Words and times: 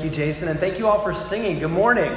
Thank 0.00 0.16
you, 0.16 0.24
Jason, 0.24 0.48
and 0.48 0.58
thank 0.58 0.78
you 0.78 0.86
all 0.86 0.98
for 0.98 1.12
singing. 1.12 1.58
Good 1.58 1.72
morning. 1.72 2.10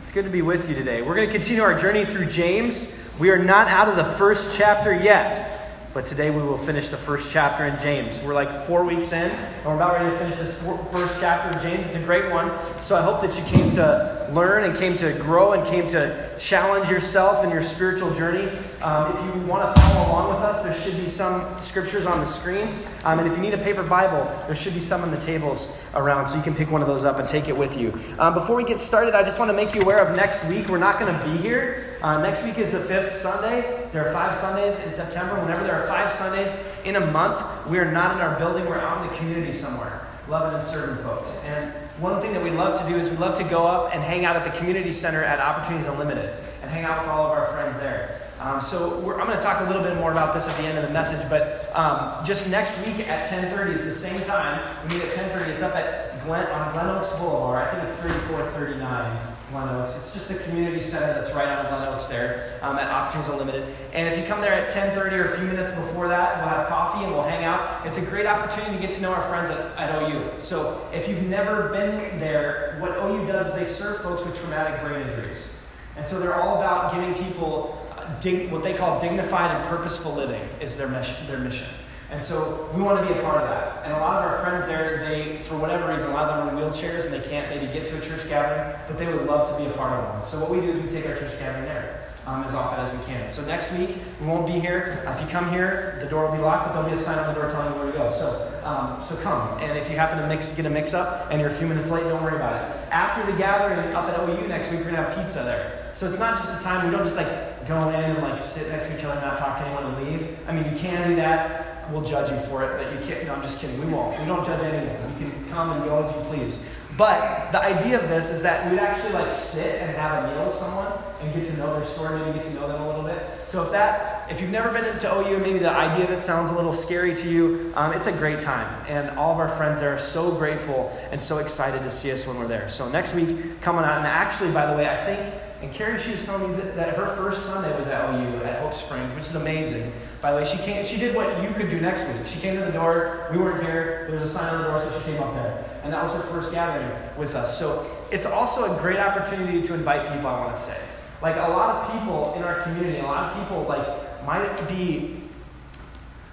It's 0.00 0.10
good 0.10 0.24
to 0.24 0.30
be 0.30 0.42
with 0.42 0.68
you 0.68 0.74
today. 0.74 1.02
We're 1.02 1.14
going 1.14 1.28
to 1.28 1.32
continue 1.32 1.62
our 1.62 1.78
journey 1.78 2.04
through 2.04 2.26
James. 2.26 3.14
We 3.20 3.30
are 3.30 3.38
not 3.38 3.68
out 3.68 3.86
of 3.86 3.94
the 3.94 4.02
first 4.02 4.58
chapter 4.58 4.92
yet. 4.92 5.62
But 5.94 6.04
today 6.04 6.30
we 6.30 6.42
will 6.42 6.56
finish 6.56 6.88
the 6.88 6.96
first 6.96 7.32
chapter 7.32 7.64
in 7.64 7.78
James. 7.78 8.24
We're 8.24 8.34
like 8.34 8.50
four 8.50 8.82
weeks 8.82 9.12
in, 9.12 9.30
and 9.30 9.64
we're 9.64 9.76
about 9.76 10.00
ready 10.00 10.10
to 10.10 10.16
finish 10.16 10.34
this 10.34 10.64
first 10.90 11.20
chapter 11.20 11.56
of 11.56 11.62
James. 11.62 11.86
It's 11.86 11.94
a 11.94 12.04
great 12.04 12.28
one. 12.32 12.50
So 12.58 12.96
I 12.96 13.02
hope 13.02 13.20
that 13.20 13.38
you 13.38 13.44
came 13.44 13.70
to 13.76 14.21
learn 14.32 14.64
and 14.64 14.76
came 14.76 14.96
to 14.96 15.12
grow 15.20 15.52
and 15.52 15.66
came 15.66 15.86
to 15.88 16.30
challenge 16.38 16.90
yourself 16.90 17.44
in 17.44 17.50
your 17.50 17.62
spiritual 17.62 18.12
journey. 18.14 18.48
Um, 18.82 19.12
if 19.12 19.34
you 19.34 19.42
want 19.46 19.74
to 19.74 19.80
follow 19.80 20.08
along 20.08 20.34
with 20.34 20.42
us, 20.42 20.64
there 20.64 20.74
should 20.74 21.00
be 21.00 21.08
some 21.08 21.58
scriptures 21.58 22.06
on 22.06 22.18
the 22.20 22.26
screen. 22.26 22.68
Um, 23.04 23.18
and 23.18 23.28
if 23.28 23.36
you 23.36 23.42
need 23.42 23.54
a 23.54 23.58
paper 23.58 23.82
Bible, 23.82 24.24
there 24.46 24.54
should 24.54 24.74
be 24.74 24.80
some 24.80 25.02
on 25.02 25.10
the 25.10 25.20
tables 25.20 25.90
around, 25.94 26.26
so 26.26 26.38
you 26.38 26.42
can 26.42 26.54
pick 26.54 26.70
one 26.70 26.82
of 26.82 26.88
those 26.88 27.04
up 27.04 27.18
and 27.18 27.28
take 27.28 27.48
it 27.48 27.56
with 27.56 27.78
you. 27.78 27.92
Um, 28.18 28.34
before 28.34 28.56
we 28.56 28.64
get 28.64 28.80
started, 28.80 29.14
I 29.14 29.22
just 29.22 29.38
want 29.38 29.50
to 29.50 29.56
make 29.56 29.74
you 29.74 29.82
aware 29.82 30.04
of 30.04 30.16
next 30.16 30.48
week. 30.48 30.68
We're 30.68 30.78
not 30.78 30.98
going 30.98 31.12
to 31.12 31.24
be 31.24 31.36
here. 31.36 31.98
Uh, 32.02 32.20
next 32.22 32.44
week 32.44 32.58
is 32.58 32.72
the 32.72 32.80
fifth 32.80 33.10
Sunday. 33.10 33.88
There 33.92 34.06
are 34.06 34.12
five 34.12 34.34
Sundays 34.34 34.84
in 34.86 34.92
September. 34.92 35.40
Whenever 35.40 35.62
there 35.64 35.80
are 35.80 35.86
five 35.86 36.10
Sundays 36.10 36.80
in 36.84 36.96
a 36.96 37.12
month, 37.12 37.44
we 37.68 37.78
are 37.78 37.90
not 37.90 38.16
in 38.16 38.22
our 38.22 38.36
building. 38.38 38.66
We're 38.66 38.78
out 38.78 39.02
in 39.02 39.08
the 39.08 39.16
community 39.16 39.52
somewhere, 39.52 40.06
loving 40.28 40.58
and 40.58 40.66
serving 40.66 41.04
folks. 41.04 41.44
And 41.46 41.72
one 41.98 42.20
thing 42.20 42.32
that 42.32 42.42
we 42.42 42.50
love 42.50 42.80
to 42.80 42.88
do 42.88 42.96
is 42.96 43.10
we 43.10 43.16
love 43.16 43.36
to 43.38 43.44
go 43.44 43.66
up 43.66 43.94
and 43.94 44.02
hang 44.02 44.24
out 44.24 44.36
at 44.36 44.44
the 44.44 44.50
community 44.50 44.92
center 44.92 45.22
at 45.22 45.40
Opportunities 45.40 45.88
Unlimited 45.88 46.34
and 46.62 46.70
hang 46.70 46.84
out 46.84 47.00
with 47.00 47.08
all 47.08 47.26
of 47.26 47.32
our 47.32 47.46
friends 47.48 47.76
there. 47.78 48.18
Um, 48.40 48.60
so 48.60 48.98
I'm 48.98 49.26
going 49.26 49.36
to 49.36 49.42
talk 49.42 49.60
a 49.60 49.64
little 49.64 49.82
bit 49.82 49.96
more 49.96 50.10
about 50.10 50.34
this 50.34 50.48
at 50.48 50.56
the 50.56 50.64
end 50.66 50.76
of 50.76 50.84
the 50.84 50.90
message, 50.90 51.28
but 51.30 51.70
um, 51.76 52.24
just 52.24 52.50
next 52.50 52.84
week 52.84 53.06
at 53.08 53.28
10:30, 53.28 53.74
it's 53.76 53.84
the 53.84 53.90
same 53.90 54.18
time. 54.26 54.60
We 54.82 54.94
meet 54.94 55.04
at 55.04 55.10
10:30. 55.10 55.48
It's 55.48 55.62
up 55.62 55.76
at 55.76 56.24
Glen, 56.24 56.46
on 56.48 56.72
Glen 56.72 56.88
Oaks 56.88 57.16
Boulevard. 57.20 57.68
I 57.68 57.70
think 57.70 57.84
it's 57.84 58.00
3439 58.00 59.31
Glen 59.52 59.68
Oaks. 59.68 59.96
It's 59.96 60.14
just 60.14 60.30
a 60.30 60.42
community 60.48 60.80
center 60.80 61.12
that's 61.12 61.34
right 61.34 61.46
on 61.46 61.66
Glen 61.66 61.88
Oaks 61.88 62.06
there 62.06 62.58
um, 62.62 62.78
at 62.78 62.90
Opportunities 62.90 63.30
Unlimited. 63.30 63.68
And 63.92 64.08
if 64.08 64.18
you 64.18 64.24
come 64.24 64.40
there 64.40 64.52
at 64.52 64.70
10:30 64.70 65.12
or 65.12 65.34
a 65.34 65.38
few 65.38 65.46
minutes 65.46 65.70
before 65.72 66.08
that, 66.08 66.38
we'll 66.38 66.48
have 66.48 66.66
coffee 66.68 67.04
and 67.04 67.12
we'll 67.12 67.22
hang 67.22 67.44
out. 67.44 67.86
It's 67.86 67.98
a 67.98 68.10
great 68.10 68.26
opportunity 68.26 68.74
to 68.76 68.80
get 68.80 68.92
to 68.92 69.02
know 69.02 69.12
our 69.12 69.22
friends 69.22 69.50
at, 69.50 69.76
at 69.76 70.02
OU. 70.02 70.40
So 70.40 70.88
if 70.92 71.08
you've 71.08 71.28
never 71.28 71.68
been 71.68 72.18
there, 72.18 72.76
what 72.80 72.96
OU 72.96 73.26
does 73.26 73.48
is 73.48 73.54
they 73.54 73.64
serve 73.64 73.98
folks 73.98 74.24
with 74.24 74.40
traumatic 74.40 74.80
brain 74.80 75.06
injuries. 75.06 75.62
And 75.96 76.06
so 76.06 76.18
they're 76.18 76.34
all 76.34 76.56
about 76.56 76.94
giving 76.94 77.14
people 77.14 77.78
dig, 78.20 78.50
what 78.50 78.62
they 78.62 78.72
call 78.72 79.00
dignified 79.00 79.50
and 79.50 79.68
purposeful 79.68 80.14
living 80.14 80.40
is 80.60 80.76
their 80.76 80.88
mission, 80.88 81.26
their 81.26 81.38
mission. 81.38 81.68
And 82.12 82.22
so 82.22 82.68
we 82.76 82.82
want 82.82 83.00
to 83.00 83.12
be 83.12 83.18
a 83.18 83.22
part 83.22 83.40
of 83.40 83.48
that. 83.48 83.84
And 83.84 83.94
a 83.94 83.98
lot 83.98 84.22
of 84.22 84.30
our 84.30 84.38
friends 84.40 84.66
there, 84.66 85.00
they, 85.08 85.32
for 85.32 85.58
whatever 85.58 85.90
reason, 85.90 86.10
a 86.10 86.14
lot 86.14 86.28
of 86.28 86.46
them 86.46 86.54
are 86.54 86.62
in 86.62 86.70
wheelchairs 86.70 87.06
and 87.06 87.14
they 87.14 87.26
can't 87.26 87.48
maybe 87.48 87.72
get 87.72 87.86
to 87.88 87.96
a 87.96 88.00
church 88.00 88.28
gathering, 88.28 88.76
but 88.86 88.98
they 88.98 89.10
would 89.10 89.26
love 89.26 89.48
to 89.50 89.64
be 89.64 89.68
a 89.68 89.72
part 89.72 89.92
of 89.92 90.14
one. 90.14 90.22
So 90.22 90.38
what 90.40 90.50
we 90.50 90.60
do 90.60 90.68
is 90.70 90.82
we 90.84 90.90
take 90.90 91.08
our 91.08 91.16
church 91.16 91.38
gathering 91.38 91.64
there 91.64 92.04
um, 92.26 92.44
as 92.44 92.54
often 92.54 92.78
as 92.84 92.92
we 92.92 93.04
can. 93.06 93.30
So 93.30 93.44
next 93.46 93.76
week, 93.78 93.96
we 94.20 94.26
won't 94.26 94.46
be 94.46 94.60
here. 94.60 95.02
If 95.08 95.20
you 95.20 95.26
come 95.26 95.50
here, 95.50 95.98
the 96.02 96.08
door 96.08 96.26
will 96.26 96.36
be 96.36 96.42
locked, 96.42 96.68
but 96.68 96.72
there'll 96.74 96.88
be 96.88 96.94
a 96.94 96.98
sign 96.98 97.18
on 97.18 97.34
the 97.34 97.40
door 97.40 97.50
telling 97.50 97.72
you 97.72 97.80
where 97.80 97.90
to 97.90 97.98
go. 97.98 98.12
So, 98.12 98.60
um, 98.62 99.02
so 99.02 99.20
come. 99.24 99.58
And 99.60 99.76
if 99.78 99.90
you 99.90 99.96
happen 99.96 100.18
to 100.18 100.28
mix, 100.28 100.54
get 100.54 100.66
a 100.66 100.70
mix 100.70 100.94
up 100.94 101.28
and 101.30 101.40
you're 101.40 101.50
a 101.50 101.54
few 101.54 101.66
minutes 101.66 101.90
late, 101.90 102.04
don't 102.04 102.22
worry 102.22 102.36
about 102.36 102.54
it. 102.54 102.92
After 102.92 103.30
the 103.30 103.36
gathering 103.38 103.92
up 103.94 104.04
at 104.04 104.20
OU 104.20 104.48
next 104.48 104.70
week, 104.70 104.80
we're 104.80 104.92
going 104.92 104.96
to 104.96 105.02
have 105.02 105.16
pizza 105.16 105.42
there. 105.42 105.90
So 105.92 106.06
it's 106.06 106.18
not 106.18 106.36
just 106.36 106.60
a 106.60 106.62
time, 106.62 106.86
we 106.86 106.92
don't 106.92 107.04
just 107.04 107.16
like 107.16 107.66
go 107.66 107.88
in 107.88 107.94
and 108.16 108.22
like 108.22 108.38
sit 108.38 108.70
next 108.70 108.90
to 108.90 108.98
each 108.98 109.04
other 109.04 109.14
and 109.14 109.22
not 109.22 109.36
talk 109.36 109.58
to 109.58 109.64
anyone 109.64 109.94
and 109.94 110.06
leave. 110.06 110.38
I 110.48 110.52
mean, 110.52 110.64
you 110.72 110.78
can 110.78 111.08
do 111.08 111.16
that. 111.16 111.71
We'll 111.90 112.04
judge 112.04 112.30
you 112.30 112.36
for 112.36 112.64
it, 112.64 112.76
but 112.76 112.92
you 112.92 113.06
can't. 113.06 113.26
No, 113.26 113.34
I'm 113.34 113.42
just 113.42 113.60
kidding. 113.60 113.78
We 113.84 113.92
won't. 113.92 114.18
We 114.18 114.26
don't 114.26 114.44
judge 114.44 114.62
anyone. 114.62 114.96
You 115.18 115.30
can 115.30 115.50
come 115.50 115.72
and 115.72 115.84
go 115.84 116.02
as 116.02 116.14
you 116.14 116.22
please. 116.22 116.72
But 116.98 117.50
the 117.52 117.62
idea 117.62 117.98
of 117.98 118.08
this 118.08 118.30
is 118.30 118.42
that 118.42 118.70
we'd 118.70 118.78
actually 118.78 119.14
like 119.14 119.30
sit 119.30 119.80
and 119.80 119.96
have 119.96 120.24
a 120.24 120.28
meal 120.28 120.46
with 120.46 120.54
someone 120.54 120.92
and 121.22 121.34
get 121.34 121.46
to 121.46 121.56
know 121.56 121.74
their 121.74 121.86
story, 121.86 122.20
maybe 122.20 122.38
get 122.38 122.46
to 122.48 122.54
know 122.54 122.68
them 122.68 122.82
a 122.82 122.86
little 122.86 123.02
bit. 123.02 123.18
So 123.44 123.62
if 123.62 123.72
that, 123.72 124.30
if 124.30 124.42
you've 124.42 124.50
never 124.50 124.70
been 124.70 124.84
into 124.84 125.10
OU, 125.10 125.38
maybe 125.38 125.58
the 125.58 125.70
idea 125.70 126.04
of 126.04 126.10
it 126.10 126.20
sounds 126.20 126.50
a 126.50 126.54
little 126.54 126.72
scary 126.72 127.14
to 127.14 127.30
you, 127.30 127.72
um, 127.76 127.92
it's 127.92 128.08
a 128.08 128.12
great 128.12 128.40
time. 128.40 128.68
And 128.88 129.10
all 129.16 129.32
of 129.32 129.38
our 129.38 129.48
friends 129.48 129.80
there 129.80 129.94
are 129.94 129.98
so 129.98 130.32
grateful 130.36 130.92
and 131.10 131.20
so 131.20 131.38
excited 131.38 131.82
to 131.82 131.90
see 131.90 132.12
us 132.12 132.26
when 132.26 132.38
we're 132.38 132.46
there. 132.46 132.68
So 132.68 132.90
next 132.90 133.14
week, 133.14 133.60
coming 133.62 133.84
out, 133.84 133.98
and 133.98 134.06
actually, 134.06 134.52
by 134.52 134.66
the 134.66 134.76
way, 134.76 134.86
I 134.88 134.96
think, 134.96 135.34
and 135.62 135.72
Carrie, 135.72 135.98
she 135.98 136.10
was 136.10 136.26
telling 136.26 136.50
me 136.50 136.56
that, 136.56 136.76
that 136.76 136.96
her 136.96 137.06
first 137.06 137.46
Sunday 137.46 137.74
was 137.76 137.86
at 137.86 138.12
OU 138.12 138.44
at 138.44 138.60
Hope 138.60 138.74
Springs, 138.74 139.14
which 139.14 139.24
is 139.24 139.36
amazing. 139.36 139.92
By 140.20 140.32
the 140.32 140.38
way, 140.38 140.44
she 140.44 140.58
came, 140.58 140.84
she 140.84 140.98
did 140.98 141.14
what 141.14 141.42
you 141.42 141.50
could 141.50 141.70
do 141.70 141.80
next 141.80 142.12
week. 142.12 142.26
She 142.26 142.40
came 142.40 142.56
to 142.56 142.64
the 142.64 142.72
door, 142.72 143.28
we 143.30 143.38
weren't 143.38 143.64
here, 143.64 144.06
there 144.10 144.18
was 144.18 144.34
a 144.34 144.38
sign 144.38 144.52
on 144.54 144.62
the 144.62 144.68
door, 144.68 144.80
so 144.80 144.98
she 144.98 145.12
came 145.12 145.22
up 145.22 145.32
there 145.34 145.64
and 145.82 145.92
that 145.92 146.02
was 146.02 146.14
her 146.14 146.20
first 146.20 146.54
gathering 146.54 146.88
with 147.18 147.34
us. 147.34 147.58
So 147.58 147.84
it's 148.10 148.26
also 148.26 148.76
a 148.76 148.80
great 148.80 148.98
opportunity 148.98 149.62
to 149.62 149.74
invite 149.74 150.02
people, 150.12 150.28
I 150.28 150.40
want 150.40 150.54
to 150.54 150.60
say. 150.60 150.80
Like 151.20 151.36
a 151.36 151.50
lot 151.50 151.76
of 151.76 151.92
people 151.92 152.34
in 152.36 152.42
our 152.42 152.62
community, 152.62 152.98
a 152.98 153.02
lot 153.02 153.30
of 153.30 153.38
people 153.38 153.62
like 153.64 153.86
might 154.24 154.68
be 154.68 155.16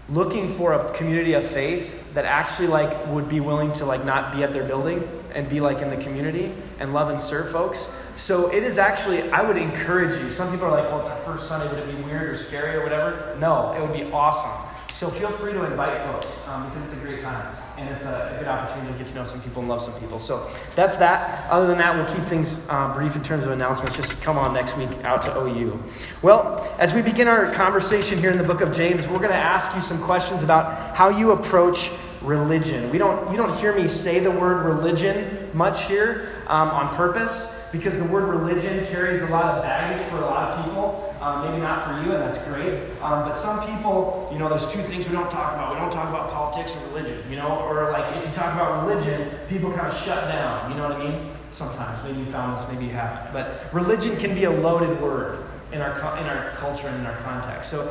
looking 0.07 0.47
for 0.47 0.73
a 0.73 0.94
community 0.94 1.34
of 1.34 1.45
faith 1.45 2.08
that 2.13 2.25
actually 2.25 2.67
like 2.67 3.07
would 3.07 3.29
be 3.29 3.39
willing 3.39 3.71
to 3.73 3.85
like 3.85 4.05
not 4.05 4.33
be 4.33 4.43
at 4.43 4.53
their 4.53 4.67
building 4.67 5.03
and 5.35 5.47
be 5.47 5.61
like 5.61 5.81
in 5.81 5.89
the 5.89 5.97
community 5.97 6.51
and 6.79 6.93
love 6.93 7.09
and 7.09 7.21
serve 7.21 7.51
folks. 7.51 8.11
So 8.15 8.51
it 8.51 8.63
is 8.63 8.77
actually, 8.77 9.29
I 9.31 9.43
would 9.43 9.57
encourage 9.57 10.17
you. 10.17 10.29
Some 10.29 10.51
people 10.51 10.67
are 10.67 10.71
like, 10.71 10.85
well, 10.85 10.99
it's 11.01 11.09
our 11.09 11.15
first 11.15 11.47
Sunday, 11.47 11.73
would 11.73 11.87
it 11.87 11.95
be 11.95 12.03
weird 12.03 12.29
or 12.29 12.35
scary 12.35 12.77
or 12.77 12.83
whatever? 12.83 13.37
No, 13.39 13.73
it 13.73 13.81
would 13.81 13.93
be 13.93 14.11
awesome. 14.11 14.67
So 14.87 15.07
feel 15.07 15.29
free 15.29 15.53
to 15.53 15.63
invite 15.65 16.01
folks 16.01 16.47
um, 16.49 16.67
because 16.69 16.91
it's 16.91 17.01
a 17.01 17.05
great 17.05 17.21
time 17.21 17.55
and 17.79 17.95
it's 17.95 18.06
a, 18.06 18.35
good 18.40 18.47
opportunity 18.47 18.91
to 18.91 18.97
get 18.97 19.07
to 19.07 19.16
know 19.16 19.23
some 19.23 19.41
people 19.41 19.62
and 19.62 19.69
love 19.69 19.81
some 19.81 20.00
people. 20.00 20.19
So 20.19 20.40
that's 20.75 20.97
that. 20.97 21.47
Other 21.50 21.67
than 21.67 21.78
that, 21.78 21.95
we'll 21.95 22.06
keep 22.06 22.23
things 22.23 22.67
uh, 22.69 22.94
brief 22.94 23.16
in 23.16 23.23
terms 23.23 23.45
of 23.45 23.51
announcements. 23.51 23.95
Just 23.95 24.23
come 24.23 24.38
on 24.38 24.53
next 24.53 24.78
week 24.78 24.90
out 25.06 25.22
to 25.23 25.38
OU. 25.38 25.81
Well, 26.22 26.68
as 26.79 26.94
we 26.94 27.01
begin 27.01 27.28
our 27.28 27.51
conversation 27.53 28.18
here 28.18 28.31
in 28.31 28.38
the 28.38 28.44
book 28.44 28.62
of 28.62 28.73
James, 28.73 29.07
we're 29.07 29.19
going 29.19 29.31
to 29.31 29.35
ask 29.35 29.75
you 29.75 29.81
some 29.81 30.01
questions 30.06 30.44
about 30.44 30.95
how 30.95 31.09
you 31.09 31.31
approach 31.31 32.19
religion. 32.23 32.91
We 32.91 32.97
don't, 32.97 33.31
you 33.31 33.38
don't 33.38 33.56
hear 33.59 33.75
me 33.75 33.88
say 33.88 34.19
the 34.19 34.31
word 34.31 34.66
religion 34.66 35.50
much 35.53 35.88
here 35.88 36.29
um, 36.47 36.69
on 36.69 36.94
purpose 36.94 37.69
because 37.72 38.06
the 38.06 38.12
word 38.12 38.29
religion 38.29 38.85
carries 38.88 39.29
a 39.29 39.31
lot 39.31 39.56
of 39.56 39.63
baggage 39.63 40.01
for 40.01 40.18
a 40.18 40.25
lot 40.25 40.50
of 40.50 40.66
people. 40.66 41.08
Um, 41.22 41.44
maybe 41.44 41.62
not 41.62 41.84
for 41.84 41.91
you, 42.02 42.16
and 42.16 42.24
that's 42.24 42.47
great. 42.47 42.80
Um, 43.03 43.28
but 43.28 43.35
some 43.35 43.59
people, 43.68 44.30
you 44.31 44.40
know, 44.40 44.47
there's 44.47 44.72
two 44.72 44.80
things 44.80 45.07
we 45.09 45.13
don't 45.13 45.30
talk 45.30 45.53
about. 45.53 45.74
We 45.74 45.80
don't 45.80 45.91
talk 45.91 46.07
about 46.07 46.31
politics 46.31 46.80
or 46.80 46.96
religion, 46.96 47.30
you 47.30 47.35
know, 47.35 47.59
or 47.68 47.91
like 47.91 48.06
if 48.06 48.30
you 48.30 48.35
talk 48.35 48.53
about 48.53 48.88
religion, 48.88 49.28
people 49.50 49.69
kind 49.74 49.88
of 49.88 49.97
shut 49.97 50.30
down. 50.30 50.72
You 50.72 50.78
know 50.78 50.88
what 50.88 51.02
I 51.02 51.09
mean? 51.09 51.31
Sometimes, 51.52 52.03
maybe 52.06 52.19
you 52.19 52.25
found 52.25 52.57
this, 52.57 52.72
maybe 52.72 52.85
you 52.85 52.91
haven't. 52.91 53.34
But 53.34 53.68
religion 53.74 54.16
can 54.16 54.34
be 54.34 54.46
a 54.46 54.52
loaded 54.52 55.02
word 55.02 55.44
in 55.74 55.81
our 55.81 55.91
in 56.18 56.25
our 56.25 56.52
culture 56.52 56.88
and 56.88 57.02
in 57.02 57.06
our 57.06 57.18
context. 57.18 57.69
So 57.69 57.84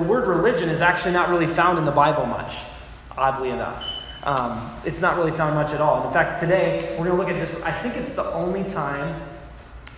the 0.00 0.06
word 0.06 0.28
religion 0.28 0.68
is 0.68 0.80
actually 0.80 1.12
not 1.12 1.28
really 1.28 1.46
found 1.46 1.78
in 1.78 1.84
the 1.84 1.92
Bible 1.92 2.26
much, 2.26 2.62
oddly 3.18 3.50
enough. 3.50 3.84
Um, 4.24 4.70
it's 4.84 5.02
not 5.02 5.16
really 5.16 5.32
found 5.32 5.54
much 5.54 5.72
at 5.72 5.80
all. 5.80 5.98
And 5.98 6.06
in 6.06 6.12
fact, 6.12 6.40
today 6.40 6.96
we're 6.98 7.06
going 7.06 7.16
to 7.16 7.22
look 7.22 7.28
at 7.28 7.38
just. 7.38 7.64
I 7.66 7.70
think 7.70 7.96
it's 7.96 8.12
the 8.12 8.24
only 8.32 8.62
time 8.68 9.14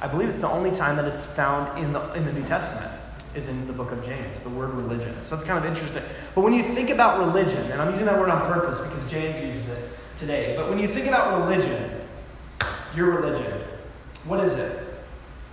I 0.00 0.06
believe 0.06 0.28
it's 0.28 0.40
the 0.40 0.50
only 0.50 0.70
time 0.70 0.96
that 0.96 1.06
it's 1.06 1.26
found 1.26 1.78
in 1.78 1.92
the, 1.92 2.12
in 2.14 2.24
the 2.24 2.32
New 2.32 2.44
Testament 2.44 2.92
is 3.34 3.48
in 3.48 3.66
the 3.66 3.72
book 3.72 3.92
of 3.92 4.02
James, 4.04 4.40
the 4.40 4.48
word 4.48 4.72
religion. 4.74 5.12
So 5.22 5.34
it's 5.34 5.44
kind 5.44 5.58
of 5.58 5.64
interesting. 5.64 6.02
But 6.34 6.42
when 6.42 6.52
you 6.52 6.62
think 6.62 6.90
about 6.90 7.18
religion, 7.18 7.70
and 7.70 7.82
I'm 7.82 7.90
using 7.90 8.06
that 8.06 8.18
word 8.18 8.30
on 8.30 8.42
purpose 8.42 8.86
because 8.86 9.10
James 9.10 9.44
uses 9.44 9.68
it 9.68 9.90
today, 10.16 10.54
but 10.56 10.68
when 10.70 10.78
you 10.78 10.88
think 10.88 11.06
about 11.06 11.40
religion, 11.40 11.90
your 12.94 13.20
religion, 13.20 13.52
what 14.26 14.44
is 14.44 14.58
it? 14.58 14.84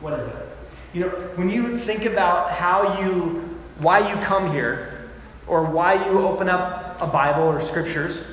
What 0.01 0.19
is 0.19 0.27
it? 0.27 0.57
You 0.93 1.01
know, 1.01 1.09
when 1.35 1.49
you 1.49 1.75
think 1.77 2.05
about 2.05 2.49
how 2.51 3.01
you, 3.01 3.41
why 3.79 3.99
you 3.99 4.15
come 4.21 4.49
here, 4.51 5.09
or 5.47 5.63
why 5.65 5.93
you 5.93 6.19
open 6.19 6.49
up 6.49 6.99
a 7.01 7.07
Bible 7.07 7.43
or 7.43 7.59
scriptures, 7.59 8.23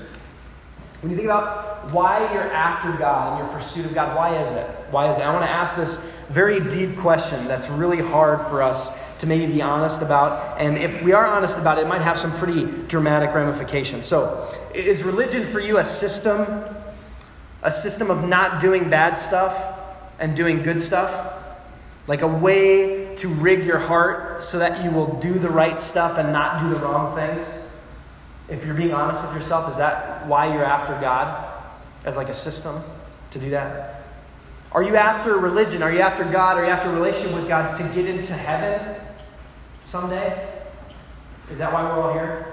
when 1.00 1.10
you 1.10 1.16
think 1.16 1.26
about 1.26 1.71
why 1.90 2.32
you're 2.32 2.52
after 2.52 2.92
God 2.98 3.38
and 3.38 3.46
your 3.46 3.56
pursuit 3.56 3.86
of 3.86 3.94
God. 3.94 4.16
Why 4.16 4.38
is 4.38 4.52
it? 4.52 4.66
Why 4.90 5.08
is 5.08 5.18
it? 5.18 5.22
I 5.22 5.32
want 5.32 5.44
to 5.44 5.50
ask 5.50 5.76
this 5.76 6.28
very 6.30 6.60
deep 6.68 6.96
question 6.96 7.46
that's 7.48 7.68
really 7.70 8.00
hard 8.00 8.40
for 8.40 8.62
us 8.62 9.18
to 9.18 9.26
maybe 9.26 9.52
be 9.52 9.62
honest 9.62 10.02
about. 10.02 10.60
And 10.60 10.76
if 10.78 11.04
we 11.04 11.12
are 11.12 11.26
honest 11.26 11.60
about 11.60 11.78
it, 11.78 11.82
it 11.82 11.88
might 11.88 12.02
have 12.02 12.16
some 12.16 12.30
pretty 12.32 12.66
dramatic 12.88 13.34
ramifications. 13.34 14.06
So, 14.06 14.48
is 14.74 15.04
religion 15.04 15.44
for 15.44 15.60
you 15.60 15.78
a 15.78 15.84
system? 15.84 16.46
A 17.64 17.70
system 17.70 18.10
of 18.10 18.28
not 18.28 18.60
doing 18.60 18.90
bad 18.90 19.14
stuff 19.14 20.16
and 20.20 20.36
doing 20.36 20.62
good 20.62 20.80
stuff? 20.80 21.38
Like 22.08 22.22
a 22.22 22.28
way 22.28 23.14
to 23.16 23.28
rig 23.28 23.64
your 23.64 23.78
heart 23.78 24.42
so 24.42 24.58
that 24.58 24.84
you 24.84 24.90
will 24.90 25.20
do 25.20 25.34
the 25.34 25.50
right 25.50 25.78
stuff 25.78 26.18
and 26.18 26.32
not 26.32 26.60
do 26.60 26.68
the 26.68 26.76
wrong 26.76 27.14
things? 27.14 27.58
If 28.48 28.66
you're 28.66 28.76
being 28.76 28.92
honest 28.92 29.24
with 29.24 29.34
yourself, 29.34 29.68
is 29.70 29.78
that 29.78 30.26
why 30.26 30.52
you're 30.52 30.64
after 30.64 30.98
God? 31.00 31.51
As 32.04 32.16
like 32.16 32.28
a 32.28 32.34
system 32.34 32.74
to 33.30 33.38
do 33.38 33.50
that? 33.50 34.02
Are 34.72 34.82
you 34.82 34.96
after 34.96 35.36
religion? 35.36 35.82
Are 35.82 35.92
you 35.92 36.00
after 36.00 36.24
God? 36.24 36.56
Are 36.56 36.64
you 36.64 36.70
after 36.70 36.88
a 36.88 36.94
relationship 36.94 37.34
with 37.34 37.48
God 37.48 37.74
to 37.74 37.82
get 37.94 38.06
into 38.06 38.32
heaven 38.32 38.96
someday? 39.82 40.48
Is 41.50 41.58
that 41.58 41.72
why 41.72 41.82
we're 41.82 42.00
all 42.00 42.14
here? 42.14 42.52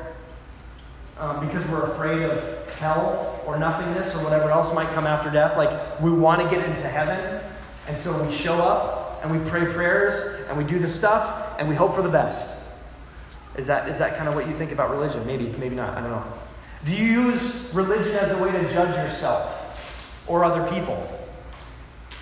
um, 1.19 1.45
because 1.45 1.69
we're 1.69 1.83
afraid 1.83 2.23
of 2.23 2.79
hell 2.79 3.41
or 3.45 3.59
nothingness 3.59 4.15
or 4.15 4.23
whatever 4.23 4.49
else 4.49 4.73
might 4.73 4.87
come 4.89 5.05
after 5.05 5.29
death. 5.29 5.57
Like 5.57 6.01
we 6.01 6.11
want 6.11 6.41
to 6.41 6.49
get 6.49 6.67
into 6.67 6.87
heaven, 6.87 7.19
and 7.87 7.97
so 7.97 8.23
we 8.25 8.33
show 8.33 8.55
up 8.55 9.19
and 9.23 9.31
we 9.31 9.49
pray 9.49 9.65
prayers 9.65 10.47
and 10.49 10.57
we 10.57 10.63
do 10.63 10.79
the 10.79 10.87
stuff 10.87 11.59
and 11.59 11.67
we 11.67 11.75
hope 11.75 11.93
for 11.93 12.01
the 12.01 12.09
best. 12.09 12.65
Is 13.57 13.67
that, 13.67 13.89
is 13.89 13.99
that 13.99 14.15
kind 14.15 14.29
of 14.29 14.35
what 14.35 14.47
you 14.47 14.53
think 14.53 14.71
about 14.71 14.89
religion? 14.89 15.25
Maybe, 15.27 15.53
maybe 15.59 15.75
not. 15.75 15.97
I 15.97 16.01
don't 16.01 16.11
know. 16.11 16.23
Do 16.85 16.95
you 16.95 17.27
use 17.27 17.71
religion 17.73 18.15
as 18.15 18.31
a 18.31 18.41
way 18.41 18.51
to 18.51 18.61
judge 18.73 18.95
yourself 18.95 20.25
or 20.29 20.43
other 20.43 20.65
people? 20.71 21.07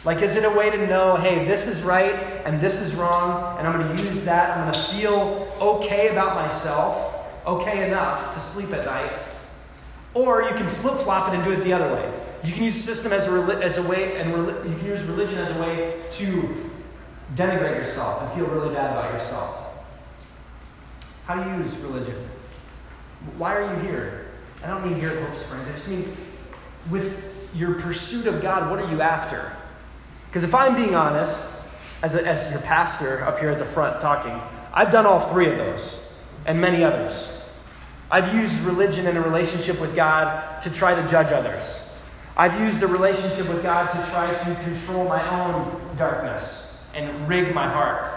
Like, 0.04 0.22
is 0.22 0.36
it 0.38 0.46
a 0.46 0.58
way 0.58 0.70
to 0.70 0.88
know, 0.88 1.16
hey, 1.16 1.46
this 1.46 1.68
is 1.68 1.84
right 1.84 2.16
and 2.46 2.62
this 2.62 2.82
is 2.82 2.96
wrong, 2.96 3.58
and 3.60 3.68
I'm 3.68 3.80
going 3.80 3.96
to 3.96 4.04
use 4.04 4.26
that? 4.26 4.58
I'm 4.58 4.64
going 4.64 4.74
to 4.74 4.80
feel 4.80 5.48
okay 5.62 6.10
about 6.10 6.36
myself, 6.36 7.46
okay 7.46 7.88
enough 7.88 8.34
to 8.34 8.40
sleep 8.40 8.70
at 8.74 8.86
night. 8.86 9.12
Or 10.14 10.44
you 10.44 10.56
can 10.56 10.66
flip 10.66 10.96
flop 10.96 11.32
it 11.32 11.36
and 11.36 11.44
do 11.44 11.52
it 11.52 11.64
the 11.64 11.74
other 11.74 11.94
way. 11.94 12.12
You 12.44 12.54
can 12.54 12.64
use 12.64 12.76
system 12.76 13.12
as 13.12 13.28
a, 13.28 13.64
as 13.64 13.78
a 13.78 13.90
way, 13.90 14.18
and 14.20 14.30
you 14.32 14.78
can 14.78 14.86
use 14.86 15.04
religion 15.04 15.38
as 15.40 15.56
a 15.58 15.62
way 15.62 16.00
to 16.14 16.70
denigrate 17.36 17.76
yourself 17.76 18.22
and 18.22 18.32
feel 18.32 18.48
really 18.48 18.74
bad 18.74 18.92
about 18.92 19.14
yourself. 19.14 19.66
How 21.28 21.36
do 21.44 21.50
you 21.50 21.58
use 21.58 21.84
religion? 21.84 22.16
Why 23.38 23.56
are 23.56 23.76
you 23.76 23.82
here? 23.82 24.27
I 24.64 24.68
don't 24.68 24.84
mean 24.84 25.00
here 25.00 25.10
at 25.10 25.20
Hope 25.20 25.36
Springs. 25.36 25.68
I 25.68 25.72
just 25.72 25.90
mean 25.90 26.92
with 26.92 27.52
your 27.56 27.76
pursuit 27.76 28.28
of 28.28 28.42
God, 28.42 28.70
what 28.70 28.80
are 28.80 28.92
you 28.92 29.02
after? 29.02 29.52
Because 30.28 30.44
if 30.44 30.54
I'm 30.54 30.76
being 30.76 30.96
honest, 30.96 31.56
as, 32.04 32.16
a, 32.16 32.26
as 32.28 32.52
your 32.52 32.62
pastor 32.62 33.24
up 33.24 33.40
here 33.40 33.50
at 33.50 33.60
the 33.60 33.66
front 33.66 34.02
talking, 34.02 34.40
I've 34.74 34.92
done 34.92 35.06
all 35.06 35.20
three 35.20 35.50
of 35.50 35.58
those 35.58 36.04
and 36.46 36.62
many 36.62 36.84
others. 36.84 37.34
I've 38.10 38.34
used 38.34 38.64
religion 38.64 39.06
in 39.06 39.18
a 39.18 39.22
relationship 39.22 39.82
with 39.82 39.96
God 39.96 40.62
to 40.62 40.74
try 40.74 41.00
to 41.00 41.08
judge 41.08 41.32
others. 41.32 41.84
I've 42.38 42.60
used 42.62 42.80
the 42.80 42.88
relationship 42.88 43.50
with 43.50 43.64
God 43.64 43.90
to 43.90 44.12
try 44.12 44.32
to 44.32 44.64
control 44.64 45.10
my 45.10 45.28
own 45.30 45.98
darkness 45.98 46.92
and 46.96 47.28
rig 47.28 47.54
my 47.54 47.68
heart. 47.68 48.14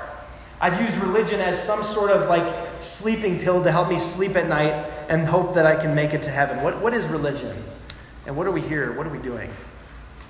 I've 0.61 0.79
used 0.81 1.01
religion 1.03 1.41
as 1.41 1.61
some 1.61 1.83
sort 1.83 2.11
of 2.11 2.29
like 2.29 2.47
sleeping 2.81 3.39
pill 3.39 3.63
to 3.63 3.73
help 3.73 3.89
me 3.89 3.99
sleep 3.99 4.37
at 4.37 4.47
night 4.47 5.00
and 5.11 5.27
hope 5.27 5.55
that 5.55 5.67
I 5.67 5.75
can 5.75 5.95
make 5.95 6.15
it 6.15 6.23
to 6.23 6.31
heaven. 6.31 6.63
What, 6.63 6.81
what 6.81 6.95
is 6.95 7.09
religion? 7.09 7.55
And 8.27 8.37
what 8.37 8.47
are 8.47 8.53
we 8.53 8.61
here? 8.61 8.97
What 8.97 9.07
are 9.07 9.11
we 9.11 9.19
doing? 9.19 9.51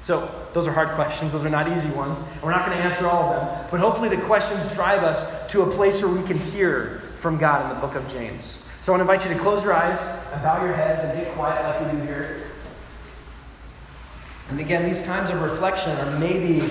So, 0.00 0.26
those 0.54 0.66
are 0.66 0.72
hard 0.72 0.88
questions. 0.96 1.32
Those 1.32 1.44
are 1.44 1.50
not 1.50 1.68
easy 1.68 1.90
ones. 1.90 2.22
And 2.32 2.42
we're 2.42 2.52
not 2.52 2.64
going 2.64 2.76
to 2.76 2.82
answer 2.82 3.06
all 3.06 3.34
of 3.34 3.36
them. 3.36 3.68
But 3.70 3.80
hopefully, 3.80 4.08
the 4.08 4.22
questions 4.22 4.74
drive 4.74 5.02
us 5.04 5.46
to 5.52 5.62
a 5.62 5.70
place 5.70 6.02
where 6.02 6.12
we 6.12 6.26
can 6.26 6.38
hear 6.38 6.98
from 7.20 7.36
God 7.36 7.62
in 7.62 7.76
the 7.76 7.86
book 7.86 7.94
of 7.94 8.08
James. 8.08 8.46
So, 8.80 8.92
I 8.92 8.96
want 8.96 9.06
to 9.06 9.12
invite 9.12 9.28
you 9.28 9.36
to 9.36 9.40
close 9.40 9.62
your 9.62 9.74
eyes 9.74 10.32
and 10.32 10.42
bow 10.42 10.64
your 10.64 10.74
heads 10.74 11.04
and 11.04 11.22
get 11.22 11.30
quiet 11.34 11.62
like 11.62 11.92
we 11.92 11.98
do 12.00 12.06
here. 12.06 12.46
And 14.48 14.58
again, 14.58 14.84
these 14.84 15.06
times 15.06 15.30
of 15.30 15.42
reflection 15.42 15.92
are 15.92 16.18
maybe, 16.18 16.64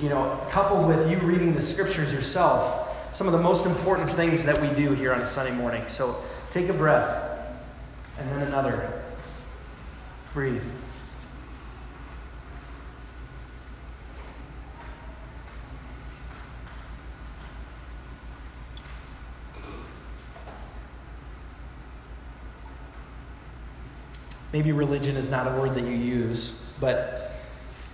you 0.00 0.08
know, 0.08 0.40
coupled 0.50 0.88
with 0.88 1.08
you 1.10 1.18
reading 1.18 1.52
the 1.52 1.62
scriptures 1.62 2.12
yourself 2.12 2.88
some 3.12 3.26
of 3.26 3.32
the 3.32 3.42
most 3.42 3.66
important 3.66 4.08
things 4.08 4.44
that 4.44 4.60
we 4.60 4.72
do 4.76 4.92
here 4.92 5.12
on 5.12 5.20
a 5.20 5.26
Sunday 5.26 5.56
morning. 5.56 5.84
So 5.88 6.16
take 6.50 6.68
a 6.68 6.72
breath 6.72 7.29
and 8.20 8.30
then 8.32 8.42
another. 8.48 8.92
Breathe. 10.32 10.62
Maybe 24.52 24.72
religion 24.72 25.16
is 25.16 25.30
not 25.30 25.46
a 25.46 25.60
word 25.60 25.74
that 25.74 25.84
you 25.84 25.96
use, 25.96 26.76
but 26.80 27.40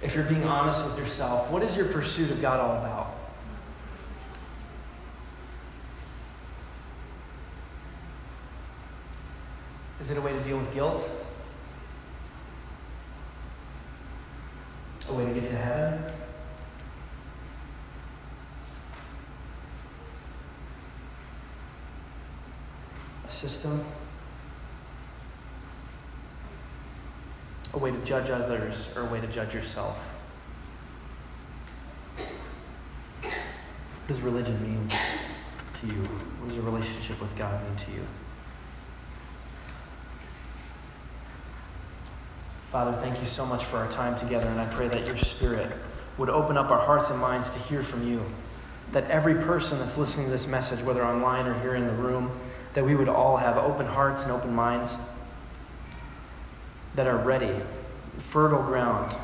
if 0.02 0.14
you're 0.14 0.24
being 0.24 0.44
honest 0.44 0.84
with 0.86 0.98
yourself, 0.98 1.50
what 1.50 1.62
is 1.62 1.76
your 1.76 1.86
pursuit 1.86 2.30
of 2.30 2.40
God 2.40 2.60
all 2.60 2.78
about? 2.78 3.15
Is 9.98 10.10
it 10.10 10.18
a 10.18 10.20
way 10.20 10.32
to 10.32 10.40
deal 10.40 10.58
with 10.58 10.72
guilt? 10.74 11.10
A 15.08 15.14
way 15.14 15.24
to 15.24 15.32
get 15.32 15.46
to 15.46 15.56
heaven? 15.56 16.02
A 23.24 23.30
system? 23.30 23.80
A 27.72 27.78
way 27.78 27.90
to 27.90 28.04
judge 28.04 28.30
others 28.30 28.94
or 28.96 29.06
a 29.08 29.10
way 29.10 29.20
to 29.20 29.26
judge 29.26 29.54
yourself? 29.54 30.12
What 33.22 34.08
does 34.08 34.22
religion 34.22 34.62
mean 34.62 34.88
to 34.88 35.86
you? 35.86 36.02
What 36.38 36.48
does 36.48 36.58
a 36.58 36.62
relationship 36.62 37.20
with 37.20 37.36
God 37.36 37.60
mean 37.64 37.76
to 37.76 37.90
you? 37.92 38.02
Father, 42.66 42.90
thank 42.90 43.20
you 43.20 43.24
so 43.24 43.46
much 43.46 43.64
for 43.64 43.76
our 43.76 43.88
time 43.88 44.16
together, 44.16 44.48
and 44.48 44.58
I 44.58 44.66
pray 44.66 44.88
that 44.88 45.06
your 45.06 45.14
Spirit 45.14 45.70
would 46.18 46.28
open 46.28 46.56
up 46.56 46.72
our 46.72 46.80
hearts 46.80 47.12
and 47.12 47.20
minds 47.20 47.50
to 47.50 47.72
hear 47.72 47.80
from 47.80 48.04
you. 48.08 48.20
That 48.90 49.08
every 49.08 49.34
person 49.34 49.78
that's 49.78 49.96
listening 49.96 50.26
to 50.26 50.32
this 50.32 50.50
message, 50.50 50.84
whether 50.84 51.04
online 51.04 51.46
or 51.46 51.54
here 51.60 51.76
in 51.76 51.86
the 51.86 51.92
room, 51.92 52.32
that 52.74 52.84
we 52.84 52.96
would 52.96 53.08
all 53.08 53.36
have 53.36 53.56
open 53.56 53.86
hearts 53.86 54.24
and 54.24 54.32
open 54.32 54.52
minds 54.52 55.16
that 56.96 57.06
are 57.06 57.18
ready, 57.18 57.54
fertile 58.18 58.62
ground, 58.64 59.14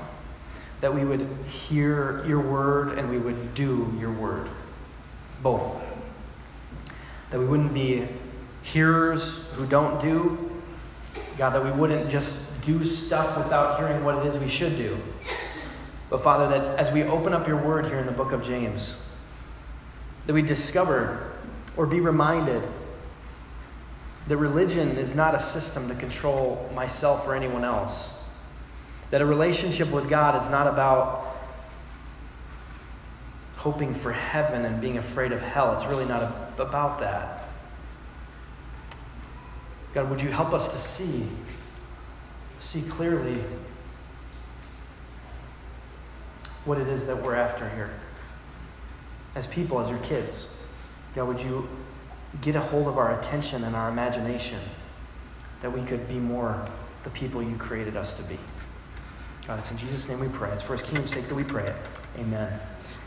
that 0.80 0.94
we 0.94 1.04
would 1.04 1.26
hear 1.46 2.24
your 2.24 2.40
word 2.40 2.96
and 2.96 3.10
we 3.10 3.18
would 3.18 3.54
do 3.54 3.92
your 3.98 4.12
word. 4.12 4.48
Both. 5.42 5.88
That 7.30 7.40
we 7.40 7.46
wouldn't 7.46 7.74
be 7.74 8.06
hearers 8.62 9.52
who 9.56 9.66
don't 9.66 10.00
do, 10.00 10.60
God, 11.38 11.50
that 11.50 11.64
we 11.64 11.72
wouldn't 11.72 12.08
just 12.08 12.51
do 12.62 12.82
stuff 12.82 13.36
without 13.36 13.78
hearing 13.78 14.04
what 14.04 14.16
it 14.18 14.26
is 14.26 14.38
we 14.38 14.48
should 14.48 14.76
do. 14.76 14.96
But 16.10 16.20
Father, 16.20 16.48
that 16.48 16.78
as 16.78 16.92
we 16.92 17.02
open 17.04 17.32
up 17.32 17.46
your 17.46 17.56
word 17.56 17.86
here 17.86 17.98
in 17.98 18.06
the 18.06 18.12
book 18.12 18.32
of 18.32 18.42
James, 18.42 19.16
that 20.26 20.34
we 20.34 20.42
discover 20.42 21.32
or 21.76 21.86
be 21.86 22.00
reminded 22.00 22.62
that 24.28 24.36
religion 24.36 24.88
is 24.90 25.16
not 25.16 25.34
a 25.34 25.40
system 25.40 25.88
to 25.88 25.94
control 25.94 26.70
myself 26.74 27.26
or 27.26 27.34
anyone 27.34 27.64
else. 27.64 28.18
That 29.10 29.20
a 29.20 29.26
relationship 29.26 29.92
with 29.92 30.08
God 30.08 30.36
is 30.36 30.48
not 30.48 30.66
about 30.66 31.26
hoping 33.56 33.94
for 33.94 34.12
heaven 34.12 34.64
and 34.64 34.80
being 34.80 34.98
afraid 34.98 35.32
of 35.32 35.40
hell. 35.40 35.72
It's 35.74 35.86
really 35.86 36.06
not 36.06 36.32
about 36.58 36.98
that. 37.00 37.44
God, 39.94 40.08
would 40.10 40.22
you 40.22 40.30
help 40.30 40.52
us 40.52 40.72
to 40.72 40.78
see 40.78 41.28
see 42.62 42.88
clearly 42.88 43.34
what 46.64 46.78
it 46.78 46.86
is 46.86 47.06
that 47.06 47.22
we're 47.22 47.34
after 47.34 47.68
here. 47.70 47.90
As 49.34 49.48
people, 49.48 49.80
as 49.80 49.90
your 49.90 49.98
kids, 50.00 50.68
God, 51.14 51.26
would 51.26 51.42
you 51.42 51.68
get 52.40 52.54
a 52.54 52.60
hold 52.60 52.86
of 52.86 52.98
our 52.98 53.18
attention 53.18 53.64
and 53.64 53.74
our 53.74 53.90
imagination 53.90 54.60
that 55.60 55.72
we 55.72 55.82
could 55.82 56.06
be 56.08 56.18
more 56.18 56.64
the 57.02 57.10
people 57.10 57.42
you 57.42 57.56
created 57.56 57.96
us 57.96 58.22
to 58.22 58.32
be? 58.32 58.38
God, 59.48 59.58
it's 59.58 59.72
in 59.72 59.78
Jesus' 59.78 60.08
name 60.08 60.20
we 60.20 60.32
pray. 60.32 60.50
It's 60.50 60.64
for 60.64 60.74
his 60.74 60.82
kingdom's 60.82 61.10
sake 61.10 61.24
that 61.24 61.34
we 61.34 61.42
pray 61.42 61.64
it. 61.64 61.74
Amen. 62.20 62.60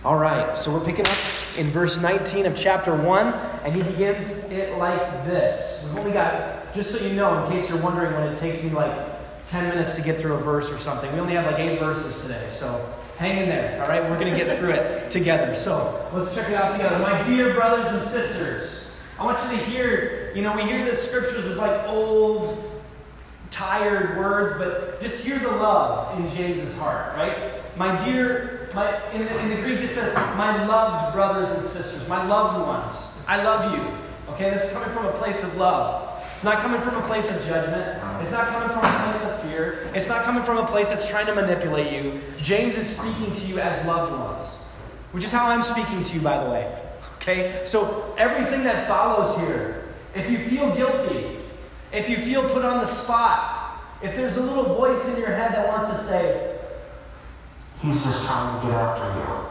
All 0.04 0.18
right, 0.18 0.58
so 0.58 0.74
we're 0.74 0.86
picking 0.86 1.06
up 1.06 1.18
in 1.58 1.68
verse 1.68 2.02
19 2.02 2.46
of 2.46 2.58
chapter 2.58 2.94
1, 2.94 3.34
and 3.64 3.74
he 3.74 3.82
begins 3.84 4.52
it 4.52 4.78
like 4.78 5.00
this. 5.26 5.92
We've 5.92 6.02
only 6.02 6.14
got, 6.14 6.74
just 6.74 6.92
so 6.92 7.06
you 7.06 7.16
know, 7.16 7.42
in 7.42 7.52
case 7.52 7.70
you're 7.70 7.82
wondering 7.82 8.14
when 8.14 8.34
it 8.34 8.38
takes 8.38 8.64
me 8.64 8.72
like 8.72 9.15
10 9.48 9.70
minutes 9.70 9.94
to 9.94 10.02
get 10.02 10.20
through 10.20 10.34
a 10.34 10.38
verse 10.38 10.72
or 10.72 10.78
something. 10.78 11.12
We 11.14 11.20
only 11.20 11.34
have 11.34 11.46
like 11.46 11.60
eight 11.60 11.80
verses 11.80 12.24
today, 12.24 12.48
so 12.50 12.94
hang 13.18 13.38
in 13.38 13.50
there, 13.50 13.82
all 13.82 13.88
right? 13.88 14.02
We're 14.04 14.20
going 14.20 14.32
to 14.32 14.38
get 14.38 14.58
through 14.58 14.72
it 14.72 15.12
together. 15.12 15.56
So 15.56 16.10
let's 16.14 16.36
check 16.36 16.50
it 16.50 16.56
out 16.56 16.72
together. 16.72 17.00
My 17.00 17.22
dear 17.24 17.54
brothers 17.54 17.94
and 17.94 18.04
sisters, 18.04 19.04
I 19.20 19.24
want 19.24 19.38
you 19.44 19.58
to 19.58 19.64
hear, 19.66 20.32
you 20.36 20.42
know, 20.42 20.56
we 20.56 20.64
hear 20.64 20.84
the 20.84 20.96
scriptures 20.96 21.46
as 21.46 21.58
like 21.58 21.88
old, 21.88 22.62
tired 23.52 24.18
words, 24.18 24.58
but 24.58 25.00
just 25.00 25.26
hear 25.26 25.38
the 25.40 25.48
love 25.48 26.20
in 26.20 26.30
James's 26.36 26.78
heart, 26.80 27.16
right? 27.16 27.54
My 27.78 28.04
dear, 28.06 28.70
my, 28.74 28.90
in, 29.14 29.24
the, 29.24 29.42
in 29.42 29.50
the 29.50 29.62
Greek 29.62 29.80
it 29.80 29.90
says, 29.90 30.14
my 30.16 30.66
loved 30.66 31.14
brothers 31.14 31.52
and 31.52 31.64
sisters, 31.64 32.10
my 32.10 32.26
loved 32.28 32.68
ones. 32.68 33.24
I 33.28 33.44
love 33.44 33.74
you. 33.74 34.34
Okay, 34.34 34.50
this 34.50 34.72
is 34.72 34.74
coming 34.74 34.90
from 34.90 35.06
a 35.06 35.12
place 35.12 35.48
of 35.48 35.58
love. 35.58 36.15
It's 36.36 36.44
not 36.44 36.58
coming 36.58 36.82
from 36.82 36.96
a 36.96 37.02
place 37.04 37.34
of 37.34 37.48
judgment. 37.48 37.98
It's 38.20 38.34
not 38.34 38.48
coming 38.50 38.68
from 38.68 38.80
a 38.80 39.04
place 39.06 39.24
of 39.24 39.50
fear. 39.50 39.90
It's 39.94 40.10
not 40.10 40.26
coming 40.26 40.44
from 40.44 40.58
a 40.58 40.66
place 40.66 40.90
that's 40.90 41.10
trying 41.10 41.28
to 41.28 41.34
manipulate 41.34 41.94
you. 41.94 42.20
James 42.42 42.78
is 42.78 43.00
speaking 43.00 43.34
to 43.34 43.48
you 43.48 43.60
as 43.60 43.88
loved 43.88 44.12
ones, 44.12 44.70
which 45.14 45.24
is 45.24 45.32
how 45.32 45.48
I'm 45.50 45.62
speaking 45.62 46.04
to 46.04 46.14
you, 46.14 46.22
by 46.22 46.44
the 46.44 46.50
way. 46.50 46.78
Okay? 47.22 47.62
So, 47.64 48.14
everything 48.18 48.64
that 48.64 48.86
follows 48.86 49.40
here, 49.40 49.86
if 50.14 50.30
you 50.30 50.38
feel 50.38 50.76
guilty, 50.76 51.38
if 51.94 52.10
you 52.10 52.18
feel 52.18 52.44
put 52.50 52.66
on 52.66 52.80
the 52.80 52.86
spot, 52.86 53.80
if 54.04 54.18
there's 54.18 54.36
a 54.36 54.44
little 54.44 54.76
voice 54.76 55.16
in 55.16 55.22
your 55.22 55.32
head 55.32 55.54
that 55.54 55.70
wants 55.70 55.90
to 55.90 55.96
say, 55.96 56.58
He's 57.82 58.04
just 58.04 58.26
trying 58.26 58.60
to 58.60 58.68
get 58.68 58.76
after 58.76 59.04
you. 59.06 59.45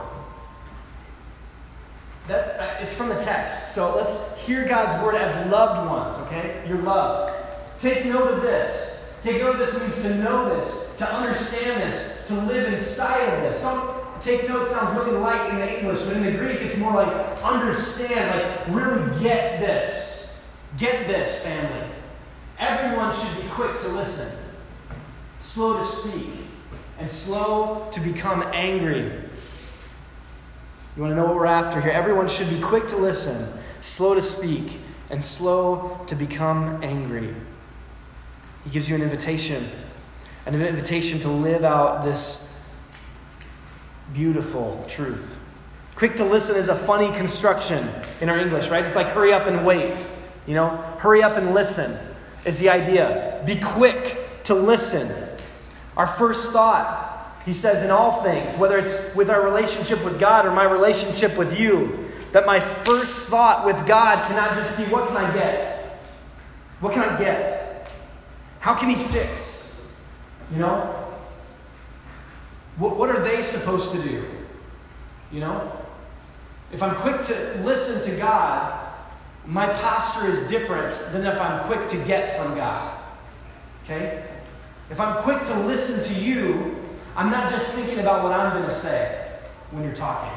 It's 2.85 2.95
from 2.95 3.09
the 3.09 3.17
text. 3.17 3.75
So 3.75 3.97
let's 3.97 4.47
hear 4.47 4.69
God's 4.69 5.03
word 5.03 5.15
as 5.15 5.51
loved 5.51 5.89
ones, 5.89 6.19
okay? 6.27 6.63
You're 6.69 6.83
loved. 6.83 7.33
Take 7.79 8.05
note 8.05 8.31
of 8.31 8.43
this. 8.43 9.19
Take 9.23 9.41
note 9.41 9.53
of 9.53 9.59
this 9.59 9.81
means 9.81 10.03
to 10.03 10.23
know 10.23 10.55
this, 10.55 10.99
to 10.99 11.07
understand 11.07 11.81
this, 11.81 12.29
to 12.29 12.35
live 12.43 12.71
inside 12.71 13.25
of 13.33 13.41
this. 13.41 13.63
Don't 13.63 14.21
take 14.21 14.47
note 14.51 14.67
sounds 14.67 14.99
really 14.99 15.17
light 15.17 15.49
in 15.49 15.57
the 15.57 15.79
English, 15.79 16.07
but 16.07 16.19
in 16.19 16.25
the 16.25 16.33
Greek 16.33 16.61
it's 16.61 16.79
more 16.79 16.93
like 16.93 17.09
understand, 17.43 18.39
like 18.39 18.77
really 18.77 19.23
get 19.23 19.61
this. 19.61 20.47
Get 20.77 21.07
this, 21.07 21.47
family. 21.47 21.89
Everyone 22.59 23.15
should 23.15 23.43
be 23.43 23.49
quick 23.49 23.81
to 23.81 23.89
listen, 23.89 24.57
slow 25.41 25.79
to 25.79 25.85
speak, 25.87 26.47
and 26.99 27.09
slow 27.09 27.89
to 27.93 28.01
become 28.01 28.45
angry. 28.53 29.11
You 30.97 31.03
want 31.03 31.11
to 31.11 31.17
know 31.17 31.27
what 31.27 31.35
we're 31.35 31.47
after 31.47 31.81
here? 31.81 31.91
Everyone 31.91 32.29
should 32.29 32.49
be 32.49 32.61
quick 32.61 32.87
to 32.89 32.97
listen, 32.97 33.35
slow 33.83 34.15
to 34.15 34.23
speak, 34.23 34.79
and 35.11 35.23
slow 35.23 36.01
to 36.07 36.15
become 36.15 36.81
angry. 36.85 37.35
He 38.63 38.71
gives 38.71 38.89
you 38.89 38.95
an 38.95 39.03
invitation, 39.03 39.63
and 40.47 40.55
an 40.55 40.63
invitation 40.63 41.19
to 41.21 41.29
live 41.29 41.65
out 41.65 42.05
this 42.05 42.81
beautiful 44.15 44.85
truth. 44.87 45.41
Quick 45.97 46.15
to 46.17 46.25
listen 46.25 46.57
is 46.57 46.69
a 46.69 46.75
funny 46.75 47.11
construction 47.17 47.83
in 48.21 48.29
our 48.29 48.39
English, 48.39 48.71
right? 48.71 48.85
It's 48.85 48.97
like 48.97 49.09
hurry 49.09 49.33
up 49.33 49.49
and 49.49 49.67
wait. 49.67 50.07
You 50.47 50.55
know, 50.55 50.69
hurry 50.99 51.23
up 51.23 51.37
and 51.37 51.55
listen 51.55 51.91
is 52.47 52.61
the 52.61 52.69
idea. 52.69 53.43
Be 53.47 53.57
quick 53.61 54.17
to 54.45 54.55
listen. 54.55 55.41
Our 55.97 56.07
first 56.07 56.53
thought 56.53 57.04
he 57.45 57.53
says, 57.53 57.83
in 57.83 57.91
all 57.91 58.11
things, 58.23 58.59
whether 58.59 58.79
it's 58.79 59.15
with 59.15 59.29
our 59.29 59.45
relationship 59.45 60.03
with 60.05 60.19
God 60.19 60.47
or 60.47 60.51
my 60.53 60.65
relationship 60.65 61.37
with 61.37 61.61
you, 61.61 61.99
that 62.33 62.47
my 62.47 62.59
first 62.59 63.29
thought 63.29 63.67
with 63.67 63.87
God 63.87 64.27
cannot 64.27 64.55
just 64.55 64.79
be, 64.79 64.91
what 64.93 65.09
can 65.09 65.17
I 65.17 65.33
get? 65.35 65.61
What 66.81 66.95
can 66.95 67.03
I 67.03 67.19
get? 67.19 67.91
How 68.61 68.75
can 68.75 68.89
He 68.89 68.95
fix? 68.95 70.01
You 70.53 70.61
know? 70.61 70.81
What, 72.79 72.97
what 72.97 73.11
are 73.11 73.23
they 73.23 73.43
supposed 73.43 73.95
to 73.95 74.09
do? 74.09 74.25
You 75.31 75.41
know? 75.41 75.71
If 76.73 76.83
I'm 76.83 76.95
quick 76.97 77.23
to 77.23 77.61
listen 77.63 78.11
to 78.13 78.19
God, 78.19 78.81
my 79.47 79.67
posture 79.67 80.29
is 80.29 80.49
different 80.49 80.95
than 81.13 81.27
if 81.27 81.39
I'm 81.39 81.65
quick 81.67 81.89
to 81.89 81.97
get 82.07 82.37
from 82.39 82.55
God. 82.57 82.99
Okay? 83.85 84.25
If 84.91 84.99
I'm 84.99 85.23
quick 85.23 85.43
to 85.45 85.61
listen 85.61 86.15
to 86.15 86.21
you, 86.21 86.84
I'm 87.17 87.31
not 87.31 87.51
just 87.51 87.75
thinking 87.75 88.01
about 88.01 88.23
what 88.23 88.33
I'm 88.33 88.53
going 88.53 88.65
to 88.65 88.75
say 88.75 89.31
when 89.71 89.85
you're 89.85 89.95
talking. 89.95 90.31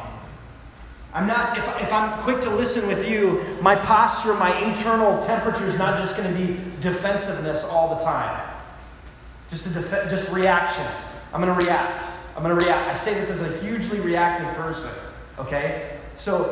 I'm 1.13 1.25
not, 1.25 1.57
if, 1.57 1.65
if 1.81 1.91
I'm 1.91 2.19
quick 2.19 2.41
to 2.41 2.49
listen 2.51 2.87
with 2.87 3.09
you, 3.09 3.41
my 3.63 3.75
posture, 3.75 4.33
my 4.35 4.55
internal 4.63 5.23
temperature 5.25 5.63
is 5.63 5.79
not 5.79 5.97
just 5.97 6.17
going 6.17 6.31
to 6.31 6.37
be 6.37 6.59
defensiveness 6.79 7.71
all 7.73 7.95
the 7.97 8.03
time. 8.03 8.47
Just, 9.49 9.71
a 9.71 9.73
def- 9.73 10.09
just 10.09 10.35
reaction. 10.35 10.85
I'm 11.33 11.41
going 11.41 11.57
to 11.57 11.65
react. 11.65 12.05
I'm 12.35 12.43
going 12.43 12.57
to 12.57 12.63
react. 12.63 12.87
I 12.89 12.93
say 12.93 13.15
this 13.15 13.31
as 13.31 13.41
a 13.41 13.65
hugely 13.65 13.99
reactive 13.99 14.53
person, 14.55 14.91
okay? 15.39 15.97
So 16.15 16.43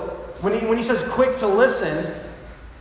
when 0.42 0.54
he, 0.54 0.66
when 0.66 0.78
he 0.78 0.84
says 0.84 1.08
quick 1.14 1.36
to 1.38 1.48
listen, 1.48 2.20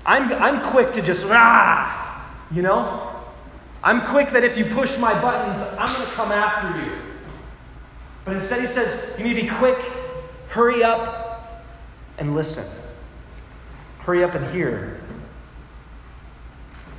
I'm, 0.07 0.33
I'm 0.43 0.63
quick 0.63 0.93
to 0.93 1.03
just, 1.03 1.27
ah, 1.29 2.45
you 2.51 2.63
know? 2.63 3.11
I'm 3.83 4.01
quick 4.01 4.29
that 4.29 4.45
if 4.45 4.57
you 4.57 4.65
push 4.65 4.99
my 4.99 5.13
buttons, 5.21 5.77
I'm 5.79 5.87
going 5.87 6.09
to 6.09 6.17
come 6.17 6.33
after 6.33 6.81
you. 6.83 7.04
But 8.25 8.35
instead, 8.35 8.61
he 8.61 8.67
says, 8.67 9.17
you 9.19 9.25
need 9.25 9.37
to 9.37 9.43
be 9.43 9.49
quick, 9.49 9.79
hurry 10.49 10.83
up, 10.83 11.63
and 12.19 12.35
listen. 12.35 12.81
Hurry 14.01 14.25
up 14.25 14.35
and 14.35 14.45
hear. 14.47 15.01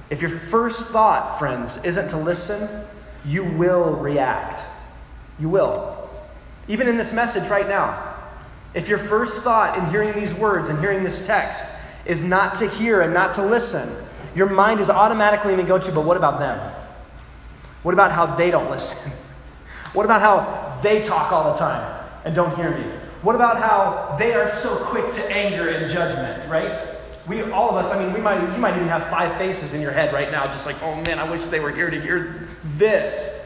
If 0.09 0.21
your 0.21 0.29
first 0.29 0.91
thought, 0.91 1.39
friends, 1.39 1.83
isn't 1.83 2.09
to 2.09 2.17
listen, 2.17 2.85
you 3.25 3.43
will 3.57 3.95
react. 3.95 4.59
You 5.39 5.49
will. 5.49 6.09
Even 6.67 6.87
in 6.87 6.97
this 6.97 7.13
message 7.13 7.49
right 7.49 7.67
now. 7.67 8.13
If 8.75 8.89
your 8.89 8.97
first 8.97 9.43
thought 9.43 9.77
in 9.77 9.85
hearing 9.85 10.11
these 10.13 10.35
words 10.35 10.69
and 10.69 10.77
hearing 10.79 11.03
this 11.03 11.25
text 11.25 12.05
is 12.05 12.23
not 12.23 12.55
to 12.55 12.67
hear 12.67 13.01
and 13.01 13.13
not 13.13 13.33
to 13.35 13.45
listen, 13.45 14.11
your 14.35 14.49
mind 14.49 14.79
is 14.79 14.89
automatically 14.89 15.53
going 15.53 15.65
to 15.65 15.67
go 15.67 15.79
to, 15.79 15.91
but 15.91 16.05
what 16.05 16.17
about 16.17 16.39
them? 16.39 16.59
What 17.83 17.93
about 17.93 18.11
how 18.11 18.25
they 18.25 18.51
don't 18.51 18.69
listen? 18.69 19.11
What 19.95 20.05
about 20.05 20.21
how 20.21 20.79
they 20.81 21.01
talk 21.01 21.31
all 21.31 21.51
the 21.51 21.57
time 21.57 22.03
and 22.25 22.35
don't 22.35 22.55
hear 22.55 22.69
me? 22.69 22.83
What 23.21 23.35
about 23.35 23.57
how 23.57 24.15
they 24.19 24.33
are 24.33 24.49
so 24.49 24.75
quick 24.85 25.05
to 25.15 25.31
anger 25.31 25.69
and 25.69 25.91
judgment, 25.91 26.49
right? 26.49 26.87
We 27.27 27.41
all 27.51 27.69
of 27.71 27.75
us, 27.77 27.91
I 27.91 28.03
mean, 28.03 28.13
we 28.13 28.21
might 28.21 28.39
you 28.53 28.61
might 28.61 28.75
even 28.75 28.87
have 28.87 29.03
five 29.03 29.33
faces 29.33 29.73
in 29.73 29.81
your 29.81 29.91
head 29.91 30.13
right 30.13 30.29
now, 30.31 30.45
just 30.45 30.67
like, 30.67 30.75
oh 30.83 30.95
man, 31.07 31.17
I 31.17 31.31
wish 31.31 31.43
they 31.45 31.59
were 31.59 31.71
here 31.71 31.89
to 31.89 31.99
hear 31.99 32.47
this. 32.63 33.41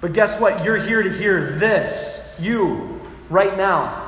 But 0.00 0.12
guess 0.12 0.38
what? 0.38 0.64
You're 0.66 0.76
here 0.76 1.02
to 1.02 1.10
hear 1.10 1.40
this. 1.40 2.38
You, 2.42 3.00
right 3.30 3.56
now. 3.56 4.03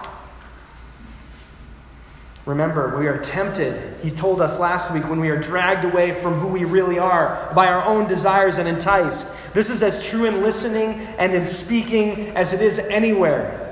Remember, 2.47 2.97
we 2.97 3.09
are 3.09 3.19
tempted. 3.19 3.75
He 4.05 4.09
told 4.09 4.41
us 4.41 4.61
last 4.61 4.95
week 4.95 5.09
when 5.11 5.19
we 5.19 5.31
are 5.31 5.41
dragged 5.41 5.85
away 5.85 6.13
from 6.13 6.35
who 6.35 6.47
we 6.47 6.65
really 6.65 6.97
are 6.97 7.53
by 7.57 7.67
our 7.67 7.85
own 7.85 8.07
desires 8.07 8.59
and 8.59 8.69
enticed. 8.69 9.53
This 9.53 9.69
is 9.69 9.83
as 9.83 10.09
true 10.09 10.27
in 10.27 10.43
listening 10.43 11.05
and 11.19 11.35
in 11.35 11.45
speaking 11.45 12.37
as 12.37 12.53
it 12.53 12.61
is 12.61 12.79
anywhere. 12.89 13.65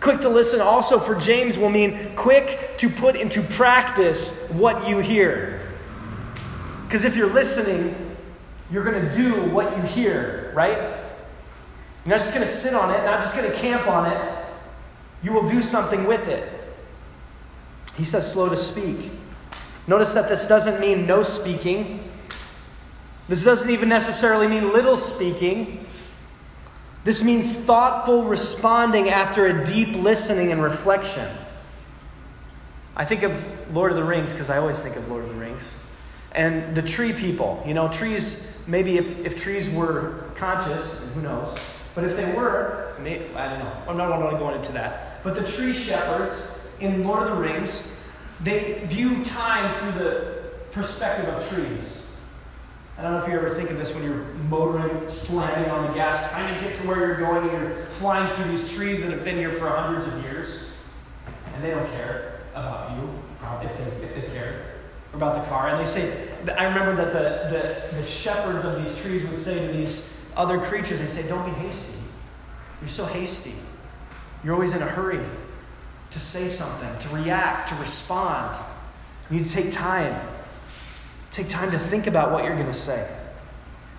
Quick 0.00 0.20
to 0.20 0.28
listen 0.28 0.60
also 0.60 0.98
for 0.98 1.18
James 1.18 1.58
will 1.58 1.70
mean 1.70 1.96
quick 2.16 2.74
to 2.76 2.90
put 2.90 3.16
into 3.16 3.40
practice 3.40 4.54
what 4.58 4.86
you 4.86 4.98
hear. 4.98 5.66
Because 6.84 7.06
if 7.06 7.16
you're 7.16 7.32
listening, 7.32 7.94
you're 8.70 8.84
going 8.84 9.08
to 9.08 9.16
do 9.16 9.32
what 9.54 9.74
you 9.74 9.82
hear, 9.82 10.52
right? 10.54 10.76
You're 10.76 12.14
not 12.14 12.18
just 12.18 12.34
going 12.34 12.44
to 12.44 12.50
sit 12.50 12.74
on 12.74 12.94
it, 12.94 13.04
not 13.04 13.20
just 13.20 13.34
going 13.34 13.50
to 13.50 13.58
camp 13.58 13.88
on 13.88 14.12
it. 14.12 14.20
You 15.22 15.32
will 15.32 15.48
do 15.48 15.62
something 15.62 16.06
with 16.06 16.28
it. 16.28 16.57
He 17.98 18.04
says 18.04 18.32
slow 18.32 18.48
to 18.48 18.56
speak. 18.56 19.10
Notice 19.88 20.14
that 20.14 20.28
this 20.28 20.46
doesn't 20.46 20.80
mean 20.80 21.06
no 21.06 21.22
speaking. 21.22 21.98
This 23.28 23.44
doesn't 23.44 23.70
even 23.70 23.88
necessarily 23.88 24.46
mean 24.46 24.72
little 24.72 24.96
speaking. 24.96 25.84
This 27.02 27.24
means 27.24 27.66
thoughtful 27.66 28.24
responding 28.24 29.08
after 29.08 29.46
a 29.46 29.64
deep 29.64 29.96
listening 29.96 30.52
and 30.52 30.62
reflection. 30.62 31.26
I 32.96 33.04
think 33.04 33.24
of 33.24 33.74
Lord 33.74 33.90
of 33.90 33.96
the 33.96 34.04
Rings 34.04 34.32
because 34.32 34.48
I 34.48 34.58
always 34.58 34.80
think 34.80 34.94
of 34.94 35.08
Lord 35.10 35.24
of 35.24 35.30
the 35.30 35.36
Rings. 35.36 35.84
And 36.36 36.76
the 36.76 36.82
tree 36.82 37.12
people. 37.12 37.62
You 37.66 37.74
know, 37.74 37.90
trees, 37.90 38.64
maybe 38.68 38.96
if, 38.96 39.26
if 39.26 39.34
trees 39.34 39.74
were 39.74 40.24
conscious, 40.36 41.04
and 41.04 41.14
who 41.14 41.22
knows, 41.22 41.90
but 41.96 42.04
if 42.04 42.16
they 42.16 42.32
were, 42.32 42.94
I 43.00 43.48
don't 43.48 43.58
know. 43.58 43.72
I'm 43.88 43.96
not 43.96 44.18
going 44.20 44.32
to 44.32 44.38
go 44.38 44.54
into 44.54 44.72
that. 44.72 45.22
But 45.24 45.34
the 45.34 45.46
tree 45.46 45.72
shepherds 45.72 46.57
in 46.80 47.06
Lord 47.06 47.28
of 47.28 47.36
the 47.36 47.42
Rings, 47.42 48.06
they 48.42 48.80
view 48.84 49.24
time 49.24 49.74
through 49.74 50.02
the 50.02 50.42
perspective 50.72 51.28
of 51.28 51.48
trees. 51.48 52.04
I 52.98 53.02
don't 53.02 53.12
know 53.12 53.22
if 53.22 53.28
you 53.28 53.34
ever 53.34 53.50
think 53.50 53.70
of 53.70 53.78
this 53.78 53.94
when 53.94 54.04
you're 54.04 54.24
motoring, 54.48 55.08
slamming 55.08 55.70
on 55.70 55.86
the 55.86 55.94
gas, 55.94 56.32
trying 56.32 56.52
to 56.54 56.60
get 56.64 56.76
to 56.78 56.88
where 56.88 56.98
you're 56.98 57.18
going, 57.18 57.48
and 57.48 57.52
you're 57.52 57.70
flying 57.70 58.32
through 58.32 58.46
these 58.46 58.74
trees 58.74 59.04
that 59.04 59.12
have 59.12 59.24
been 59.24 59.36
here 59.36 59.50
for 59.50 59.68
hundreds 59.68 60.12
of 60.12 60.22
years, 60.24 60.84
and 61.54 61.62
they 61.62 61.70
don't 61.70 61.88
care 61.92 62.40
about 62.54 62.90
you, 62.96 63.08
if 63.62 63.78
they, 63.78 64.04
if 64.04 64.14
they 64.14 64.34
care, 64.34 64.62
about 65.14 65.42
the 65.42 65.48
car. 65.48 65.68
And 65.68 65.80
they 65.80 65.84
say, 65.84 66.28
I 66.58 66.64
remember 66.64 66.96
that 66.96 67.12
the, 67.12 67.54
the, 67.54 67.96
the 67.96 68.06
shepherds 68.06 68.64
of 68.64 68.76
these 68.76 69.00
trees 69.04 69.28
would 69.28 69.38
say 69.38 69.64
to 69.66 69.72
these 69.72 70.32
other 70.36 70.58
creatures, 70.58 71.00
they 71.00 71.06
say, 71.06 71.28
Don't 71.28 71.44
be 71.44 71.52
hasty. 71.52 72.02
You're 72.80 72.88
so 72.88 73.06
hasty. 73.06 73.54
You're 74.44 74.54
always 74.54 74.74
in 74.74 74.82
a 74.82 74.86
hurry 74.86 75.20
to 76.10 76.20
say 76.20 76.48
something, 76.48 77.08
to 77.08 77.16
react, 77.16 77.68
to 77.68 77.74
respond. 77.76 78.56
You 79.30 79.38
need 79.38 79.46
to 79.46 79.54
take 79.54 79.72
time. 79.72 80.14
Take 81.30 81.48
time 81.48 81.70
to 81.70 81.76
think 81.76 82.06
about 82.06 82.32
what 82.32 82.44
you're 82.44 82.54
going 82.54 82.66
to 82.66 82.72
say. 82.72 83.14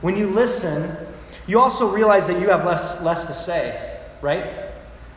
When 0.01 0.17
you 0.17 0.27
listen, 0.27 1.07
you 1.47 1.59
also 1.59 1.93
realize 1.93 2.27
that 2.27 2.41
you 2.41 2.49
have 2.49 2.65
less, 2.65 3.03
less 3.03 3.25
to 3.25 3.33
say, 3.33 3.99
right? 4.21 4.45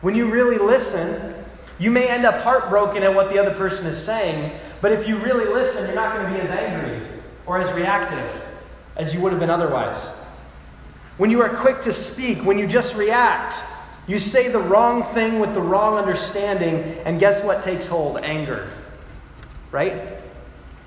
When 0.01 0.15
you 0.15 0.31
really 0.31 0.57
listen, 0.57 1.33
you 1.79 1.89
may 1.89 2.09
end 2.09 2.25
up 2.25 2.35
heartbroken 2.37 3.03
at 3.03 3.13
what 3.13 3.29
the 3.29 3.39
other 3.39 3.53
person 3.55 3.87
is 3.87 4.03
saying, 4.03 4.51
but 4.81 4.91
if 4.91 5.07
you 5.07 5.17
really 5.17 5.51
listen, 5.51 5.87
you're 5.87 5.95
not 5.95 6.13
going 6.13 6.27
to 6.27 6.33
be 6.33 6.39
as 6.39 6.51
angry 6.51 6.99
or 7.45 7.59
as 7.59 7.73
reactive 7.73 8.49
as 8.95 9.15
you 9.15 9.21
would 9.21 9.31
have 9.31 9.39
been 9.39 9.49
otherwise. 9.49 10.19
When 11.17 11.31
you 11.31 11.41
are 11.41 11.49
quick 11.49 11.81
to 11.81 11.91
speak, 11.91 12.45
when 12.45 12.57
you 12.57 12.67
just 12.67 12.97
react, 12.97 13.63
you 14.07 14.17
say 14.17 14.49
the 14.49 14.59
wrong 14.59 15.01
thing 15.01 15.39
with 15.39 15.53
the 15.53 15.61
wrong 15.61 15.97
understanding, 15.97 16.83
and 17.05 17.19
guess 17.19 17.45
what 17.45 17.63
takes 17.63 17.87
hold? 17.87 18.17
Anger. 18.17 18.69
Right? 19.71 19.93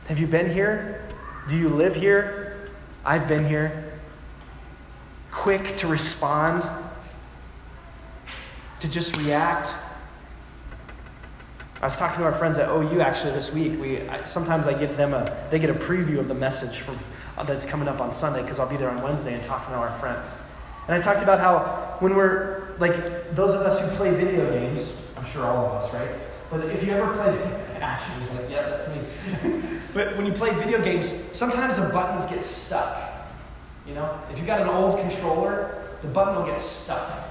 Have 0.08 0.18
you 0.18 0.26
been 0.26 0.50
here? 0.50 1.02
Do 1.49 1.56
you 1.56 1.68
live 1.68 1.94
here? 1.94 2.56
I've 3.04 3.26
been 3.26 3.46
here. 3.46 3.92
Quick 5.30 5.76
to 5.78 5.87
respond, 5.87 6.62
to 8.80 8.90
just 8.90 9.25
react. 9.25 9.73
I 11.80 11.87
was 11.87 11.96
talking 11.96 12.18
to 12.18 12.25
our 12.25 12.32
friends 12.32 12.58
at 12.58 12.68
OU 12.68 13.00
actually 13.00 13.32
this 13.32 13.54
week. 13.54 13.78
We 13.80 14.00
I, 14.08 14.23
sometimes 14.23 14.66
I 14.66 14.78
give 14.78 14.96
them 14.96 15.12
a 15.12 15.46
they 15.50 15.58
get 15.58 15.70
a 15.70 15.75
preview 15.75 16.18
of 16.18 16.26
the 16.26 16.35
message 16.35 16.80
from 16.80 16.96
uh, 17.37 17.44
that's 17.44 17.70
coming 17.70 17.87
up 17.87 18.00
on 18.00 18.12
Sunday 18.12 18.42
because 18.42 18.58
I'll 18.58 18.68
be 18.68 18.76
there 18.76 18.90
on 18.90 19.02
Wednesday 19.02 19.35
and 19.35 19.42
talking 19.42 19.75
to 19.75 19.78
our 19.78 19.90
friends. 19.90 20.40
And 20.88 20.94
I 20.94 21.00
talked 21.00 21.23
about 21.23 21.38
how 21.38 21.96
when 22.00 22.16
we're 22.16 22.65
like 22.78 22.95
those 23.33 23.54
of 23.54 23.62
us 23.62 23.90
who 23.90 23.97
play 23.97 24.14
video 24.14 24.49
games, 24.50 25.14
I'm 25.18 25.25
sure 25.26 25.45
all 25.45 25.66
of 25.66 25.73
us, 25.73 25.95
right? 25.95 26.14
But 26.50 26.64
if 26.66 26.87
you 26.87 26.92
ever 26.92 27.12
played, 27.12 27.38
actually, 27.80 28.40
like, 28.40 28.50
yeah, 28.50 28.68
that's 28.68 28.88
me. 28.88 29.78
but 29.95 30.16
when 30.16 30.26
you 30.26 30.33
play 30.33 30.54
video 30.54 30.83
games, 30.83 31.09
sometimes 31.09 31.76
the 31.76 31.92
buttons 31.92 32.30
get 32.30 32.45
stuck. 32.45 33.02
You 33.87 33.95
know, 33.95 34.18
if 34.30 34.38
you 34.38 34.47
got 34.47 34.61
an 34.61 34.68
old 34.68 34.99
controller, 35.00 35.83
the 36.02 36.09
button 36.09 36.37
will 36.37 36.47
get 36.47 36.61
stuck. 36.61 37.25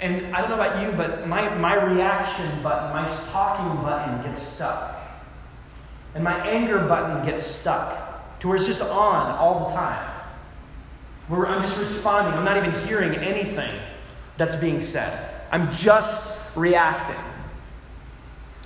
And 0.00 0.34
I 0.34 0.40
don't 0.40 0.50
know 0.50 0.56
about 0.56 0.82
you, 0.82 0.92
but 0.96 1.26
my, 1.26 1.48
my 1.56 1.74
reaction 1.74 2.62
button, 2.62 2.92
my 2.92 3.06
talking 3.32 3.82
button 3.82 4.22
gets 4.22 4.42
stuck. 4.42 5.00
And 6.14 6.22
my 6.22 6.38
anger 6.46 6.86
button 6.86 7.24
gets 7.24 7.44
stuck 7.44 8.38
to 8.40 8.48
where 8.48 8.56
it's 8.56 8.66
just 8.66 8.82
on 8.82 9.36
all 9.38 9.68
the 9.68 9.74
time. 9.74 10.12
Where 11.28 11.46
I'm 11.46 11.62
just 11.62 11.80
responding. 11.80 12.34
I'm 12.34 12.44
not 12.44 12.56
even 12.56 12.72
hearing 12.86 13.14
anything 13.16 13.74
that's 14.36 14.56
being 14.56 14.80
said. 14.80 15.32
I'm 15.50 15.70
just 15.72 16.56
reacting. 16.56 17.22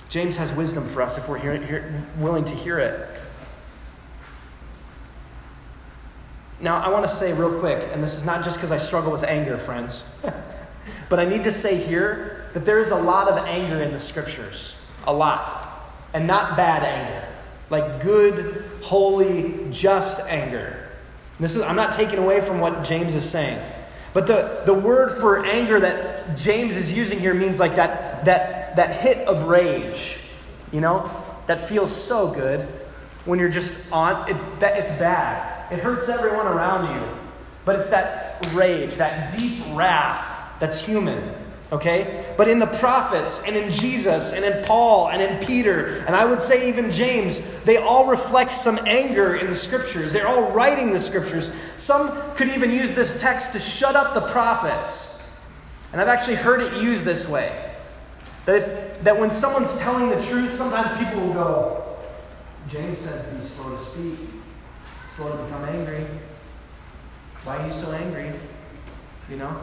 James 0.09 0.35
has 0.37 0.55
wisdom 0.55 0.83
for 0.83 1.01
us 1.01 1.17
if 1.17 1.29
we're 1.29 1.39
hear, 1.39 1.55
hear, 1.55 2.03
willing 2.17 2.43
to 2.43 2.55
hear 2.55 2.79
it. 2.79 3.07
Now, 6.59 6.79
I 6.79 6.89
want 6.89 7.03
to 7.05 7.09
say 7.09 7.33
real 7.33 7.59
quick, 7.59 7.83
and 7.91 8.03
this 8.03 8.17
is 8.17 8.25
not 8.25 8.43
just 8.43 8.59
because 8.59 8.71
I 8.71 8.77
struggle 8.77 9.11
with 9.11 9.23
anger, 9.23 9.57
friends, 9.57 10.23
but 11.09 11.19
I 11.19 11.25
need 11.25 11.43
to 11.45 11.51
say 11.51 11.77
here 11.77 12.49
that 12.53 12.65
there 12.65 12.79
is 12.79 12.91
a 12.91 12.97
lot 12.97 13.29
of 13.29 13.37
anger 13.47 13.81
in 13.81 13.91
the 13.91 13.99
scriptures. 13.99 14.77
A 15.07 15.13
lot. 15.13 15.69
And 16.13 16.27
not 16.27 16.57
bad 16.57 16.83
anger. 16.83 17.27
Like 17.69 18.03
good, 18.03 18.65
holy, 18.83 19.71
just 19.71 20.29
anger. 20.29 20.89
This 21.39 21.55
is, 21.55 21.63
I'm 21.63 21.77
not 21.77 21.93
taking 21.93 22.19
away 22.19 22.41
from 22.41 22.59
what 22.59 22.83
James 22.83 23.15
is 23.15 23.27
saying. 23.27 23.59
But 24.13 24.27
the, 24.27 24.63
the 24.65 24.73
word 24.73 25.09
for 25.09 25.45
anger 25.45 25.79
that 25.79 26.37
James 26.37 26.75
is 26.75 26.95
using 26.95 27.19
here 27.19 27.33
means 27.33 27.59
like 27.59 27.75
that, 27.75 28.25
that, 28.25 28.75
that 28.75 28.93
hit 28.93 29.27
of 29.27 29.45
rage, 29.45 30.29
you 30.71 30.81
know, 30.81 31.09
that 31.47 31.67
feels 31.67 31.95
so 31.95 32.33
good 32.33 32.61
when 33.25 33.39
you're 33.39 33.49
just 33.49 33.91
on, 33.93 34.29
it, 34.29 34.35
it's 34.61 34.91
bad. 34.97 35.71
It 35.71 35.79
hurts 35.79 36.09
everyone 36.09 36.47
around 36.47 36.93
you. 36.93 37.07
But 37.63 37.75
it's 37.75 37.89
that 37.91 38.45
rage, 38.53 38.95
that 38.95 39.37
deep 39.37 39.63
wrath 39.73 40.59
that's 40.59 40.85
human. 40.85 41.21
Okay? 41.71 42.33
But 42.37 42.49
in 42.49 42.59
the 42.59 42.67
prophets 42.67 43.47
and 43.47 43.55
in 43.55 43.71
Jesus 43.71 44.33
and 44.33 44.43
in 44.43 44.63
Paul 44.65 45.09
and 45.09 45.21
in 45.21 45.39
Peter, 45.39 46.03
and 46.05 46.15
I 46.15 46.25
would 46.25 46.41
say 46.41 46.67
even 46.67 46.91
James, 46.91 47.63
they 47.63 47.77
all 47.77 48.07
reflect 48.07 48.51
some 48.51 48.77
anger 48.87 49.35
in 49.35 49.45
the 49.45 49.53
scriptures. 49.53 50.11
They're 50.11 50.27
all 50.27 50.51
writing 50.51 50.91
the 50.91 50.99
scriptures. 50.99 51.51
Some 51.51 52.11
could 52.35 52.49
even 52.49 52.71
use 52.71 52.93
this 52.93 53.21
text 53.21 53.53
to 53.53 53.59
shut 53.59 53.95
up 53.95 54.13
the 54.13 54.21
prophets. 54.21 55.39
And 55.93 56.01
I've 56.01 56.09
actually 56.09 56.37
heard 56.37 56.61
it 56.61 56.81
used 56.81 57.05
this 57.05 57.29
way. 57.29 57.49
That 58.45 58.55
if 58.55 58.91
that 59.03 59.17
when 59.17 59.29
someone's 59.29 59.79
telling 59.79 60.09
the 60.09 60.15
truth, 60.15 60.51
sometimes 60.51 60.97
people 60.97 61.21
will 61.21 61.33
go, 61.33 61.83
James 62.67 62.97
says 62.97 63.35
be 63.35 63.43
slow 63.43 63.75
to 63.75 63.81
speak, 63.81 64.29
slow 65.07 65.31
to 65.35 65.43
become 65.43 65.63
angry. 65.65 66.05
Why 67.43 67.57
are 67.57 67.65
you 67.65 67.73
so 67.73 67.91
angry? 67.91 68.31
You 69.29 69.37
know? 69.37 69.61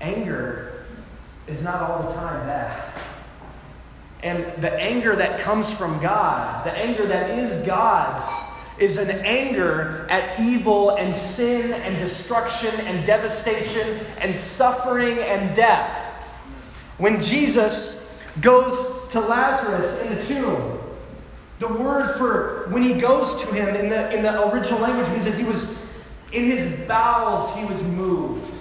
Anger 0.00 0.84
is 1.46 1.64
not 1.64 1.80
all 1.80 2.08
the 2.08 2.14
time 2.14 2.46
bad. 2.46 2.92
And 4.22 4.44
the 4.62 4.72
anger 4.80 5.14
that 5.16 5.40
comes 5.40 5.78
from 5.78 6.00
God, 6.00 6.64
the 6.64 6.72
anger 6.72 7.04
that 7.06 7.30
is 7.30 7.66
God's, 7.66 8.54
is 8.80 8.96
an 8.96 9.10
anger 9.24 10.06
at 10.10 10.40
evil 10.40 10.96
and 10.96 11.14
sin 11.14 11.72
and 11.72 11.98
destruction 11.98 12.70
and 12.86 13.06
devastation 13.06 14.04
and 14.20 14.34
suffering 14.34 15.18
and 15.18 15.54
death. 15.54 16.12
When 16.98 17.20
Jesus 17.20 18.34
goes 18.40 19.10
to 19.12 19.20
Lazarus 19.20 20.10
in 20.10 20.16
the 20.16 20.40
tomb, 20.40 20.80
the 21.58 21.68
word 21.68 22.16
for 22.16 22.68
when 22.72 22.82
he 22.82 22.94
goes 22.94 23.44
to 23.44 23.54
him 23.54 23.68
in 23.76 23.90
the, 23.90 24.16
in 24.16 24.22
the 24.22 24.50
original 24.50 24.80
language 24.80 25.08
means 25.08 25.24
that 25.24 25.38
he 25.38 25.44
was, 25.46 26.10
in 26.32 26.44
his 26.44 26.86
bowels, 26.88 27.56
he 27.56 27.64
was 27.66 27.86
moved. 27.94 28.53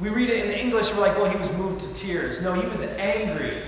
We 0.00 0.10
read 0.10 0.30
it 0.30 0.44
in 0.44 0.48
the 0.48 0.60
English, 0.60 0.94
we're 0.94 1.00
like, 1.00 1.16
well, 1.18 1.30
he 1.30 1.36
was 1.36 1.56
moved 1.56 1.80
to 1.80 1.94
tears. 1.94 2.40
No, 2.42 2.52
he 2.54 2.66
was 2.68 2.82
angry. 2.98 3.62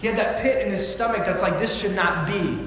He 0.00 0.06
had 0.06 0.16
that 0.16 0.40
pit 0.42 0.64
in 0.64 0.70
his 0.70 0.86
stomach 0.86 1.26
that's 1.26 1.42
like, 1.42 1.58
this 1.58 1.82
should 1.82 1.96
not 1.96 2.26
be. 2.26 2.66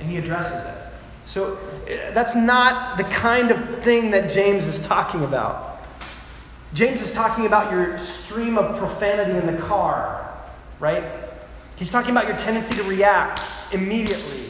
And 0.00 0.08
he 0.08 0.18
addresses 0.18 0.64
it. 0.64 0.88
So 1.28 1.58
eh, 1.88 2.12
that's 2.12 2.36
not 2.36 2.98
the 2.98 3.04
kind 3.04 3.50
of 3.50 3.82
thing 3.82 4.10
that 4.12 4.30
James 4.30 4.66
is 4.66 4.86
talking 4.86 5.24
about. 5.24 5.80
James 6.74 7.00
is 7.00 7.12
talking 7.12 7.46
about 7.46 7.72
your 7.72 7.96
stream 7.96 8.58
of 8.58 8.76
profanity 8.76 9.36
in 9.38 9.46
the 9.46 9.60
car, 9.60 10.30
right? 10.78 11.04
He's 11.76 11.90
talking 11.90 12.10
about 12.10 12.28
your 12.28 12.36
tendency 12.36 12.80
to 12.82 12.88
react 12.88 13.48
immediately 13.72 14.44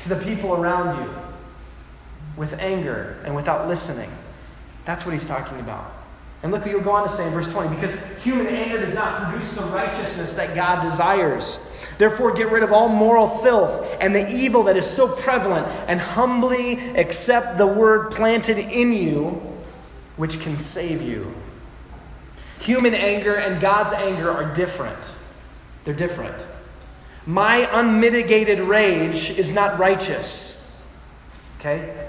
to 0.00 0.08
the 0.08 0.22
people 0.24 0.54
around 0.54 0.98
you 0.98 1.10
with 2.36 2.58
anger 2.58 3.18
and 3.24 3.34
without 3.34 3.68
listening. 3.68 4.08
That's 4.84 5.04
what 5.04 5.12
he's 5.12 5.26
talking 5.26 5.60
about. 5.60 5.92
And 6.42 6.50
look 6.52 6.62
what 6.62 6.70
he'll 6.70 6.80
go 6.80 6.92
on 6.92 7.02
to 7.02 7.08
say 7.08 7.26
in 7.26 7.34
verse 7.34 7.52
20 7.52 7.74
because 7.74 8.22
human 8.24 8.46
anger 8.46 8.78
does 8.78 8.94
not 8.94 9.22
produce 9.22 9.56
the 9.56 9.66
righteousness 9.72 10.34
that 10.34 10.54
God 10.54 10.80
desires. 10.80 11.94
Therefore, 11.98 12.34
get 12.34 12.50
rid 12.50 12.62
of 12.62 12.72
all 12.72 12.88
moral 12.88 13.26
filth 13.26 13.98
and 14.00 14.14
the 14.14 14.26
evil 14.30 14.62
that 14.64 14.76
is 14.76 14.88
so 14.88 15.14
prevalent, 15.22 15.66
and 15.86 16.00
humbly 16.00 16.78
accept 16.96 17.58
the 17.58 17.66
word 17.66 18.10
planted 18.10 18.56
in 18.56 18.92
you, 18.92 19.32
which 20.16 20.40
can 20.40 20.56
save 20.56 21.02
you. 21.02 21.30
Human 22.60 22.94
anger 22.94 23.36
and 23.36 23.60
God's 23.60 23.92
anger 23.92 24.30
are 24.30 24.54
different. 24.54 25.18
They're 25.84 25.94
different. 25.94 26.46
My 27.26 27.68
unmitigated 27.70 28.60
rage 28.60 29.30
is 29.30 29.54
not 29.54 29.78
righteous. 29.78 30.90
Okay? 31.58 32.08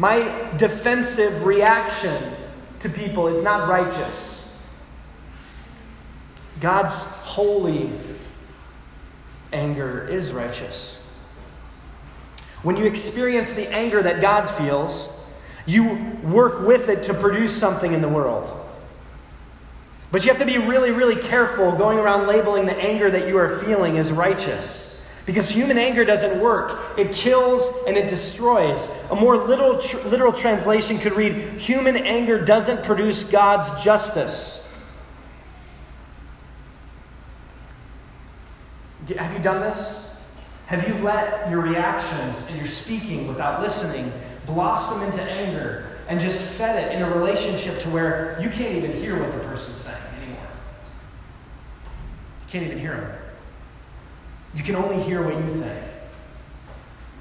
My 0.00 0.50
defensive 0.56 1.44
reaction 1.44 2.16
to 2.78 2.88
people 2.88 3.28
is 3.28 3.44
not 3.44 3.68
righteous. 3.68 4.66
God's 6.58 7.22
holy 7.26 7.90
anger 9.52 10.08
is 10.08 10.32
righteous. 10.32 11.22
When 12.62 12.78
you 12.78 12.86
experience 12.86 13.52
the 13.52 13.68
anger 13.76 14.02
that 14.02 14.22
God 14.22 14.48
feels, 14.48 15.38
you 15.66 16.16
work 16.24 16.66
with 16.66 16.88
it 16.88 17.02
to 17.02 17.12
produce 17.12 17.54
something 17.54 17.92
in 17.92 18.00
the 18.00 18.08
world. 18.08 18.58
But 20.10 20.24
you 20.24 20.30
have 20.30 20.40
to 20.40 20.46
be 20.46 20.56
really, 20.56 20.92
really 20.92 21.20
careful 21.20 21.76
going 21.76 21.98
around 21.98 22.26
labeling 22.26 22.64
the 22.64 22.76
anger 22.82 23.10
that 23.10 23.28
you 23.28 23.36
are 23.36 23.50
feeling 23.50 23.98
as 23.98 24.14
righteous. 24.14 24.99
Because 25.26 25.50
human 25.50 25.78
anger 25.78 26.04
doesn't 26.04 26.40
work. 26.42 26.98
It 26.98 27.12
kills 27.12 27.84
and 27.86 27.96
it 27.96 28.08
destroys. 28.08 29.10
A 29.10 29.16
more 29.16 29.36
literal, 29.36 29.78
tr- 29.78 30.08
literal 30.08 30.32
translation 30.32 30.98
could 30.98 31.12
read 31.12 31.34
Human 31.60 31.96
anger 31.96 32.44
doesn't 32.44 32.84
produce 32.84 33.30
God's 33.30 33.84
justice. 33.84 34.70
Have 39.16 39.32
you 39.36 39.42
done 39.42 39.60
this? 39.60 40.10
Have 40.66 40.86
you 40.88 40.94
let 41.02 41.50
your 41.50 41.62
reactions 41.62 42.50
and 42.50 42.58
your 42.60 42.68
speaking 42.68 43.26
without 43.26 43.60
listening 43.60 44.10
blossom 44.46 45.10
into 45.10 45.22
anger 45.32 45.86
and 46.08 46.20
just 46.20 46.58
fed 46.58 46.84
it 46.84 46.96
in 46.96 47.02
a 47.02 47.10
relationship 47.10 47.82
to 47.82 47.88
where 47.90 48.38
you 48.40 48.48
can't 48.50 48.76
even 48.76 48.92
hear 48.92 49.20
what 49.20 49.32
the 49.32 49.38
person's 49.38 49.78
saying 49.78 50.22
anymore? 50.22 50.46
You 52.46 52.50
can't 52.50 52.66
even 52.66 52.78
hear 52.78 52.96
them. 52.96 53.19
You 54.54 54.64
can 54.64 54.74
only 54.74 55.00
hear 55.02 55.22
what 55.22 55.34
you 55.34 55.46
think, 55.46 55.78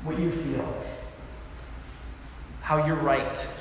what 0.03 0.17
you 0.17 0.31
feel, 0.31 0.65
how 2.61 2.85
you're 2.85 2.95
right. 2.95 3.55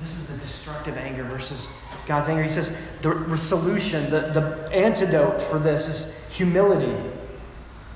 This 0.00 0.18
is 0.18 0.28
the 0.28 0.44
destructive 0.44 0.96
anger 0.98 1.22
versus 1.24 1.86
God's 2.06 2.28
anger. 2.28 2.42
He 2.42 2.48
says 2.48 2.98
the 3.00 3.36
solution, 3.36 4.02
the, 4.10 4.30
the 4.32 4.76
antidote 4.76 5.40
for 5.40 5.58
this 5.58 5.88
is 5.88 6.36
humility. 6.36 6.94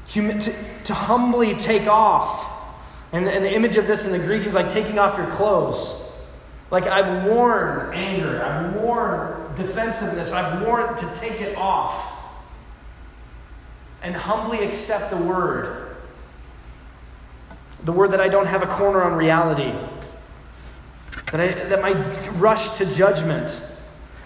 Humi- 0.09 0.39
to, 0.39 0.85
to 0.85 0.95
humbly 0.95 1.55
take 1.55 1.87
off. 1.87 2.53
And, 3.13 3.27
and 3.27 3.45
the 3.45 3.55
image 3.55 3.77
of 3.77 3.87
this 3.87 4.07
in 4.07 4.19
the 4.19 4.27
Greek 4.27 4.47
is 4.47 4.55
like 4.55 4.71
taking 4.71 4.99
off 4.99 5.19
your 5.19 5.31
clothes. 5.31 6.03
Like 6.71 6.85
I've 6.85 7.27
worn 7.27 7.93
anger, 7.95 8.43
I've 8.43 8.75
worn 8.77 9.55
defensiveness, 9.57 10.35
I've 10.35 10.67
worn 10.67 10.97
to 10.97 11.21
take 11.21 11.41
it 11.41 11.57
off 11.57 12.14
and 14.05 14.15
humbly 14.15 14.63
accept 14.63 15.11
the 15.11 15.17
word 15.17 15.97
The 17.85 17.93
word 17.93 18.13
that 18.13 18.21
I 18.21 18.29
don't 18.29 18.47
have 18.47 18.63
a 18.63 18.67
corner 18.67 19.03
on 19.03 19.15
reality. 19.15 19.73
That, 21.33 21.41
I, 21.41 21.49
that 21.69 21.83
my 21.83 21.93
rush 22.39 22.79
to 22.79 22.95
judgment. 22.95 23.71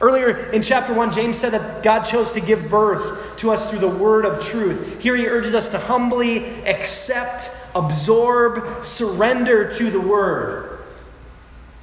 Earlier 0.00 0.36
in 0.52 0.62
chapter 0.62 0.94
1, 0.94 1.10
James 1.10 1.38
said 1.38 1.50
that 1.50 1.82
God 1.82 2.02
chose 2.02 2.30
to 2.32 2.40
give 2.40 2.70
birth 2.70 3.36
to 3.38 3.50
us 3.50 3.70
through 3.70 3.80
the 3.80 3.88
word 3.88 4.24
of 4.26 4.40
truth. 4.40 5.02
Here 5.02 5.16
he 5.16 5.26
urges 5.26 5.56
us 5.56 5.68
to 5.68 5.78
humbly 5.78 6.44
accept, 6.66 7.50
absorb, 7.74 8.82
surrender 8.82 9.68
to 9.72 9.90
the 9.90 10.00
word. 10.00 10.78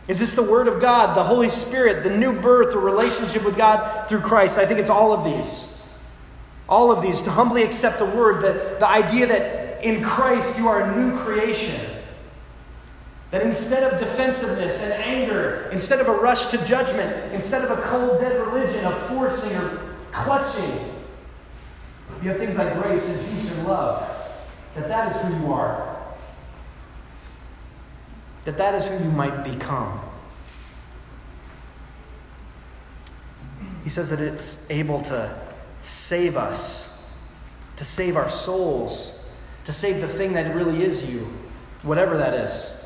Is 0.07 0.19
this 0.19 0.35
the 0.35 0.49
word 0.49 0.69
of 0.69 0.79
God, 0.79 1.17
the 1.17 1.23
Holy 1.23 1.49
Spirit, 1.49 2.03
the 2.03 2.15
new 2.15 2.39
birth, 2.39 2.73
or 2.73 2.79
relationship 2.79 3.43
with 3.43 3.57
God 3.57 4.07
through 4.07 4.21
Christ? 4.21 4.59
I 4.59 4.65
think 4.65 4.79
it's 4.79 4.89
all 4.89 5.11
of 5.11 5.25
these. 5.25 5.74
All 6.67 6.91
of 6.91 7.01
these, 7.01 7.21
to 7.23 7.29
humbly 7.29 7.63
accept 7.63 7.99
the 7.99 8.05
word, 8.05 8.41
the, 8.41 8.77
the 8.79 8.87
idea 8.87 9.27
that 9.27 9.85
in 9.85 10.03
Christ 10.03 10.59
you 10.59 10.67
are 10.67 10.81
a 10.81 10.95
new 10.95 11.15
creation. 11.15 11.91
That 13.31 13.43
instead 13.43 13.91
of 13.91 13.99
defensiveness 13.99 14.91
and 14.91 15.03
anger, 15.03 15.69
instead 15.71 15.99
of 15.99 16.07
a 16.07 16.13
rush 16.13 16.47
to 16.47 16.65
judgment, 16.65 17.33
instead 17.33 17.63
of 17.63 17.77
a 17.77 17.81
cold, 17.81 18.19
dead 18.19 18.39
religion 18.47 18.85
of 18.85 18.97
forcing 18.97 19.57
or 19.57 19.95
clutching, 20.11 20.79
you 22.23 22.29
have 22.29 22.37
things 22.37 22.57
like 22.57 22.73
grace 22.81 23.27
and 23.27 23.33
peace 23.35 23.59
and 23.59 23.67
love. 23.67 24.11
That 24.75 24.87
that 24.87 25.09
is 25.09 25.39
who 25.39 25.45
you 25.45 25.53
are. 25.53 25.95
That 28.45 28.57
that 28.57 28.73
is 28.73 28.87
who 28.87 29.05
you 29.05 29.11
might 29.11 29.43
become. 29.43 29.99
He 33.83 33.89
says 33.89 34.09
that 34.09 34.19
it's 34.19 34.71
able 34.71 35.01
to 35.03 35.44
save 35.85 36.35
us, 36.35 37.15
to 37.77 37.83
save 37.83 38.15
our 38.15 38.27
souls, 38.27 39.39
to 39.65 39.71
save 39.71 40.01
the 40.01 40.07
thing 40.07 40.33
that 40.33 40.55
really 40.55 40.81
is 40.83 41.13
you, 41.13 41.21
whatever 41.83 42.17
that 42.17 42.33
is. 42.33 42.81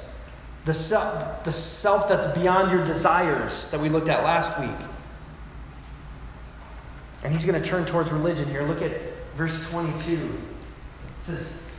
The 0.65 0.73
self, 0.73 1.43
the 1.45 1.51
self 1.51 2.09
that's 2.09 2.37
beyond 2.37 2.71
your 2.71 2.83
desires 2.85 3.71
that 3.71 3.79
we 3.79 3.89
looked 3.89 4.09
at 4.09 4.23
last 4.23 4.59
week. 4.59 4.87
And 7.23 7.31
he's 7.31 7.45
going 7.45 7.61
to 7.61 7.69
turn 7.69 7.85
towards 7.85 8.11
religion 8.11 8.47
here. 8.49 8.63
Look 8.63 8.81
at 8.81 8.91
verse 9.33 9.71
22. 9.71 10.13
It 10.13 10.29
says, 11.19 11.73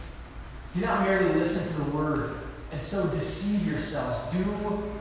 Do 0.75 0.81
not 0.83 1.07
merely 1.07 1.33
listen 1.35 1.85
to 1.85 1.91
the 1.91 1.97
word 1.97 2.37
and 2.73 2.81
so 2.81 3.03
deceive 3.03 3.71
yourselves. 3.71 4.33
Do 4.33 4.43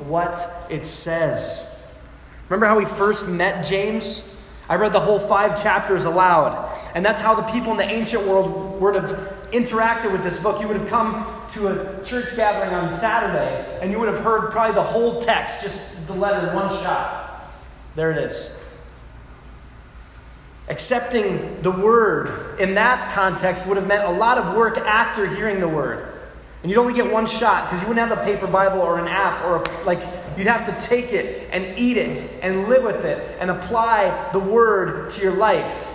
what 0.07 0.35
it 0.69 0.85
says. 0.85 2.03
Remember 2.49 2.65
how 2.65 2.77
we 2.77 2.85
first 2.85 3.29
met 3.29 3.63
James? 3.63 4.28
I 4.69 4.75
read 4.75 4.93
the 4.93 4.99
whole 4.99 5.19
five 5.19 5.61
chapters 5.61 6.05
aloud. 6.05 6.69
And 6.93 7.03
that's 7.03 7.21
how 7.21 7.33
the 7.33 7.43
people 7.51 7.71
in 7.71 7.77
the 7.77 7.91
ancient 7.91 8.25
world 8.27 8.79
would 8.79 8.95
have 8.95 9.11
interacted 9.51 10.11
with 10.11 10.23
this 10.23 10.41
book. 10.41 10.61
You 10.61 10.67
would 10.67 10.77
have 10.77 10.89
come 10.89 11.25
to 11.49 11.67
a 11.67 12.03
church 12.03 12.35
gathering 12.35 12.73
on 12.73 12.93
Saturday 12.93 13.79
and 13.81 13.91
you 13.91 13.99
would 13.99 14.09
have 14.09 14.23
heard 14.23 14.51
probably 14.51 14.75
the 14.75 14.83
whole 14.83 15.19
text, 15.19 15.63
just 15.63 16.07
the 16.07 16.13
letter 16.13 16.47
in 16.47 16.55
one 16.55 16.69
shot. 16.69 17.43
There 17.95 18.11
it 18.11 18.17
is. 18.19 18.55
Accepting 20.69 21.61
the 21.63 21.71
word 21.71 22.59
in 22.59 22.75
that 22.75 23.11
context 23.11 23.67
would 23.67 23.77
have 23.77 23.87
meant 23.87 24.03
a 24.03 24.11
lot 24.11 24.37
of 24.37 24.55
work 24.55 24.77
after 24.77 25.25
hearing 25.25 25.59
the 25.59 25.67
word. 25.67 26.13
And 26.61 26.69
you'd 26.69 26.79
only 26.79 26.93
get 26.93 27.11
one 27.11 27.25
shot 27.25 27.65
because 27.65 27.81
you 27.81 27.87
wouldn't 27.87 28.07
have 28.07 28.19
a 28.19 28.23
paper 28.23 28.45
Bible 28.45 28.81
or 28.81 28.99
an 28.99 29.07
app 29.07 29.41
or 29.43 29.55
a, 29.55 29.85
like 29.85 30.01
you'd 30.39 30.47
have 30.47 30.63
to 30.63 30.87
take 30.87 31.11
it 31.11 31.49
and 31.51 31.77
eat 31.77 31.97
it 31.97 32.39
and 32.41 32.69
live 32.69 32.83
with 32.83 33.03
it 33.03 33.37
and 33.41 33.51
apply 33.51 34.29
the 34.31 34.39
word 34.39 35.09
to 35.09 35.21
your 35.21 35.35
life. 35.35 35.93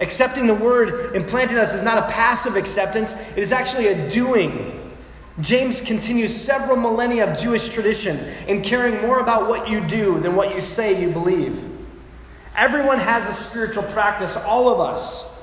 Accepting 0.00 0.46
the 0.46 0.54
word 0.54 1.16
implanted 1.16 1.58
us 1.58 1.74
is 1.74 1.82
not 1.82 1.98
a 1.98 2.14
passive 2.14 2.54
acceptance, 2.54 3.36
it 3.36 3.40
is 3.40 3.52
actually 3.52 3.88
a 3.88 4.08
doing. 4.08 4.80
James 5.40 5.80
continues 5.80 6.32
several 6.32 6.76
millennia 6.76 7.28
of 7.28 7.36
Jewish 7.36 7.68
tradition 7.68 8.16
in 8.48 8.62
caring 8.62 9.02
more 9.02 9.18
about 9.18 9.48
what 9.48 9.68
you 9.68 9.84
do 9.88 10.20
than 10.20 10.36
what 10.36 10.54
you 10.54 10.60
say 10.60 11.02
you 11.02 11.12
believe. 11.12 11.60
Everyone 12.56 12.98
has 12.98 13.28
a 13.28 13.32
spiritual 13.32 13.82
practice, 13.82 14.36
all 14.46 14.72
of 14.72 14.78
us. 14.78 15.34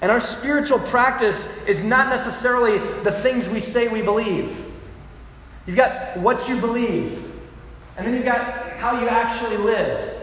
And 0.00 0.10
our 0.10 0.20
spiritual 0.20 0.78
practice 0.78 1.68
is 1.68 1.86
not 1.86 2.08
necessarily 2.08 2.78
the 3.02 3.10
things 3.10 3.50
we 3.52 3.60
say 3.60 3.92
we 3.92 4.00
believe. 4.00 4.69
You've 5.66 5.76
got 5.76 6.16
what 6.16 6.48
you 6.48 6.60
believe, 6.60 7.24
and 7.96 8.06
then 8.06 8.14
you've 8.14 8.24
got 8.24 8.70
how 8.78 9.00
you 9.00 9.08
actually 9.08 9.58
live. 9.58 10.16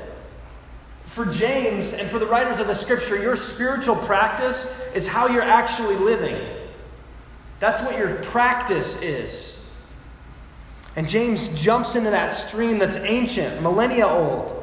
For 1.03 1.25
James 1.25 1.93
and 1.93 2.07
for 2.07 2.19
the 2.19 2.25
writers 2.25 2.59
of 2.59 2.67
the 2.67 2.75
scripture, 2.75 3.21
your 3.21 3.35
spiritual 3.35 3.95
practice 3.95 4.93
is 4.95 5.07
how 5.07 5.27
you're 5.27 5.41
actually 5.41 5.95
living. 5.95 6.45
That's 7.59 7.81
what 7.81 7.97
your 7.97 8.15
practice 8.23 9.01
is. 9.01 9.63
And 10.95 11.07
James 11.07 11.63
jumps 11.63 11.95
into 11.95 12.09
that 12.09 12.33
stream 12.33 12.79
that's 12.79 13.05
ancient, 13.05 13.61
millennia 13.61 14.05
old. 14.05 14.53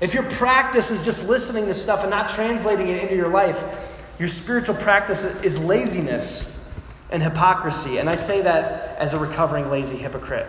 If 0.00 0.14
your 0.14 0.24
practice 0.24 0.90
is 0.90 1.04
just 1.04 1.28
listening 1.28 1.66
to 1.66 1.74
stuff 1.74 2.02
and 2.02 2.10
not 2.10 2.28
translating 2.28 2.88
it 2.88 3.02
into 3.02 3.16
your 3.16 3.28
life, 3.28 4.16
your 4.18 4.28
spiritual 4.28 4.76
practice 4.76 5.44
is 5.44 5.64
laziness 5.64 6.78
and 7.10 7.22
hypocrisy. 7.22 7.98
And 7.98 8.08
I 8.08 8.16
say 8.16 8.42
that 8.42 8.87
as 8.98 9.14
a 9.14 9.18
recovering 9.18 9.70
lazy 9.70 9.96
hypocrite 9.96 10.46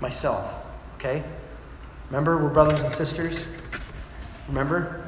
myself. 0.00 0.66
Okay? 0.94 1.22
Remember, 2.08 2.42
we're 2.42 2.48
brothers 2.48 2.82
and 2.82 2.92
sisters? 2.92 3.60
Remember? 4.48 5.04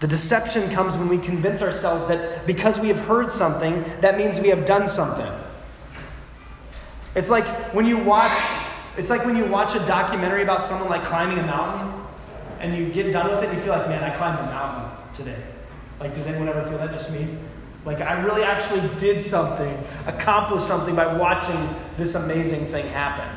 The 0.00 0.06
deception 0.06 0.70
comes 0.74 0.98
when 0.98 1.08
we 1.08 1.18
convince 1.18 1.62
ourselves 1.62 2.06
that 2.06 2.46
because 2.46 2.80
we 2.80 2.88
have 2.88 3.00
heard 3.00 3.30
something, 3.30 3.82
that 4.00 4.16
means 4.16 4.40
we 4.40 4.48
have 4.48 4.64
done 4.64 4.88
something. 4.88 5.32
It's 7.14 7.30
like 7.30 7.46
when 7.74 7.86
you 7.86 8.02
watch 8.02 8.32
it's 8.96 9.10
like 9.10 9.24
when 9.24 9.36
you 9.36 9.46
watch 9.46 9.74
a 9.74 9.84
documentary 9.86 10.42
about 10.42 10.62
someone 10.62 10.88
like 10.88 11.02
climbing 11.02 11.38
a 11.38 11.46
mountain 11.46 12.00
and 12.60 12.76
you 12.76 12.92
get 12.92 13.12
done 13.12 13.28
with 13.28 13.42
it 13.42 13.48
and 13.48 13.58
you 13.58 13.62
feel 13.62 13.72
like, 13.76 13.88
man, 13.88 14.04
I 14.04 14.14
climbed 14.14 14.38
a 14.38 14.42
mountain 14.44 14.90
today. 15.12 15.42
Like, 15.98 16.14
does 16.14 16.26
anyone 16.28 16.48
ever 16.48 16.62
feel 16.62 16.78
that? 16.78 16.92
Just 16.92 17.12
me? 17.12 17.26
Like, 17.84 18.00
I 18.00 18.22
really 18.22 18.42
actually 18.42 18.80
did 18.98 19.20
something, 19.20 19.78
accomplished 20.06 20.66
something 20.66 20.96
by 20.96 21.18
watching 21.18 21.68
this 21.96 22.14
amazing 22.14 22.66
thing 22.66 22.86
happen. 22.88 23.28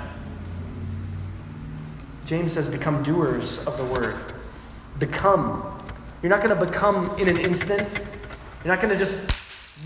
James 2.26 2.54
says, 2.54 2.76
become 2.76 3.04
doers 3.04 3.68
of 3.68 3.78
the 3.78 3.86
word. 3.86 4.16
Become. 5.00 5.64
You're 6.22 6.30
not 6.30 6.42
going 6.42 6.58
to 6.58 6.66
become 6.66 7.10
in 7.20 7.28
an 7.28 7.38
instant. 7.38 8.04
You're 8.64 8.74
not 8.74 8.82
going 8.82 8.94
to 8.94 9.00
just 9.00 9.34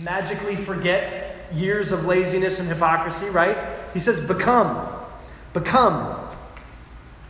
magically 0.03 0.55
forget 0.55 1.37
years 1.53 1.91
of 1.91 2.05
laziness 2.05 2.59
and 2.59 2.69
hypocrisy, 2.69 3.29
right? 3.29 3.57
He 3.93 3.99
says, 3.99 4.27
become. 4.27 4.87
Become. 5.53 6.17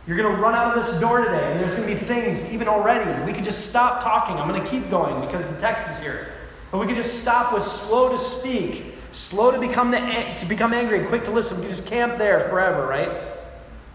You're 0.06 0.16
going 0.16 0.34
to 0.34 0.40
run 0.40 0.54
out 0.54 0.68
of 0.68 0.74
this 0.74 1.00
door 1.00 1.24
today, 1.24 1.52
and 1.52 1.60
there's 1.60 1.76
going 1.76 1.88
to 1.88 1.94
be 1.94 1.98
things, 1.98 2.54
even 2.54 2.68
already. 2.68 3.24
We 3.24 3.32
could 3.32 3.44
just 3.44 3.70
stop 3.70 4.02
talking. 4.02 4.36
I'm 4.36 4.48
going 4.48 4.62
to 4.62 4.68
keep 4.68 4.90
going 4.90 5.24
because 5.24 5.54
the 5.54 5.60
text 5.60 5.88
is 5.88 6.00
here. 6.02 6.31
But 6.72 6.78
we 6.78 6.86
could 6.86 6.96
just 6.96 7.20
stop 7.20 7.52
with 7.52 7.62
slow 7.62 8.10
to 8.10 8.18
speak, 8.18 8.82
slow 9.12 9.52
to 9.52 9.60
become, 9.60 9.90
the, 9.90 9.98
to 10.40 10.46
become 10.46 10.72
angry, 10.72 10.98
and 10.98 11.06
quick 11.06 11.22
to 11.24 11.30
listen. 11.30 11.60
We 11.60 11.66
just 11.66 11.90
camp 11.90 12.16
there 12.16 12.40
forever, 12.40 12.86
right? 12.86 13.10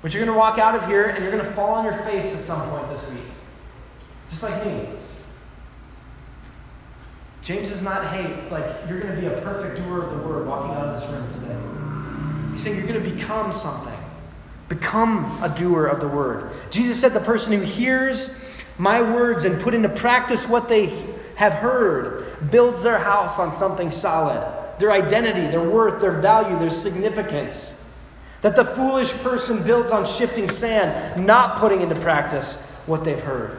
But 0.04 0.14
you're 0.14 0.24
going 0.24 0.34
to 0.34 0.40
walk 0.40 0.60
out 0.60 0.76
of 0.76 0.88
here 0.88 1.08
and 1.08 1.24
you're 1.24 1.32
going 1.32 1.44
to 1.44 1.50
fall 1.50 1.74
on 1.74 1.84
your 1.84 1.94
face 1.94 2.34
at 2.34 2.40
some 2.40 2.70
point 2.70 2.88
this 2.90 3.12
week. 3.12 3.26
Just 4.30 4.44
like 4.44 4.64
me. 4.64 4.88
James 7.42 7.72
is 7.72 7.82
not, 7.82 8.06
hey, 8.06 8.48
like, 8.52 8.64
you're 8.88 9.00
going 9.00 9.16
to 9.16 9.20
be 9.20 9.26
a 9.26 9.42
perfect 9.42 9.78
doer 9.78 10.04
of 10.04 10.12
the 10.12 10.28
word 10.28 10.48
walking 10.48 10.72
out 10.76 10.86
of 10.86 11.00
this 11.00 11.12
room 11.12 11.28
today. 11.34 12.52
He's 12.52 12.64
saying 12.64 12.78
you're 12.78 12.88
going 12.88 13.04
to 13.04 13.16
become 13.16 13.52
something. 13.52 13.98
Become 14.70 15.26
a 15.42 15.50
doer 15.58 15.88
of 15.88 16.00
the 16.00 16.10
word. 16.10 16.52
Jesus 16.70 17.02
said 17.02 17.14
the 17.14 17.26
person 17.26 17.58
who 17.58 17.64
hears 17.64 18.70
my 18.78 19.02
words 19.02 19.46
and 19.46 19.60
put 19.60 19.74
into 19.74 19.90
practice 19.90 20.48
what 20.48 20.70
they 20.70 20.88
have 21.38 21.54
heard 21.54 22.26
builds 22.52 22.84
their 22.84 23.00
house 23.00 23.40
on 23.40 23.52
something 23.52 23.92
solid 23.92 24.44
their 24.80 24.92
identity, 24.92 25.48
their 25.48 25.68
worth, 25.68 26.02
their 26.02 26.22
value, 26.22 26.56
their 26.60 26.70
significance. 26.70 27.84
That 28.42 28.56
the 28.56 28.64
foolish 28.64 29.24
person 29.24 29.66
builds 29.66 29.92
on 29.92 30.06
shifting 30.06 30.48
sand, 30.48 31.26
not 31.26 31.58
putting 31.58 31.82
into 31.82 31.96
practice 31.96 32.84
what 32.86 33.04
they've 33.04 33.20
heard. 33.20 33.58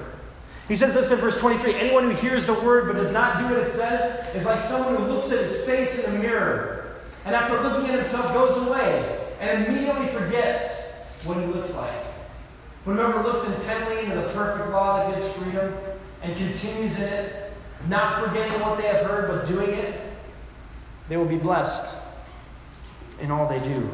He 0.69 0.75
says 0.75 0.95
this 0.95 1.11
in 1.11 1.19
verse 1.19 1.41
23 1.41 1.75
Anyone 1.75 2.05
who 2.05 2.11
hears 2.11 2.47
the 2.47 2.55
word 2.55 2.87
but 2.87 2.97
does 2.97 3.13
not 3.13 3.39
do 3.39 3.45
what 3.45 3.59
it 3.59 3.69
says 3.69 4.35
is 4.37 4.45
like 4.45 4.61
someone 4.61 5.03
who 5.03 5.13
looks 5.13 5.33
at 5.33 5.41
his 5.41 5.67
face 5.67 6.09
in 6.09 6.21
a 6.21 6.23
mirror 6.23 6.95
and 7.25 7.35
after 7.35 7.61
looking 7.61 7.89
at 7.89 7.97
himself 7.97 8.33
goes 8.33 8.69
away 8.69 9.27
and 9.41 9.67
immediately 9.67 10.07
forgets 10.07 11.05
what 11.25 11.39
he 11.39 11.47
looks 11.47 11.77
like. 11.77 12.05
But 12.85 12.95
whoever 12.95 13.23
looks 13.23 13.55
intently 13.55 14.05
into 14.05 14.27
the 14.27 14.33
perfect 14.35 14.71
law 14.71 15.09
that 15.09 15.17
gives 15.17 15.33
freedom 15.33 15.75
and 16.23 16.37
continues 16.37 17.01
in 17.01 17.13
it, 17.13 17.48
not 17.87 18.25
forgetting 18.25 18.61
what 18.61 18.79
they 18.79 18.87
have 18.89 19.07
heard 19.07 19.29
but 19.29 19.47
doing 19.47 19.71
it, 19.71 19.95
they 21.09 21.17
will 21.17 21.27
be 21.27 21.39
blessed 21.39 22.07
in 23.21 23.31
all 23.31 23.49
they 23.49 23.61
do. 23.61 23.89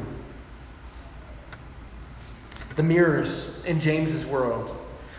The 2.76 2.82
mirrors 2.82 3.64
in 3.66 3.78
James's 3.78 4.26
world 4.26 4.76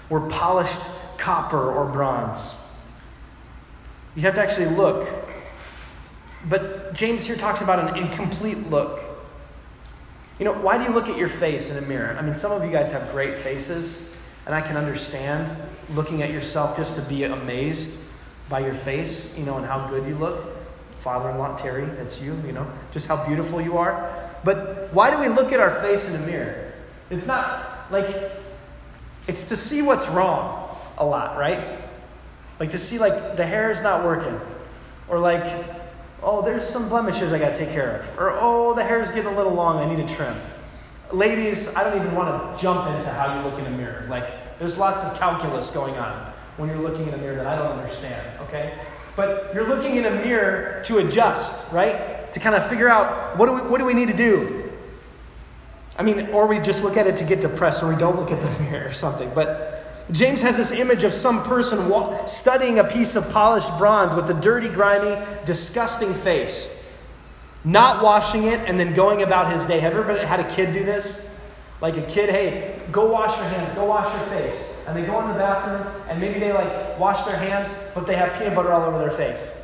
were 0.09 0.27
polished 0.29 1.17
copper 1.17 1.71
or 1.71 1.91
bronze. 1.91 2.61
You 4.15 4.23
have 4.23 4.35
to 4.35 4.41
actually 4.41 4.75
look. 4.75 5.07
But 6.47 6.93
James 6.93 7.25
here 7.25 7.35
talks 7.35 7.61
about 7.61 7.89
an 7.89 7.97
incomplete 8.03 8.57
look. 8.69 8.99
You 10.37 10.45
know, 10.45 10.53
why 10.53 10.77
do 10.77 10.83
you 10.83 10.93
look 10.93 11.07
at 11.07 11.17
your 11.17 11.29
face 11.29 11.75
in 11.75 11.83
a 11.83 11.87
mirror? 11.87 12.15
I 12.19 12.21
mean, 12.21 12.33
some 12.33 12.51
of 12.51 12.63
you 12.63 12.71
guys 12.71 12.91
have 12.91 13.09
great 13.11 13.37
faces, 13.37 14.15
and 14.45 14.53
I 14.53 14.61
can 14.61 14.75
understand 14.75 15.55
looking 15.95 16.21
at 16.21 16.31
yourself 16.31 16.75
just 16.75 16.95
to 16.97 17.01
be 17.09 17.23
amazed 17.23 18.14
by 18.49 18.59
your 18.59 18.73
face, 18.73 19.37
you 19.37 19.45
know, 19.45 19.57
and 19.57 19.65
how 19.65 19.87
good 19.87 20.07
you 20.07 20.15
look. 20.15 20.39
Father 20.99 21.29
in 21.29 21.37
law 21.37 21.55
Terry, 21.55 21.85
that's 21.85 22.21
you, 22.21 22.35
you 22.45 22.51
know, 22.51 22.67
just 22.91 23.07
how 23.07 23.25
beautiful 23.25 23.61
you 23.61 23.77
are. 23.77 24.09
But 24.43 24.93
why 24.93 25.11
do 25.11 25.19
we 25.19 25.27
look 25.27 25.51
at 25.51 25.59
our 25.59 25.71
face 25.71 26.13
in 26.13 26.23
a 26.23 26.25
mirror? 26.25 26.73
It's 27.09 27.27
not 27.27 27.91
like, 27.91 28.07
it's 29.27 29.49
to 29.49 29.55
see 29.55 29.81
what's 29.81 30.09
wrong 30.09 30.75
a 30.97 31.05
lot, 31.05 31.37
right? 31.37 31.79
Like 32.59 32.69
to 32.71 32.77
see, 32.77 32.97
like, 32.97 33.35
the 33.35 33.45
hair 33.45 33.69
is 33.69 33.81
not 33.81 34.03
working. 34.03 34.39
Or 35.07 35.19
like, 35.19 35.43
oh, 36.23 36.41
there's 36.41 36.67
some 36.67 36.89
blemishes 36.89 37.33
I 37.33 37.39
got 37.39 37.53
to 37.53 37.65
take 37.65 37.73
care 37.73 37.97
of. 37.97 38.17
Or, 38.17 38.31
oh, 38.31 38.73
the 38.73 38.83
hair 38.83 39.01
is 39.01 39.11
getting 39.11 39.31
a 39.31 39.35
little 39.35 39.53
long, 39.53 39.77
I 39.77 39.93
need 39.93 40.07
to 40.07 40.15
trim. 40.15 40.35
Ladies, 41.11 41.75
I 41.75 41.83
don't 41.83 41.99
even 42.01 42.15
want 42.15 42.57
to 42.57 42.61
jump 42.61 42.89
into 42.89 43.09
how 43.09 43.37
you 43.37 43.47
look 43.47 43.59
in 43.59 43.65
a 43.65 43.77
mirror. 43.77 44.07
Like, 44.09 44.57
there's 44.57 44.79
lots 44.79 45.03
of 45.03 45.19
calculus 45.19 45.71
going 45.71 45.95
on 45.95 46.33
when 46.57 46.69
you're 46.69 46.79
looking 46.79 47.07
in 47.07 47.13
a 47.13 47.17
mirror 47.17 47.35
that 47.35 47.47
I 47.47 47.55
don't 47.55 47.71
understand, 47.71 48.25
okay? 48.43 48.73
But 49.15 49.51
you're 49.53 49.67
looking 49.67 49.95
in 49.95 50.05
a 50.05 50.11
mirror 50.11 50.81
to 50.85 50.97
adjust, 50.97 51.73
right? 51.73 52.31
To 52.33 52.39
kind 52.39 52.55
of 52.55 52.67
figure 52.67 52.89
out 52.89 53.37
what 53.37 53.47
do 53.47 53.53
we, 53.53 53.61
what 53.61 53.79
do 53.79 53.85
we 53.85 53.93
need 53.93 54.09
to 54.09 54.17
do? 54.17 54.63
I 55.97 56.03
mean, 56.03 56.27
or 56.29 56.47
we 56.47 56.59
just 56.59 56.83
look 56.83 56.97
at 56.97 57.07
it 57.07 57.15
to 57.17 57.25
get 57.25 57.41
depressed, 57.41 57.83
or 57.83 57.89
we 57.89 57.97
don't 57.97 58.17
look 58.17 58.31
at 58.31 58.41
the 58.41 58.63
mirror 58.71 58.87
or 58.87 58.91
something. 58.91 59.29
But 59.33 59.75
James 60.11 60.41
has 60.43 60.57
this 60.57 60.79
image 60.79 61.03
of 61.03 61.11
some 61.11 61.41
person 61.43 61.79
studying 62.27 62.79
a 62.79 62.83
piece 62.83 63.15
of 63.15 63.31
polished 63.33 63.77
bronze 63.77 64.15
with 64.15 64.29
a 64.29 64.39
dirty, 64.39 64.69
grimy, 64.69 65.15
disgusting 65.45 66.13
face, 66.13 67.03
not 67.63 68.03
washing 68.03 68.43
it, 68.43 68.59
and 68.69 68.79
then 68.79 68.93
going 68.93 69.23
about 69.23 69.51
his 69.51 69.65
day. 69.65 69.79
Have 69.79 69.93
you 69.93 70.01
ever 70.01 70.25
had 70.25 70.39
a 70.39 70.47
kid 70.47 70.73
do 70.73 70.83
this? 70.83 71.34
Like 71.81 71.97
a 71.97 72.01
kid, 72.03 72.29
hey, 72.29 72.79
go 72.91 73.11
wash 73.11 73.37
your 73.37 73.47
hands, 73.49 73.71
go 73.75 73.85
wash 73.85 74.11
your 74.13 74.39
face. 74.39 74.85
And 74.87 74.95
they 74.95 75.05
go 75.05 75.19
in 75.21 75.27
the 75.27 75.33
bathroom, 75.33 75.85
and 76.09 76.21
maybe 76.21 76.39
they 76.39 76.53
like 76.53 76.99
wash 76.99 77.23
their 77.23 77.37
hands, 77.37 77.91
but 77.93 78.07
they 78.07 78.15
have 78.15 78.37
peanut 78.37 78.55
butter 78.55 78.71
all 78.71 78.83
over 78.83 78.97
their 78.97 79.11
face. 79.11 79.61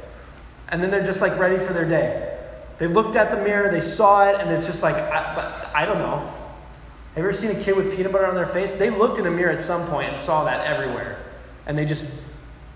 And 0.69 0.83
then 0.83 0.91
they're 0.91 1.03
just 1.03 1.21
like 1.21 1.37
ready 1.39 1.57
for 1.57 1.73
their 1.73 1.87
day. 1.87 2.37
They 2.77 2.87
looked 2.87 3.15
at 3.15 3.31
the 3.31 3.37
mirror, 3.37 3.71
they 3.71 3.79
saw 3.79 4.29
it, 4.29 4.41
and 4.41 4.49
it's 4.49 4.65
just 4.65 4.83
like, 4.83 4.95
I, 4.95 5.35
but 5.35 5.71
I 5.75 5.85
don't 5.85 5.99
know. 5.99 6.17
Have 6.17 7.17
you 7.17 7.23
ever 7.23 7.33
seen 7.33 7.51
a 7.51 7.59
kid 7.59 7.75
with 7.75 7.95
peanut 7.95 8.11
butter 8.11 8.25
on 8.25 8.35
their 8.35 8.45
face? 8.45 8.73
They 8.73 8.89
looked 8.89 9.19
in 9.19 9.25
a 9.27 9.31
mirror 9.31 9.51
at 9.51 9.61
some 9.61 9.85
point 9.87 10.09
and 10.09 10.17
saw 10.17 10.45
that 10.45 10.65
everywhere. 10.65 11.19
And 11.67 11.77
they 11.77 11.85
just 11.85 12.05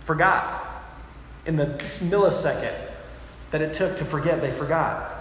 forgot. 0.02 0.62
In 1.46 1.56
the 1.56 1.66
millisecond 1.66 2.76
that 3.52 3.62
it 3.62 3.74
took 3.74 3.96
to 3.98 4.06
forget, 4.06 4.42
they 4.42 4.52
forgot. 4.52 5.12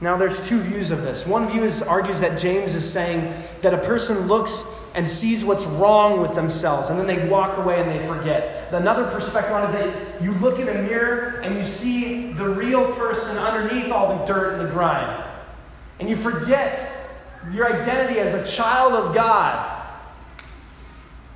Now, 0.00 0.16
there's 0.16 0.48
two 0.48 0.58
views 0.58 0.92
of 0.92 1.02
this. 1.02 1.28
One 1.28 1.48
view 1.48 1.64
is, 1.64 1.82
argues 1.82 2.20
that 2.20 2.38
James 2.38 2.74
is 2.74 2.90
saying 2.90 3.20
that 3.62 3.74
a 3.74 3.78
person 3.78 4.28
looks 4.28 4.92
and 4.94 5.08
sees 5.08 5.44
what's 5.44 5.66
wrong 5.66 6.20
with 6.20 6.34
themselves, 6.34 6.90
and 6.90 6.98
then 6.98 7.06
they 7.06 7.28
walk 7.28 7.58
away 7.58 7.80
and 7.80 7.90
they 7.90 7.98
forget. 7.98 8.72
Another 8.72 9.10
perspective 9.10 9.52
on 9.52 9.64
is 9.64 9.72
that 9.72 10.22
you 10.22 10.32
look 10.34 10.60
in 10.60 10.68
a 10.68 10.82
mirror 10.82 11.40
and 11.42 11.56
you 11.56 11.64
see 11.64 12.32
the 12.32 12.48
real 12.48 12.92
person 12.94 13.36
underneath 13.38 13.90
all 13.90 14.18
the 14.18 14.24
dirt 14.24 14.58
and 14.58 14.68
the 14.68 14.72
grime. 14.72 15.24
And 15.98 16.08
you 16.08 16.14
forget 16.14 16.80
your 17.52 17.72
identity 17.72 18.20
as 18.20 18.34
a 18.34 18.56
child 18.56 18.92
of 18.92 19.14
God 19.14 19.74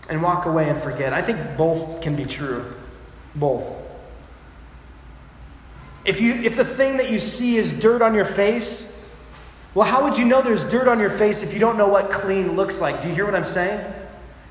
and 0.09 0.23
walk 0.23 0.47
away 0.47 0.69
and 0.69 0.79
forget. 0.79 1.13
I 1.13 1.23
think 1.23 1.39
both 1.57 2.03
can 2.03 2.17
be 2.17 2.25
true. 2.25 2.65
Both. 3.35 3.92
If, 6.05 6.21
you, 6.21 6.33
if 6.35 6.57
the 6.57 6.65
thing 6.65 6.97
that 6.97 7.11
you 7.11 7.19
see 7.19 7.57
is 7.57 7.81
dirt 7.81 8.03
on 8.03 8.15
your 8.15 8.25
face, 8.25 8.93
well, 9.75 9.87
how 9.87 10.03
would 10.03 10.19
you 10.19 10.27
know 10.27 10.43
there's 10.43 10.69
dirt 10.69 10.89
on 10.89 10.99
your 10.99 11.11
face 11.11 11.43
if 11.49 11.55
you 11.55 11.61
don't 11.61 11.79
know 11.79 11.89
what 11.89 12.11
clean 12.11 12.57
looks 12.57 12.81
like? 12.81 13.01
Do 13.03 13.09
you 13.09 13.15
hear 13.15 13.25
what 13.25 13.35
I'm 13.35 13.45
saying? 13.45 13.95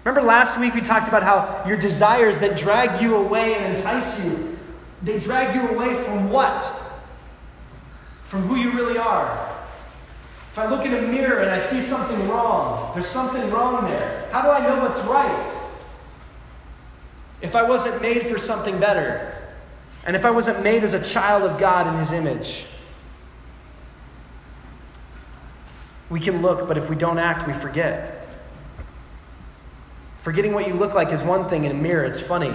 Remember 0.03 0.25
last 0.25 0.59
week 0.59 0.73
we 0.73 0.81
talked 0.81 1.07
about 1.07 1.21
how 1.21 1.63
your 1.67 1.77
desires 1.77 2.39
that 2.39 2.57
drag 2.57 3.01
you 3.01 3.15
away 3.15 3.55
and 3.55 3.77
entice 3.77 4.25
you, 4.25 4.57
they 5.03 5.19
drag 5.19 5.55
you 5.55 5.69
away 5.69 5.93
from 5.93 6.31
what? 6.31 6.63
From 8.23 8.41
who 8.41 8.55
you 8.55 8.71
really 8.71 8.97
are. 8.97 9.25
If 10.51 10.57
I 10.57 10.69
look 10.69 10.85
in 10.85 10.93
a 10.93 11.01
mirror 11.01 11.41
and 11.41 11.51
I 11.51 11.59
see 11.59 11.81
something 11.81 12.27
wrong, 12.29 12.91
there's 12.93 13.05
something 13.05 13.49
wrong 13.51 13.85
there. 13.85 14.27
How 14.31 14.41
do 14.41 14.49
I 14.49 14.59
know 14.67 14.81
what's 14.81 15.05
right? 15.07 15.57
If 17.41 17.55
I 17.55 17.63
wasn't 17.63 18.01
made 18.01 18.23
for 18.23 18.37
something 18.37 18.79
better, 18.79 19.40
and 20.05 20.15
if 20.15 20.25
I 20.25 20.31
wasn't 20.31 20.63
made 20.63 20.83
as 20.83 20.93
a 20.93 21.13
child 21.13 21.49
of 21.49 21.59
God 21.59 21.87
in 21.87 21.95
His 21.95 22.11
image, 22.11 22.67
we 26.09 26.19
can 26.19 26.41
look, 26.41 26.67
but 26.67 26.77
if 26.77 26.89
we 26.89 26.95
don't 26.95 27.17
act, 27.17 27.47
we 27.47 27.53
forget. 27.53 28.17
Forgetting 30.17 30.53
what 30.53 30.67
you 30.67 30.73
look 30.73 30.93
like 30.93 31.11
is 31.11 31.23
one 31.23 31.47
thing 31.47 31.63
in 31.63 31.71
a 31.71 31.75
mirror, 31.75 32.03
it's 32.03 32.27
funny. 32.27 32.53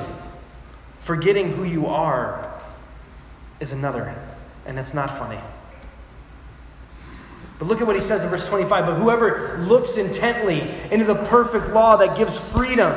Forgetting 1.00 1.50
who 1.50 1.64
you 1.64 1.86
are 1.86 2.60
is 3.60 3.72
another, 3.72 4.14
and 4.66 4.78
it's 4.78 4.94
not 4.94 5.10
funny. 5.10 5.40
But 7.58 7.68
look 7.68 7.80
at 7.80 7.86
what 7.86 7.96
he 7.96 8.02
says 8.02 8.22
in 8.22 8.30
verse 8.30 8.48
25. 8.48 8.86
But 8.86 8.94
whoever 8.96 9.58
looks 9.58 9.96
intently 9.98 10.60
into 10.92 11.06
the 11.06 11.24
perfect 11.28 11.72
law 11.72 11.96
that 11.96 12.16
gives 12.16 12.52
freedom 12.52 12.92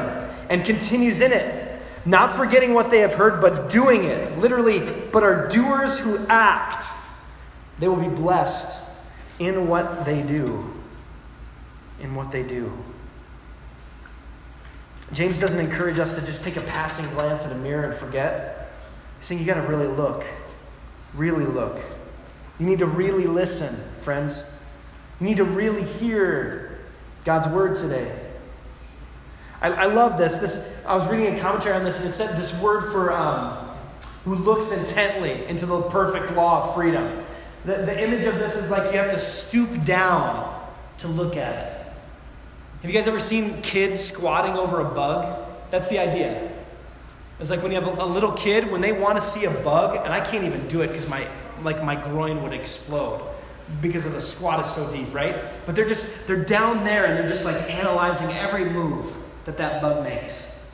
and 0.49 0.65
continues 0.65 1.21
in 1.21 1.31
it, 1.31 1.58
not 2.05 2.31
forgetting 2.31 2.73
what 2.73 2.89
they 2.89 2.99
have 2.99 3.13
heard, 3.13 3.41
but 3.41 3.69
doing 3.69 4.03
it, 4.03 4.37
literally, 4.37 4.79
but 5.11 5.23
are 5.23 5.47
doers 5.49 6.03
who 6.03 6.25
act, 6.29 6.83
they 7.79 7.87
will 7.87 7.99
be 7.99 8.13
blessed 8.13 8.85
in 9.39 9.67
what 9.67 10.05
they 10.05 10.21
do. 10.23 10.65
In 12.01 12.15
what 12.15 12.31
they 12.31 12.43
do. 12.43 12.71
James 15.11 15.39
doesn't 15.39 15.63
encourage 15.63 15.99
us 15.99 16.17
to 16.19 16.25
just 16.25 16.43
take 16.43 16.55
a 16.55 16.61
passing 16.61 17.09
glance 17.13 17.45
at 17.45 17.57
a 17.57 17.59
mirror 17.59 17.83
and 17.83 17.93
forget. 17.93 18.69
He's 19.17 19.25
saying 19.25 19.41
you 19.41 19.47
got 19.47 19.61
to 19.61 19.67
really 19.67 19.87
look. 19.87 20.23
Really 21.15 21.45
look. 21.45 21.79
You 22.59 22.65
need 22.65 22.79
to 22.79 22.85
really 22.85 23.25
listen, 23.25 24.03
friends. 24.03 24.55
You 25.19 25.27
need 25.27 25.37
to 25.37 25.45
really 25.45 25.83
hear 25.83 26.79
God's 27.25 27.49
word 27.49 27.75
today. 27.75 28.28
I, 29.61 29.71
I 29.71 29.85
love 29.85 30.17
this. 30.17 30.39
This 30.39 30.85
I 30.85 30.93
was 30.93 31.11
reading 31.11 31.33
a 31.33 31.39
commentary 31.39 31.75
on 31.75 31.83
this, 31.83 31.99
and 31.99 32.09
it 32.09 32.13
said 32.13 32.37
this 32.37 32.61
word 32.61 32.91
for 32.91 33.11
um, 33.11 33.53
who 34.23 34.35
looks 34.35 34.71
intently 34.71 35.45
into 35.47 35.65
the 35.65 35.81
perfect 35.83 36.35
law 36.35 36.59
of 36.59 36.75
freedom. 36.75 37.19
The, 37.65 37.75
the 37.75 38.03
image 38.03 38.25
of 38.25 38.39
this 38.39 38.55
is 38.55 38.71
like 38.71 38.93
you 38.93 38.99
have 38.99 39.11
to 39.11 39.19
stoop 39.19 39.83
down 39.85 40.55
to 40.99 41.07
look 41.07 41.35
at 41.35 41.55
it. 41.55 41.73
Have 42.81 42.89
you 42.89 42.93
guys 42.93 43.07
ever 43.07 43.19
seen 43.19 43.61
kids 43.61 43.99
squatting 43.99 44.53
over 44.53 44.79
a 44.79 44.85
bug? 44.85 45.45
That's 45.71 45.89
the 45.89 45.99
idea. 45.99 46.49
It's 47.39 47.49
like 47.49 47.61
when 47.61 47.71
you 47.71 47.79
have 47.79 47.87
a, 47.87 48.03
a 48.03 48.05
little 48.05 48.31
kid, 48.31 48.71
when 48.71 48.81
they 48.81 48.93
want 48.93 49.15
to 49.15 49.21
see 49.21 49.45
a 49.45 49.63
bug, 49.63 49.97
and 49.97 50.13
I 50.13 50.21
can't 50.21 50.45
even 50.45 50.67
do 50.67 50.81
it 50.81 50.87
because 50.87 51.09
my 51.09 51.27
like 51.63 51.83
my 51.83 51.95
groin 51.95 52.41
would 52.43 52.53
explode 52.53 53.21
because 53.81 54.05
of 54.05 54.13
the 54.13 54.21
squat 54.21 54.59
is 54.61 54.67
so 54.67 54.91
deep, 54.95 55.13
right? 55.13 55.35
But 55.65 55.75
they're 55.75 55.87
just 55.87 56.27
they're 56.27 56.45
down 56.45 56.85
there 56.85 57.05
and 57.05 57.17
they're 57.17 57.27
just 57.27 57.45
like 57.45 57.69
analyzing 57.69 58.33
every 58.37 58.65
move 58.65 59.17
that 59.49 59.57
that 59.57 59.81
bug 59.81 60.03
makes. 60.03 60.71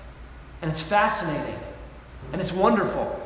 And 0.61 0.69
it's 0.69 0.81
fascinating. 0.81 1.59
And 2.33 2.41
it's 2.41 2.51
wonderful. 2.51 3.21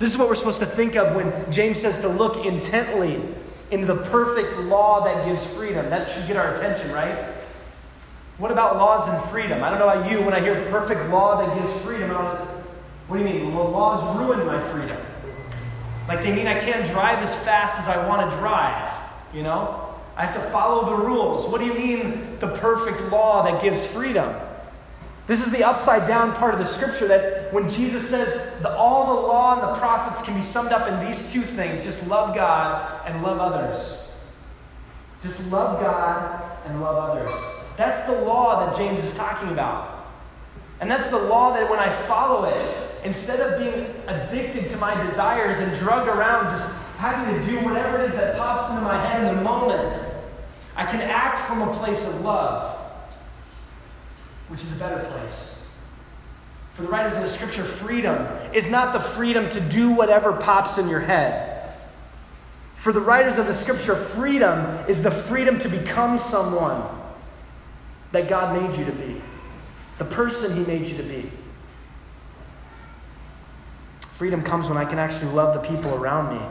This 0.00 0.12
is 0.12 0.18
what 0.18 0.28
we're 0.28 0.34
supposed 0.34 0.60
to 0.60 0.66
think 0.66 0.96
of 0.96 1.14
when 1.14 1.52
James 1.52 1.80
says 1.80 2.00
to 2.00 2.08
look 2.08 2.44
intently 2.44 3.20
into 3.70 3.86
the 3.86 4.02
perfect 4.10 4.58
law 4.58 5.04
that 5.04 5.24
gives 5.24 5.56
freedom. 5.56 5.88
That 5.90 6.10
should 6.10 6.26
get 6.26 6.36
our 6.36 6.52
attention, 6.54 6.90
right? 6.92 7.14
What 8.38 8.50
about 8.50 8.76
laws 8.76 9.08
and 9.08 9.22
freedom? 9.30 9.62
I 9.62 9.70
don't 9.70 9.78
know 9.78 9.88
about 9.88 10.10
you, 10.10 10.20
when 10.22 10.34
I 10.34 10.40
hear 10.40 10.54
perfect 10.66 11.08
law 11.10 11.46
that 11.46 11.56
gives 11.56 11.84
freedom, 11.84 12.10
what 12.10 13.18
do 13.18 13.22
you 13.22 13.28
mean? 13.28 13.54
Well, 13.54 13.70
laws 13.70 14.18
ruin 14.18 14.44
my 14.46 14.58
freedom. 14.58 14.96
Like 16.08 16.22
they 16.22 16.34
mean 16.34 16.48
I 16.48 16.58
can't 16.58 16.84
drive 16.90 17.20
as 17.20 17.44
fast 17.44 17.78
as 17.78 17.88
I 17.94 18.08
want 18.08 18.28
to 18.28 18.36
drive, 18.38 18.90
you 19.32 19.44
know? 19.44 19.88
I 20.16 20.26
have 20.26 20.34
to 20.34 20.40
follow 20.40 20.96
the 20.96 21.04
rules. 21.04 21.50
What 21.50 21.60
do 21.60 21.66
you 21.66 21.74
mean 21.74 22.38
the 22.40 22.48
perfect 22.48 23.12
law 23.12 23.42
that 23.44 23.62
gives 23.62 23.86
freedom? 23.94 24.34
This 25.32 25.46
is 25.46 25.50
the 25.50 25.64
upside 25.64 26.06
down 26.06 26.34
part 26.34 26.52
of 26.52 26.60
the 26.60 26.66
scripture 26.66 27.08
that 27.08 27.54
when 27.54 27.70
Jesus 27.70 28.10
says 28.10 28.60
that 28.60 28.72
all 28.72 29.16
the 29.16 29.28
law 29.28 29.54
and 29.54 29.62
the 29.62 29.80
prophets 29.80 30.22
can 30.22 30.34
be 30.34 30.42
summed 30.42 30.72
up 30.72 30.86
in 30.86 31.06
these 31.06 31.32
two 31.32 31.40
things 31.40 31.82
just 31.84 32.06
love 32.10 32.34
God 32.34 33.00
and 33.06 33.22
love 33.22 33.40
others. 33.40 34.30
Just 35.22 35.50
love 35.50 35.80
God 35.80 36.38
and 36.66 36.82
love 36.82 37.12
others. 37.12 37.72
That's 37.78 38.06
the 38.08 38.20
law 38.26 38.66
that 38.66 38.76
James 38.76 39.02
is 39.02 39.16
talking 39.16 39.48
about. 39.48 40.04
And 40.82 40.90
that's 40.90 41.08
the 41.08 41.22
law 41.22 41.54
that 41.54 41.70
when 41.70 41.78
I 41.78 41.88
follow 41.88 42.44
it, 42.44 42.90
instead 43.02 43.40
of 43.40 43.58
being 43.58 43.86
addicted 44.08 44.68
to 44.68 44.76
my 44.76 45.02
desires 45.02 45.60
and 45.60 45.74
drugged 45.78 46.10
around 46.10 46.52
just 46.52 46.94
having 46.98 47.40
to 47.40 47.50
do 47.50 47.56
whatever 47.64 48.02
it 48.02 48.10
is 48.10 48.16
that 48.16 48.36
pops 48.36 48.70
into 48.70 48.82
my 48.82 49.02
head 49.06 49.26
in 49.26 49.34
the 49.34 49.42
moment, 49.42 49.96
I 50.76 50.84
can 50.84 51.00
act 51.00 51.38
from 51.38 51.62
a 51.62 51.72
place 51.72 52.18
of 52.18 52.26
love, 52.26 52.71
which 54.52 54.60
is 54.60 54.76
a 54.76 54.84
better 54.84 55.02
place. 55.02 55.66
For 56.74 56.82
the 56.82 56.88
writers 56.88 57.16
of 57.16 57.22
the 57.22 57.28
scripture, 57.28 57.62
freedom 57.62 58.26
is 58.54 58.70
not 58.70 58.92
the 58.92 59.00
freedom 59.00 59.48
to 59.48 59.60
do 59.60 59.96
whatever 59.96 60.34
pops 60.34 60.76
in 60.76 60.90
your 60.90 61.00
head. 61.00 61.70
For 62.74 62.92
the 62.92 63.00
writers 63.00 63.38
of 63.38 63.46
the 63.46 63.54
scripture, 63.54 63.94
freedom 63.94 64.58
is 64.88 65.02
the 65.02 65.10
freedom 65.10 65.58
to 65.58 65.70
become 65.70 66.18
someone 66.18 66.82
that 68.12 68.28
God 68.28 68.60
made 68.60 68.76
you 68.76 68.84
to 68.84 68.92
be, 68.92 69.22
the 69.96 70.04
person 70.04 70.54
He 70.54 70.66
made 70.66 70.86
you 70.86 70.98
to 70.98 71.02
be. 71.02 71.30
Freedom 74.06 74.42
comes 74.42 74.68
when 74.68 74.76
I 74.76 74.84
can 74.84 74.98
actually 74.98 75.32
love 75.32 75.54
the 75.54 75.66
people 75.66 75.94
around 75.94 76.36
me. 76.38 76.44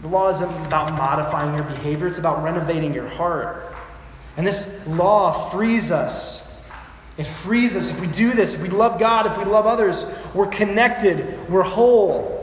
The 0.00 0.08
law 0.08 0.28
isn't 0.28 0.66
about 0.66 0.92
modifying 0.92 1.54
your 1.54 1.64
behavior, 1.64 2.06
it's 2.06 2.18
about 2.18 2.44
renovating 2.44 2.92
your 2.92 3.08
heart. 3.08 3.76
And 4.38 4.46
this 4.46 4.88
law 4.96 5.32
frees 5.32 5.90
us. 5.90 6.72
It 7.18 7.26
frees 7.26 7.76
us. 7.76 7.98
If 7.98 8.08
we 8.08 8.16
do 8.16 8.30
this, 8.30 8.62
if 8.62 8.70
we 8.70 8.78
love 8.78 9.00
God, 9.00 9.26
if 9.26 9.36
we 9.36 9.44
love 9.44 9.66
others, 9.66 10.30
we're 10.32 10.46
connected, 10.46 11.26
we're 11.50 11.64
whole. 11.64 12.36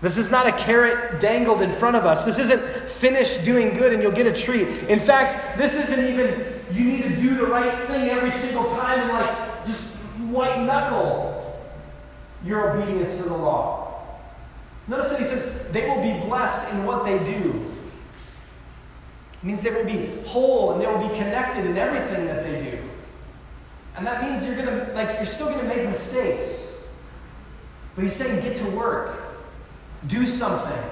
This 0.00 0.16
is 0.16 0.30
not 0.30 0.46
a 0.46 0.52
carrot 0.52 1.20
dangled 1.20 1.60
in 1.60 1.70
front 1.70 1.96
of 1.96 2.06
us. 2.06 2.24
This 2.24 2.38
isn't 2.38 2.60
finish 2.88 3.44
doing 3.44 3.74
good 3.74 3.92
and 3.92 4.02
you'll 4.02 4.12
get 4.12 4.26
a 4.26 4.32
treat. 4.32 4.88
In 4.88 4.98
fact, 4.98 5.58
this 5.58 5.90
isn't 5.90 6.12
even 6.12 6.42
you 6.72 6.84
need 6.84 7.02
to 7.02 7.16
do 7.16 7.34
the 7.34 7.44
right 7.44 7.74
thing 7.80 8.08
every 8.08 8.30
single 8.30 8.64
time 8.76 9.00
and 9.00 9.10
like 9.10 9.66
just 9.66 9.98
white 10.30 10.64
knuckle 10.64 11.60
your 12.42 12.70
obedience 12.70 13.22
to 13.22 13.28
the 13.28 13.36
law. 13.36 13.92
Notice 14.88 15.10
that 15.10 15.18
he 15.18 15.24
says 15.24 15.70
they 15.72 15.86
will 15.86 16.00
be 16.02 16.26
blessed 16.26 16.74
in 16.74 16.86
what 16.86 17.04
they 17.04 17.18
do. 17.18 17.70
It 19.42 19.46
means 19.46 19.62
they 19.62 19.70
will 19.70 19.86
be 19.86 20.10
whole 20.26 20.72
and 20.72 20.80
they 20.80 20.86
will 20.86 21.08
be 21.08 21.14
connected 21.16 21.64
in 21.66 21.76
everything 21.76 22.26
that 22.26 22.44
they 22.44 22.70
do. 22.70 22.78
And 23.96 24.06
that 24.06 24.22
means 24.22 24.46
you're 24.46 24.64
gonna 24.64 24.92
like 24.92 25.16
you're 25.16 25.26
still 25.26 25.50
gonna 25.50 25.68
make 25.68 25.86
mistakes. 25.86 26.98
But 27.94 28.02
he's 28.02 28.14
saying 28.14 28.42
get 28.44 28.56
to 28.58 28.76
work. 28.76 29.18
Do 30.06 30.24
something. 30.26 30.82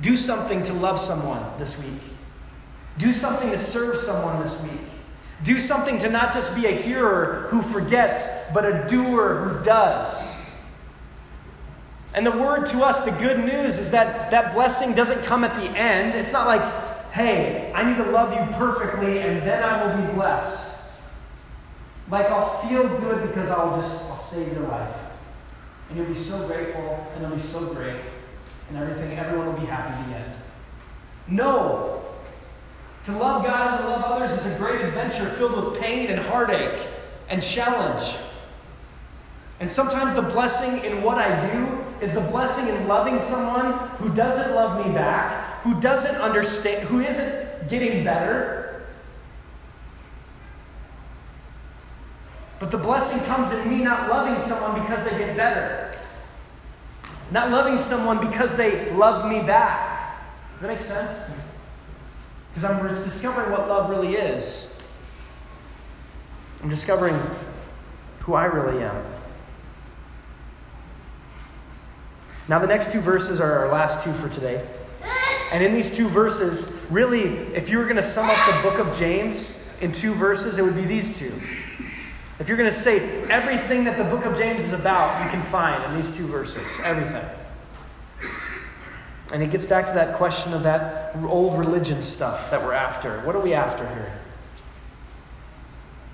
Do 0.00 0.16
something 0.16 0.62
to 0.64 0.72
love 0.74 0.98
someone 0.98 1.42
this 1.58 1.84
week. 1.84 2.16
Do 2.98 3.12
something 3.12 3.50
to 3.50 3.58
serve 3.58 3.96
someone 3.96 4.40
this 4.40 4.70
week. 4.70 4.88
Do 5.44 5.58
something 5.58 5.98
to 5.98 6.10
not 6.10 6.32
just 6.32 6.54
be 6.54 6.66
a 6.66 6.72
hearer 6.72 7.46
who 7.50 7.62
forgets, 7.62 8.52
but 8.52 8.64
a 8.64 8.86
doer 8.88 9.36
who 9.36 9.64
does. 9.64 10.40
And 12.14 12.26
the 12.26 12.32
word 12.32 12.66
to 12.66 12.78
us, 12.82 13.02
the 13.02 13.12
good 13.12 13.38
news, 13.38 13.78
is 13.78 13.92
that 13.92 14.30
that 14.32 14.52
blessing 14.52 14.94
doesn't 14.94 15.24
come 15.24 15.44
at 15.44 15.54
the 15.54 15.70
end. 15.76 16.14
It's 16.14 16.32
not 16.32 16.46
like, 16.46 16.60
hey, 17.12 17.72
I 17.74 17.88
need 17.88 17.96
to 18.02 18.10
love 18.10 18.32
you 18.32 18.56
perfectly 18.56 19.20
and 19.20 19.42
then 19.42 19.62
I 19.62 19.84
will 19.84 20.06
be 20.06 20.12
blessed. 20.14 21.02
Like 22.10 22.26
I'll 22.26 22.46
feel 22.46 22.88
good 23.00 23.28
because 23.28 23.50
I'll 23.50 23.76
just 23.76 24.10
I'll 24.10 24.16
save 24.16 24.56
your 24.58 24.68
life. 24.68 25.06
And 25.88 25.98
you'll 25.98 26.06
be 26.06 26.14
so 26.14 26.46
grateful 26.46 27.06
and 27.14 27.24
it'll 27.24 27.34
be 27.34 27.42
so 27.42 27.74
great. 27.74 28.00
And 28.68 28.78
everything, 28.78 29.18
everyone 29.18 29.46
will 29.46 29.60
be 29.60 29.66
happy 29.66 30.02
in 30.04 30.10
the 30.10 30.16
end. 30.18 30.32
No. 31.28 32.02
To 33.04 33.12
love 33.12 33.44
God 33.44 33.74
and 33.74 33.84
to 33.84 33.90
love 33.90 34.04
others 34.04 34.32
is 34.32 34.56
a 34.56 34.62
great 34.62 34.80
adventure 34.82 35.24
filled 35.24 35.56
with 35.56 35.80
pain 35.80 36.08
and 36.08 36.20
heartache 36.20 36.86
and 37.28 37.42
challenge. 37.42 38.26
And 39.58 39.70
sometimes 39.70 40.14
the 40.14 40.22
blessing 40.22 40.90
in 40.90 41.02
what 41.02 41.18
I 41.18 41.52
do 41.52 42.04
is 42.04 42.14
the 42.14 42.30
blessing 42.30 42.74
in 42.74 42.88
loving 42.88 43.18
someone 43.18 43.88
who 43.98 44.14
doesn't 44.14 44.54
love 44.54 44.86
me 44.86 44.92
back, 44.92 45.49
who 45.62 45.80
doesn't 45.80 46.20
understand, 46.20 46.86
who 46.88 47.00
isn't 47.00 47.68
getting 47.68 48.04
better. 48.04 48.82
But 52.58 52.70
the 52.70 52.78
blessing 52.78 53.26
comes 53.26 53.52
in 53.52 53.70
me 53.70 53.84
not 53.84 54.08
loving 54.08 54.38
someone 54.38 54.80
because 54.82 55.10
they 55.10 55.18
get 55.18 55.36
better. 55.36 55.90
Not 57.30 57.50
loving 57.50 57.78
someone 57.78 58.26
because 58.26 58.56
they 58.56 58.90
love 58.92 59.30
me 59.30 59.40
back. 59.46 60.18
Does 60.52 60.62
that 60.62 60.68
make 60.68 60.80
sense? 60.80 61.48
Because 62.48 62.64
I'm 62.64 62.86
discovering 62.88 63.52
what 63.52 63.68
love 63.68 63.88
really 63.88 64.14
is. 64.14 64.76
I'm 66.62 66.68
discovering 66.68 67.14
who 68.20 68.34
I 68.34 68.44
really 68.46 68.82
am. 68.82 69.04
Now, 72.48 72.58
the 72.58 72.66
next 72.66 72.92
two 72.92 73.00
verses 73.00 73.40
are 73.40 73.60
our 73.60 73.68
last 73.68 74.04
two 74.04 74.12
for 74.12 74.28
today. 74.28 74.66
And 75.52 75.64
in 75.64 75.72
these 75.72 75.96
two 75.96 76.08
verses, 76.08 76.86
really, 76.90 77.22
if 77.54 77.70
you 77.70 77.78
were 77.78 77.84
going 77.84 77.96
to 77.96 78.02
sum 78.02 78.28
up 78.28 78.36
the 78.46 78.68
book 78.68 78.78
of 78.78 78.96
James 78.96 79.76
in 79.82 79.92
two 79.92 80.14
verses, 80.14 80.58
it 80.58 80.62
would 80.62 80.76
be 80.76 80.84
these 80.84 81.18
two. 81.18 81.32
If 82.38 82.48
you're 82.48 82.56
going 82.56 82.68
to 82.68 82.74
say 82.74 82.98
everything 83.30 83.84
that 83.84 83.98
the 83.98 84.04
book 84.04 84.24
of 84.24 84.36
James 84.36 84.72
is 84.72 84.80
about, 84.80 85.22
you 85.24 85.30
can 85.30 85.40
find 85.40 85.82
in 85.84 85.94
these 85.94 86.16
two 86.16 86.26
verses. 86.26 86.80
Everything. 86.84 87.24
And 89.32 89.42
it 89.42 89.50
gets 89.50 89.66
back 89.66 89.86
to 89.86 89.94
that 89.94 90.14
question 90.14 90.54
of 90.54 90.62
that 90.62 91.14
old 91.16 91.58
religion 91.58 92.00
stuff 92.00 92.50
that 92.50 92.62
we're 92.62 92.72
after. 92.72 93.20
What 93.20 93.34
are 93.34 93.42
we 93.42 93.54
after 93.54 93.86
here? 93.86 94.20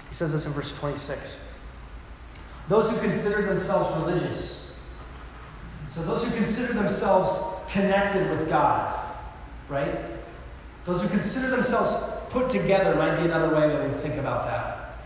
He 0.09 0.13
says 0.13 0.33
this 0.33 0.47
in 0.47 0.53
verse 0.53 0.79
26. 0.79 1.45
Those 2.69 2.91
who 2.91 3.07
consider 3.07 3.43
themselves 3.43 4.05
religious 4.05 4.67
so 5.97 6.03
those 6.03 6.29
who 6.29 6.37
consider 6.37 6.75
themselves 6.75 7.67
connected 7.73 8.29
with 8.29 8.51
God, 8.51 8.95
right? 9.69 9.95
Those 10.85 11.03
who 11.03 11.09
consider 11.09 11.55
themselves 11.55 12.29
put 12.31 12.51
together 12.51 12.95
might 12.97 13.17
be 13.17 13.25
another 13.25 13.55
way 13.55 13.69
that 13.69 13.83
we 13.83 13.91
think 13.91 14.17
about 14.17 14.47
that. 14.47 14.99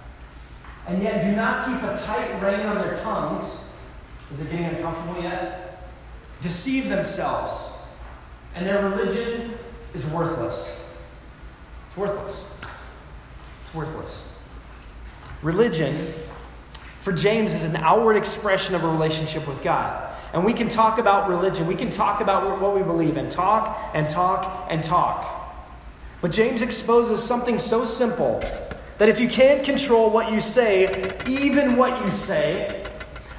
And 0.88 1.02
yet 1.02 1.22
do 1.22 1.36
not 1.36 1.66
keep 1.66 1.82
a 1.82 1.96
tight 1.96 2.40
rein 2.42 2.66
on 2.66 2.76
their 2.76 2.96
tongues. 2.96 3.90
Is 4.32 4.46
it 4.46 4.50
getting 4.50 4.76
uncomfortable 4.76 5.22
yet? 5.22 5.82
Deceive 6.42 6.88
themselves. 6.88 7.86
And 8.54 8.66
their 8.66 8.88
religion 8.88 9.52
is 9.94 10.12
worthless. 10.12 11.08
It's 11.86 11.96
worthless. 11.96 12.60
It's 13.62 13.74
worthless. 13.74 14.26
Religion, 15.42 15.92
for 15.92 17.12
James, 17.12 17.54
is 17.54 17.72
an 17.72 17.76
outward 17.82 18.16
expression 18.16 18.74
of 18.74 18.84
a 18.84 18.88
relationship 18.88 19.46
with 19.48 19.62
God. 19.62 20.09
And 20.32 20.44
we 20.44 20.52
can 20.52 20.68
talk 20.68 20.98
about 20.98 21.28
religion. 21.28 21.66
We 21.66 21.74
can 21.74 21.90
talk 21.90 22.20
about 22.20 22.60
what 22.60 22.74
we 22.74 22.82
believe 22.82 23.16
and 23.16 23.30
talk 23.30 23.76
and 23.94 24.08
talk 24.08 24.68
and 24.70 24.82
talk. 24.82 25.36
But 26.20 26.30
James 26.30 26.62
exposes 26.62 27.22
something 27.22 27.58
so 27.58 27.84
simple 27.84 28.40
that 28.98 29.08
if 29.08 29.20
you 29.20 29.28
can't 29.28 29.64
control 29.64 30.10
what 30.10 30.30
you 30.32 30.40
say, 30.40 30.84
even 31.26 31.76
what 31.76 32.04
you 32.04 32.10
say, 32.10 32.86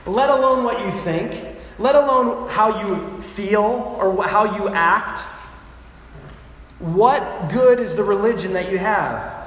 let 0.05 0.29
alone 0.29 0.63
what 0.63 0.79
you 0.83 0.91
think, 0.91 1.31
let 1.79 1.95
alone 1.95 2.47
how 2.49 2.81
you 2.81 3.19
feel 3.21 3.95
or 4.01 4.23
how 4.27 4.57
you 4.57 4.67
act, 4.69 5.21
what 6.79 7.51
good 7.51 7.79
is 7.79 7.95
the 7.95 8.03
religion 8.03 8.53
that 8.53 8.71
you 8.71 8.79
have? 8.79 9.40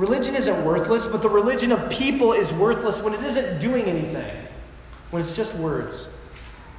Religion 0.00 0.34
isn't 0.34 0.64
worthless, 0.64 1.12
but 1.12 1.20
the 1.20 1.28
religion 1.28 1.72
of 1.72 1.90
people 1.90 2.32
is 2.32 2.58
worthless 2.58 3.04
when 3.04 3.12
it 3.12 3.20
isn't 3.20 3.60
doing 3.60 3.84
anything, 3.84 4.34
when 5.10 5.20
it's 5.20 5.36
just 5.36 5.62
words. 5.62 6.16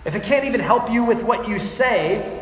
If 0.06 0.16
it 0.16 0.24
can't 0.24 0.44
even 0.46 0.60
help 0.60 0.92
you 0.92 1.06
with 1.06 1.24
what 1.24 1.48
you 1.48 1.60
say, 1.60 2.42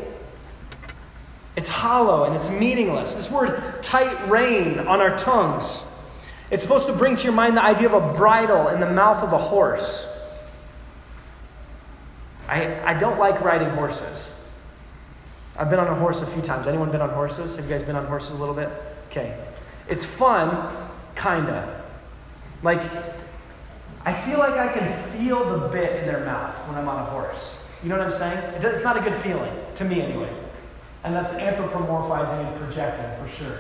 it's 1.58 1.68
hollow 1.68 2.24
and 2.24 2.34
it's 2.34 2.58
meaningless. 2.58 3.16
This 3.16 3.30
word 3.30 3.60
tight 3.82 4.30
rein 4.30 4.80
on 4.88 5.02
our 5.02 5.18
tongues. 5.18 6.48
It's 6.50 6.64
supposed 6.64 6.88
to 6.88 6.94
bring 6.94 7.18
to 7.18 7.24
your 7.26 7.36
mind 7.36 7.58
the 7.58 7.64
idea 7.66 7.94
of 7.94 8.02
a 8.02 8.14
bridle 8.16 8.70
in 8.70 8.80
the 8.80 8.90
mouth 8.90 9.22
of 9.22 9.34
a 9.34 9.38
horse. 9.38 10.16
I, 12.48 12.84
I 12.86 12.98
don't 12.98 13.20
like 13.20 13.42
riding 13.42 13.70
horses. 13.72 14.50
I've 15.60 15.70
been 15.70 15.80
on 15.80 15.88
a 15.88 15.96
horse 15.96 16.22
a 16.22 16.26
few 16.26 16.42
times. 16.42 16.68
Anyone 16.68 16.90
been 16.90 17.02
on 17.02 17.10
horses? 17.10 17.58
Have 17.58 17.66
you 17.66 17.72
guys 17.72 17.84
been 17.84 17.98
on 17.98 18.06
horses 18.06 18.38
a 18.38 18.40
little 18.40 18.56
bit? 18.56 18.70
Okay. 19.10 19.38
It's 19.90 20.06
fun, 20.18 20.50
kinda. 21.16 21.84
Like, 22.62 22.82
I 24.06 24.14
feel 24.14 24.40
like 24.40 24.54
I 24.54 24.72
can 24.72 24.92
feel 24.92 25.60
the 25.60 25.68
bit 25.70 26.00
in 26.02 26.06
their 26.06 26.24
mouth 26.26 26.68
when 26.68 26.78
I'm 26.78 26.88
on 26.88 27.00
a 27.00 27.06
horse. 27.06 27.78
You 27.84 27.90
know 27.90 27.98
what 27.98 28.06
I'm 28.06 28.12
saying? 28.12 28.38
It's 28.58 28.84
not 28.84 28.98
a 28.98 29.02
good 29.02 29.14
feeling, 29.14 29.52
to 29.76 29.86
me 29.86 30.02
anyway. 30.02 30.30
And 31.04 31.16
that's 31.16 31.34
anthropomorphizing 31.34 32.46
and 32.46 32.62
projecting 32.62 33.24
for 33.24 33.32
sure. 33.32 33.58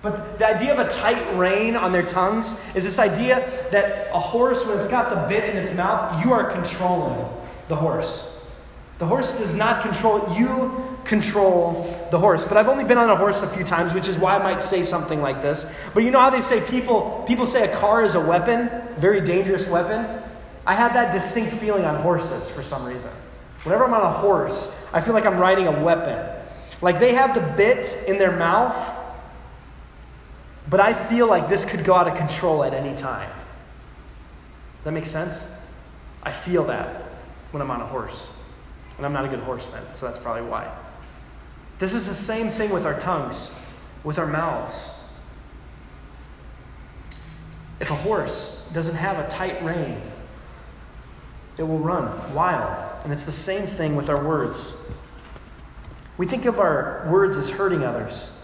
But 0.00 0.38
the 0.38 0.46
idea 0.46 0.72
of 0.72 0.78
a 0.78 0.88
tight 0.88 1.22
rein 1.36 1.76
on 1.76 1.92
their 1.92 2.06
tongues 2.06 2.74
is 2.76 2.84
this 2.84 2.98
idea 2.98 3.36
that 3.72 4.08
a 4.14 4.18
horse, 4.18 4.66
when 4.66 4.78
it's 4.78 4.88
got 4.88 5.10
the 5.10 5.28
bit 5.28 5.44
in 5.50 5.56
its 5.56 5.76
mouth, 5.76 6.24
you 6.24 6.32
are 6.32 6.50
controlling 6.50 7.28
the 7.68 7.76
horse. 7.76 8.37
The 8.98 9.06
horse 9.06 9.38
does 9.38 9.56
not 9.56 9.82
control 9.82 10.34
you, 10.36 10.98
control 11.04 11.82
the 12.10 12.18
horse. 12.18 12.46
But 12.46 12.56
I've 12.56 12.68
only 12.68 12.84
been 12.84 12.98
on 12.98 13.08
a 13.08 13.16
horse 13.16 13.42
a 13.42 13.56
few 13.56 13.64
times, 13.64 13.94
which 13.94 14.08
is 14.08 14.18
why 14.18 14.36
I 14.36 14.42
might 14.42 14.60
say 14.60 14.82
something 14.82 15.22
like 15.22 15.40
this. 15.40 15.90
But 15.94 16.02
you 16.02 16.10
know 16.10 16.20
how 16.20 16.30
they 16.30 16.40
say 16.40 16.60
people 16.68 17.24
people 17.26 17.46
say 17.46 17.70
a 17.70 17.76
car 17.76 18.02
is 18.02 18.14
a 18.14 18.28
weapon, 18.28 18.68
very 18.96 19.20
dangerous 19.20 19.70
weapon? 19.70 20.06
I 20.66 20.74
have 20.74 20.92
that 20.94 21.12
distinct 21.12 21.52
feeling 21.52 21.84
on 21.84 21.94
horses 21.94 22.50
for 22.50 22.62
some 22.62 22.84
reason. 22.84 23.10
Whenever 23.62 23.84
I'm 23.84 23.94
on 23.94 24.02
a 24.02 24.10
horse, 24.10 24.92
I 24.92 25.00
feel 25.00 25.14
like 25.14 25.26
I'm 25.26 25.38
riding 25.38 25.66
a 25.66 25.82
weapon. 25.82 26.18
Like 26.82 27.00
they 27.00 27.14
have 27.14 27.34
the 27.34 27.54
bit 27.56 28.04
in 28.08 28.18
their 28.18 28.36
mouth, 28.36 28.94
but 30.68 30.80
I 30.80 30.92
feel 30.92 31.28
like 31.28 31.48
this 31.48 31.74
could 31.74 31.86
go 31.86 31.94
out 31.94 32.06
of 32.06 32.14
control 32.14 32.64
at 32.64 32.74
any 32.74 32.94
time. 32.94 33.30
That 34.84 34.92
makes 34.92 35.08
sense? 35.08 35.54
I 36.22 36.30
feel 36.30 36.64
that 36.64 37.02
when 37.50 37.62
I'm 37.62 37.70
on 37.70 37.80
a 37.80 37.86
horse. 37.86 38.37
And 38.98 39.06
I'm 39.06 39.12
not 39.12 39.24
a 39.24 39.28
good 39.28 39.40
horseman, 39.40 39.82
so 39.92 40.06
that's 40.06 40.18
probably 40.18 40.42
why. 40.42 40.70
This 41.78 41.94
is 41.94 42.06
the 42.06 42.14
same 42.14 42.48
thing 42.48 42.70
with 42.70 42.84
our 42.84 42.98
tongues, 42.98 43.64
with 44.04 44.18
our 44.18 44.26
mouths. 44.26 44.94
If 47.80 47.90
a 47.90 47.94
horse 47.94 48.70
doesn't 48.74 48.96
have 48.96 49.24
a 49.24 49.28
tight 49.28 49.62
rein, 49.62 49.98
it 51.56 51.62
will 51.62 51.78
run 51.78 52.34
wild. 52.34 52.84
And 53.04 53.12
it's 53.12 53.24
the 53.24 53.30
same 53.30 53.62
thing 53.62 53.94
with 53.94 54.10
our 54.10 54.26
words. 54.26 54.92
We 56.16 56.26
think 56.26 56.44
of 56.46 56.58
our 56.58 57.08
words 57.10 57.36
as 57.36 57.56
hurting 57.56 57.84
others. 57.84 58.34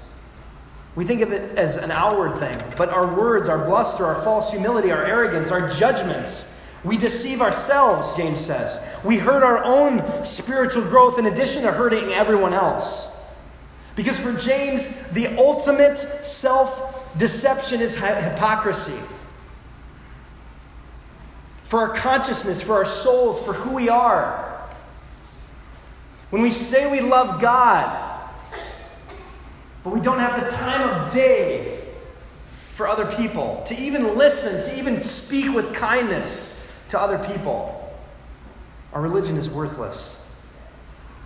We 0.95 1.05
think 1.05 1.23
of 1.23 1.33
it 1.33 1.59
as 1.59 1.83
an 1.83 1.91
outward 1.91 2.33
thing, 2.33 2.57
but 2.79 2.89
our 2.89 3.13
words, 3.13 3.49
our 3.49 3.67
bluster, 3.67 4.05
our 4.05 4.15
false 4.15 4.53
humility, 4.53 4.93
our 4.93 5.05
arrogance, 5.05 5.51
our 5.51 5.69
judgments, 5.69 6.64
we 6.85 6.99
deceive 6.99 7.41
ourselves, 7.41 8.17
James 8.17 8.41
says. 8.41 9.03
We 9.07 9.17
hurt 9.17 9.43
our 9.43 9.63
own 9.65 10.25
spiritual 10.25 10.83
growth 10.83 11.19
in 11.19 11.25
addition 11.27 11.63
to 11.63 11.73
hurting 11.73 12.11
everyone 12.11 12.53
else. 12.53 13.43
Because 13.97 14.23
for 14.23 14.37
James, 14.39 15.11
the 15.13 15.35
ultimate 15.39 15.97
self 15.97 17.17
deception 17.17 17.81
is 17.81 17.99
hypocrisy. 17.99 19.01
For 21.63 21.79
our 21.81 21.95
consciousness, 21.95 22.67
for 22.67 22.75
our 22.75 22.85
souls, 22.85 23.45
for 23.45 23.55
who 23.55 23.75
we 23.75 23.89
are. 23.89 24.51
When 26.29 26.43
we 26.43 26.51
say 26.51 26.91
we 26.91 27.01
love 27.01 27.41
God, 27.41 28.31
but 29.83 29.95
we 29.95 30.01
don't 30.01 30.19
have 30.19 30.45
the 30.45 30.51
time 30.51 30.89
of 30.89 31.13
day 31.15 31.81
for 32.51 32.89
other 32.89 33.07
people, 33.07 33.63
to 33.67 33.75
even 33.77 34.19
listen, 34.19 34.73
to 34.73 34.79
even 34.79 34.99
speak 34.99 35.55
with 35.55 35.75
kindness 35.75 36.64
to 36.95 37.01
other 37.01 37.19
people, 37.19 37.93
our 38.93 39.03
religion 39.03 39.37
is 39.37 39.53
worthless. 39.53 40.23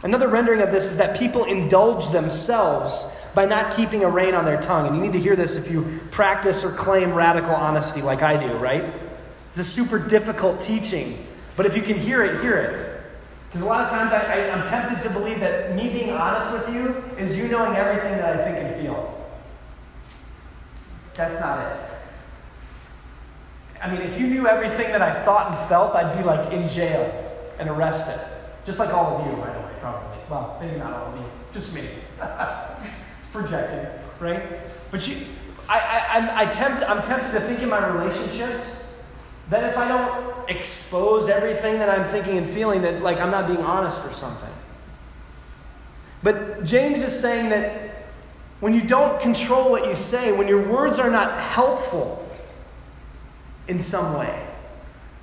Another 0.03 0.29
rendering 0.29 0.62
of 0.62 0.71
this 0.71 0.93
is 0.93 0.99
that 0.99 1.19
people 1.19 1.45
indulge 1.45 2.09
themselves 2.11 3.33
by 3.35 3.45
not 3.45 3.75
keeping 3.75 4.05
a 4.05 4.09
rein 4.09 4.35
on 4.35 4.45
their 4.45 4.61
tongue. 4.61 4.87
And 4.87 4.97
you 4.97 5.03
need 5.03 5.12
to 5.12 5.19
hear 5.19 5.37
this 5.37 5.66
if 5.66 5.73
you 5.73 5.85
practice 6.11 6.64
or 6.64 6.77
claim 6.77 7.12
radical 7.12 7.55
honesty 7.55 8.01
like 8.01 8.23
I 8.23 8.41
do, 8.41 8.53
right? 8.55 8.85
It's 9.49 9.59
a 9.59 9.64
super 9.64 9.99
difficult 10.09 10.61
teaching. 10.61 11.19
But 11.57 11.66
if 11.66 11.77
you 11.77 11.83
can 11.83 11.97
hear 11.97 12.25
it, 12.25 12.41
hear 12.41 12.57
it. 12.57 13.03
Because 13.47 13.62
a 13.62 13.66
lot 13.66 13.85
of 13.85 13.91
times 13.91 14.12
I, 14.12 14.37
am 14.49 14.64
tempted 14.64 15.07
to 15.09 15.12
believe 15.14 15.41
that 15.41 15.75
me 15.75 15.91
being 15.91 16.12
honest 16.12 16.53
with 16.53 16.75
you 16.75 16.95
is 17.19 17.43
you 17.43 17.51
knowing 17.51 17.77
everything 17.77 18.16
that 18.19 18.39
I 18.39 18.45
think 18.45 18.57
and 18.59 18.81
feel. 18.81 19.14
That's 21.14 21.41
not 21.41 21.59
it. 21.66 21.97
I 23.83 23.91
mean, 23.91 24.03
if 24.03 24.20
you 24.20 24.26
knew 24.26 24.47
everything 24.47 24.93
that 24.93 25.03
I 25.03 25.12
thought 25.12 25.51
and 25.51 25.68
felt, 25.68 25.95
I'd 25.95 26.16
be 26.16 26.24
like 26.24 26.53
in 26.53 26.68
jail 26.68 27.05
and 27.61 27.68
arrested. 27.68 28.20
Just 28.64 28.79
like 28.79 28.93
all 28.93 29.18
of 29.18 29.26
you, 29.26 29.33
by 29.41 29.51
the 29.51 29.61
way, 29.61 29.72
probably. 29.81 30.18
Well, 30.29 30.59
maybe 30.61 30.79
not 30.79 30.93
all 30.93 31.12
of 31.12 31.16
you, 31.18 31.24
just 31.53 31.74
me. 31.74 31.83
it's 33.18 33.31
projected, 33.33 33.89
right? 34.20 34.43
But 34.91 35.07
you, 35.09 35.24
I, 35.68 35.79
I, 35.79 36.18
I'm, 36.18 36.49
I 36.49 36.51
tempt, 36.51 36.83
I'm 36.89 37.03
tempted 37.03 37.33
to 37.33 37.41
think 37.41 37.62
in 37.62 37.68
my 37.68 37.87
relationships 37.87 39.09
that 39.51 39.64
if 39.64 39.79
I 39.79 39.89
don't 39.89 40.51
expose 40.51 41.29
everything 41.29 41.79
that 41.79 41.89
I'm 41.89 42.05
thinking 42.05 42.37
and 42.37 42.47
feeling, 42.47 42.83
that 42.83 43.03
like 43.03 43.20
I'm 43.20 43.31
not 43.31 43.47
being 43.47 43.61
honest 43.61 44.07
or 44.07 44.12
something. 44.12 44.53
But 46.22 46.64
James 46.64 47.03
is 47.03 47.18
saying 47.18 47.51
that 47.51 47.89
when 48.61 48.74
you 48.74 48.83
don't 48.83 49.20
control 49.20 49.70
what 49.70 49.87
you 49.87 49.95
say, 49.95 50.37
when 50.37 50.49
your 50.49 50.68
words 50.68 50.99
are 50.99 51.11
not 51.11 51.31
helpful 51.31 52.28
in 53.69 53.79
some 53.79 54.19
way, 54.19 54.47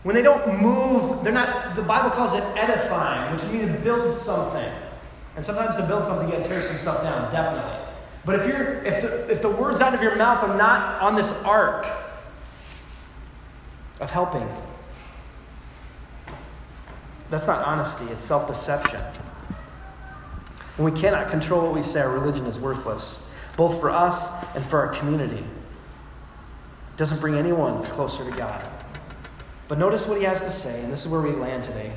when 0.04 0.16
they 0.16 0.22
don't 0.22 0.62
move, 0.62 1.24
they're 1.24 1.34
not, 1.34 1.76
the 1.76 1.82
Bible 1.82 2.12
calls 2.12 2.36
it 2.36 2.44
edifying, 2.58 3.34
which 3.34 3.44
means 3.52 3.76
to 3.76 3.84
build 3.84 4.12
something. 4.12 4.72
And 5.36 5.44
sometimes 5.44 5.76
to 5.78 5.86
build 5.86 6.06
something, 6.06 6.30
you 6.30 6.38
gotta 6.38 6.48
tear 6.48 6.62
some 6.62 6.78
stuff 6.78 7.04
down, 7.04 7.32
definitely. 7.32 7.82
But 8.26 8.40
if 8.40 8.48
you're 8.48 8.84
if 8.84 9.02
the 9.02 9.32
if 9.32 9.42
the 9.42 9.50
words 9.52 9.82
out 9.82 9.94
of 9.94 10.02
your 10.02 10.16
mouth 10.16 10.44
are 10.44 10.58
not 10.58 11.02
on 11.02 11.16
this 11.16 11.46
arc, 11.46 11.86
of 14.02 14.12
helping. 14.12 14.48
That's 17.30 17.48
not 17.48 17.66
honesty, 17.66 18.12
it's 18.12 18.24
self 18.24 18.48
deception. 18.48 19.00
When 20.78 20.94
we 20.94 21.00
cannot 21.00 21.30
control 21.30 21.68
what 21.68 21.76
we 21.76 21.82
say, 21.82 22.02
our 22.02 22.14
religion 22.14 22.46
is 22.46 22.60
worthless, 22.60 23.54
both 23.58 23.80
for 23.80 23.90
us 23.90 24.56
and 24.56 24.66
for 24.66 24.80
our 24.80 24.90
community. 24.90 25.44
Doesn't 26.98 27.20
bring 27.20 27.36
anyone 27.36 27.84
closer 27.84 28.30
to 28.30 28.38
God. 28.38 28.64
But 29.68 29.80
notice 29.80 30.08
what 30.08 30.18
he 30.18 30.24
has 30.26 30.42
to 30.42 30.50
say, 30.50 30.84
and 30.84 30.92
this 30.92 31.06
is 31.06 31.12
where 31.12 31.22
we 31.22 31.32
land 31.32 31.64
today. 31.64 31.92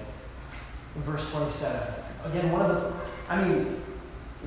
In 0.97 1.03
verse 1.03 1.31
27. 1.33 1.95
Again, 2.27 2.51
one 2.51 2.63
of 2.63 2.69
the, 2.69 3.33
I 3.33 3.47
mean, 3.47 3.67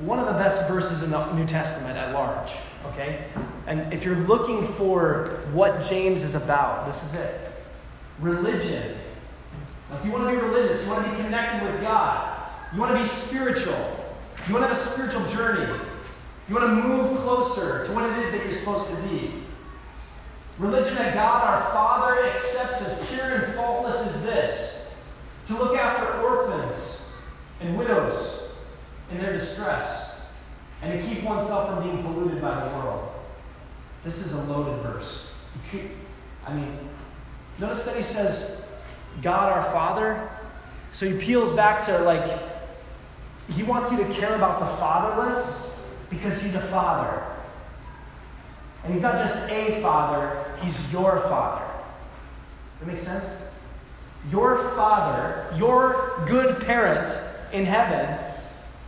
one 0.00 0.18
of 0.18 0.26
the 0.26 0.32
best 0.32 0.70
verses 0.70 1.02
in 1.02 1.10
the 1.10 1.32
New 1.34 1.46
Testament 1.46 1.96
at 1.96 2.12
large, 2.12 2.50
okay? 2.86 3.24
And 3.66 3.92
if 3.92 4.04
you're 4.04 4.16
looking 4.16 4.64
for 4.64 5.40
what 5.52 5.82
James 5.82 6.22
is 6.22 6.34
about, 6.34 6.86
this 6.86 7.04
is 7.04 7.20
it. 7.20 7.52
Religion. 8.20 8.96
If 9.92 10.04
you 10.04 10.12
want 10.12 10.24
to 10.24 10.30
be 10.30 10.36
religious, 10.36 10.86
you 10.86 10.92
want 10.92 11.04
to 11.04 11.10
be 11.10 11.22
connected 11.22 11.62
with 11.62 11.80
God, 11.82 12.40
you 12.74 12.80
want 12.80 12.92
to 12.92 12.98
be 12.98 13.04
spiritual, 13.04 13.74
you 14.48 14.54
want 14.54 14.64
to 14.64 14.68
have 14.68 14.72
a 14.72 14.74
spiritual 14.74 15.26
journey, 15.28 15.78
you 16.48 16.54
want 16.54 16.66
to 16.66 16.88
move 16.88 17.18
closer 17.18 17.84
to 17.86 17.92
what 17.92 18.10
it 18.10 18.18
is 18.18 18.32
that 18.32 18.44
you're 18.44 18.54
supposed 18.54 18.96
to 18.96 19.08
be. 19.08 19.41
Religion 20.58 20.94
that 20.96 21.14
God 21.14 21.44
our 21.44 21.60
Father 21.72 22.26
accepts 22.28 22.82
as 22.82 23.14
pure 23.14 23.30
and 23.30 23.52
faultless 23.54 24.06
as 24.06 24.24
this 24.24 25.04
to 25.46 25.54
look 25.54 25.76
after 25.76 26.20
orphans 26.20 27.20
and 27.60 27.78
widows 27.78 28.60
in 29.10 29.18
their 29.18 29.32
distress, 29.32 30.32
and 30.82 30.92
to 30.92 31.08
keep 31.08 31.22
oneself 31.24 31.68
from 31.68 31.84
being 31.84 32.02
polluted 32.02 32.40
by 32.40 32.54
the 32.54 32.76
world. 32.76 33.08
This 34.04 34.24
is 34.24 34.48
a 34.48 34.52
loaded 34.52 34.82
verse. 34.82 35.38
I 36.46 36.54
mean, 36.54 36.76
notice 37.60 37.84
that 37.84 37.96
he 37.96 38.02
says, 38.02 39.00
God 39.20 39.52
our 39.52 39.62
Father. 39.62 40.30
So 40.92 41.06
he 41.06 41.18
peels 41.18 41.52
back 41.52 41.82
to 41.84 41.98
like, 41.98 42.26
he 43.50 43.62
wants 43.62 43.92
you 43.92 44.04
to 44.04 44.12
care 44.20 44.34
about 44.34 44.60
the 44.60 44.66
fatherless 44.66 46.06
because 46.10 46.42
he's 46.42 46.56
a 46.56 46.60
father. 46.60 47.22
And 48.84 48.92
he's 48.92 49.02
not 49.02 49.14
just 49.14 49.50
a 49.50 49.80
father, 49.80 50.44
he's 50.60 50.92
your 50.92 51.20
father. 51.20 51.64
That 52.80 52.86
makes 52.86 53.02
sense? 53.02 53.60
Your 54.30 54.58
father, 54.58 55.46
your 55.56 56.24
good 56.26 56.64
parent 56.64 57.10
in 57.52 57.64
heaven, 57.64 58.18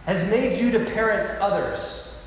has 0.07 0.30
made 0.30 0.59
you 0.59 0.72
to 0.72 0.84
parent 0.92 1.28
others 1.40 2.26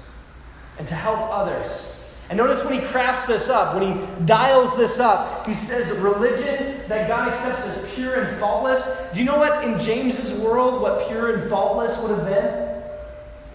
and 0.77 0.87
to 0.87 0.95
help 0.95 1.19
others. 1.31 1.93
And 2.29 2.37
notice 2.37 2.65
when 2.65 2.73
he 2.73 2.85
crafts 2.85 3.25
this 3.25 3.49
up, 3.49 3.75
when 3.75 3.83
he 3.83 4.25
dials 4.25 4.77
this 4.77 4.99
up, 4.99 5.45
he 5.45 5.53
says 5.53 5.99
religion 6.01 6.87
that 6.87 7.07
God 7.07 7.29
accepts 7.29 7.67
as 7.67 7.95
pure 7.95 8.19
and 8.19 8.27
faultless. 8.37 9.11
Do 9.13 9.19
you 9.19 9.25
know 9.25 9.37
what, 9.37 9.63
in 9.63 9.79
James's 9.79 10.41
world, 10.43 10.81
what 10.81 11.07
pure 11.07 11.35
and 11.35 11.49
faultless 11.49 12.01
would 12.03 12.17
have 12.17 12.25
been 12.25 12.83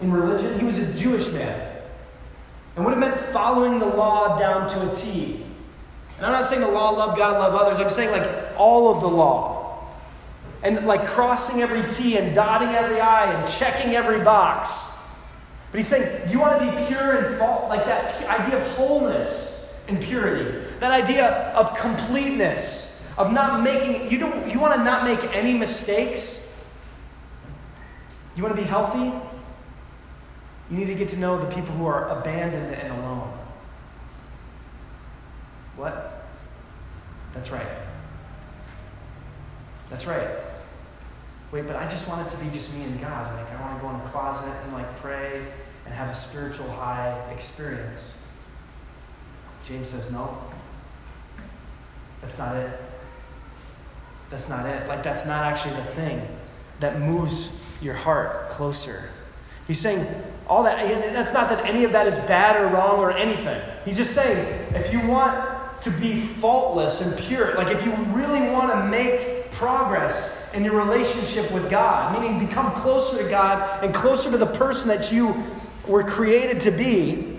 in 0.01 0.11
religion? 0.11 0.59
He 0.59 0.65
was 0.65 0.79
a 0.79 0.97
Jewish 0.97 1.31
man. 1.33 1.72
And 2.75 2.83
what 2.83 2.93
it 2.93 2.97
meant 2.97 3.15
following 3.15 3.79
the 3.79 3.85
law 3.85 4.37
down 4.39 4.69
to 4.69 4.91
a 4.91 4.95
T. 4.95 5.43
And 6.17 6.25
I'm 6.25 6.31
not 6.31 6.45
saying 6.45 6.61
the 6.61 6.71
law, 6.71 6.91
love 6.91 7.17
God, 7.17 7.39
love 7.39 7.53
others. 7.53 7.79
I'm 7.79 7.89
saying 7.89 8.11
like 8.11 8.57
all 8.57 8.95
of 8.95 9.01
the 9.01 9.07
law. 9.07 9.87
And 10.63 10.85
like 10.85 11.05
crossing 11.05 11.61
every 11.61 11.87
T 11.87 12.17
and 12.17 12.33
dotting 12.33 12.69
every 12.69 12.99
I 12.99 13.31
and 13.33 13.47
checking 13.47 13.93
every 13.93 14.23
box. 14.23 15.15
But 15.71 15.79
he's 15.79 15.87
saying, 15.87 16.31
you 16.31 16.39
want 16.39 16.59
to 16.59 16.65
be 16.65 16.85
pure 16.85 17.17
and 17.17 17.35
fault, 17.37 17.67
like 17.67 17.85
that 17.85 18.29
idea 18.29 18.61
of 18.61 18.67
wholeness 18.75 19.83
and 19.89 20.01
purity, 20.01 20.51
that 20.79 20.91
idea 20.91 21.51
of 21.57 21.75
completeness, 21.79 23.13
of 23.17 23.33
not 23.33 23.63
making, 23.63 24.11
you, 24.11 24.19
don't, 24.19 24.51
you 24.51 24.59
want 24.59 24.75
to 24.75 24.83
not 24.83 25.03
make 25.03 25.35
any 25.35 25.57
mistakes? 25.57 26.73
You 28.35 28.43
want 28.43 28.55
to 28.55 28.61
be 28.61 28.67
healthy? 28.67 29.11
You 30.69 30.77
need 30.77 30.87
to 30.87 30.95
get 30.95 31.09
to 31.09 31.19
know 31.19 31.37
the 31.37 31.53
people 31.53 31.73
who 31.75 31.85
are 31.85 32.09
abandoned 32.09 32.73
and 32.75 32.93
alone. 32.93 33.29
What? 35.75 36.27
That's 37.31 37.51
right. 37.51 37.67
That's 39.89 40.07
right. 40.07 40.27
Wait, 41.51 41.67
but 41.67 41.75
I 41.75 41.83
just 41.83 42.09
want 42.09 42.25
it 42.25 42.31
to 42.31 42.43
be 42.43 42.49
just 42.51 42.75
me 42.75 42.83
and 42.83 42.99
God. 42.99 43.31
Like, 43.35 43.51
I 43.51 43.61
want 43.61 43.77
to 43.77 43.81
go 43.81 43.89
in 43.93 43.95
a 43.97 44.03
closet 44.05 44.55
and 44.63 44.73
like 44.73 44.95
pray 44.95 45.45
and 45.85 45.93
have 45.93 46.09
a 46.09 46.13
spiritual 46.13 46.69
high 46.71 47.15
experience. 47.31 48.19
James 49.65 49.89
says, 49.89 50.11
no. 50.11 50.37
That's 52.21 52.37
not 52.37 52.55
it. 52.55 52.71
That's 54.29 54.49
not 54.49 54.65
it. 54.65 54.87
Like, 54.87 55.03
that's 55.03 55.27
not 55.27 55.45
actually 55.45 55.75
the 55.75 55.81
thing 55.81 56.21
that 56.79 56.99
moves 56.99 57.77
your 57.81 57.93
heart 57.93 58.49
closer. 58.49 59.11
He's 59.67 59.79
saying 59.79 60.05
all 60.47 60.63
that, 60.63 60.79
and 60.79 61.15
that's 61.15 61.33
not 61.33 61.49
that 61.49 61.69
any 61.69 61.83
of 61.83 61.91
that 61.93 62.07
is 62.07 62.17
bad 62.19 62.61
or 62.61 62.67
wrong 62.67 62.99
or 62.99 63.11
anything. 63.11 63.61
He's 63.85 63.97
just 63.97 64.13
saying 64.13 64.75
if 64.75 64.93
you 64.93 65.09
want 65.09 65.81
to 65.83 65.91
be 65.91 66.15
faultless 66.15 67.19
and 67.19 67.27
pure, 67.27 67.55
like 67.55 67.73
if 67.73 67.85
you 67.85 67.93
really 68.15 68.39
want 68.51 68.71
to 68.71 68.85
make 68.89 69.51
progress 69.51 70.53
in 70.55 70.63
your 70.63 70.77
relationship 70.77 71.53
with 71.53 71.69
God, 71.69 72.19
meaning 72.19 72.45
become 72.45 72.71
closer 72.73 73.23
to 73.23 73.29
God 73.29 73.83
and 73.83 73.93
closer 73.93 74.31
to 74.31 74.37
the 74.37 74.45
person 74.45 74.89
that 74.89 75.11
you 75.11 75.35
were 75.87 76.03
created 76.03 76.59
to 76.61 76.71
be, 76.71 77.37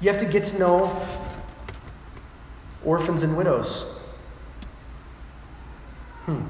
you 0.00 0.08
have 0.08 0.18
to 0.18 0.26
get 0.26 0.44
to 0.44 0.58
know 0.58 1.02
orphans 2.84 3.22
and 3.22 3.36
widows. 3.36 4.14
Hmm. 6.22 6.42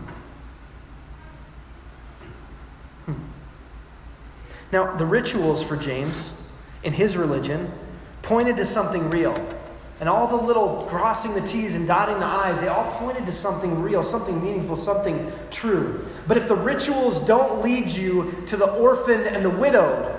Now, 4.73 4.95
the 4.97 5.07
rituals 5.07 5.66
for 5.66 5.77
James 5.77 6.57
in 6.83 6.93
his 6.93 7.16
religion 7.16 7.71
pointed 8.23 8.57
to 8.59 8.66
something 8.66 9.11
real. 9.11 9.35
And 9.99 10.09
all 10.09 10.29
the 10.29 10.47
little 10.47 10.87
crossing 10.89 11.35
the 11.35 11.47
T's 11.47 11.77
and 11.77 11.87
dotting 11.87 12.18
the 12.21 12.27
I's, 12.27 12.62
they 12.62 12.68
all 12.68 12.91
pointed 12.93 13.27
to 13.27 13.33
something 13.33 13.83
real, 13.83 14.03
something 14.03 14.43
meaningful, 14.43 14.77
something 14.77 15.27
true. 15.51 16.01
But 16.27 16.39
if 16.39 16.49
the 16.49 16.55
rituals 16.55 17.27
don't 17.27 17.62
lead 17.62 17.91
you 17.91 18.31
to 18.47 18.57
the 18.57 18.73
orphaned 18.81 19.27
and 19.27 19.45
the 19.45 19.51
widowed, 19.51 20.18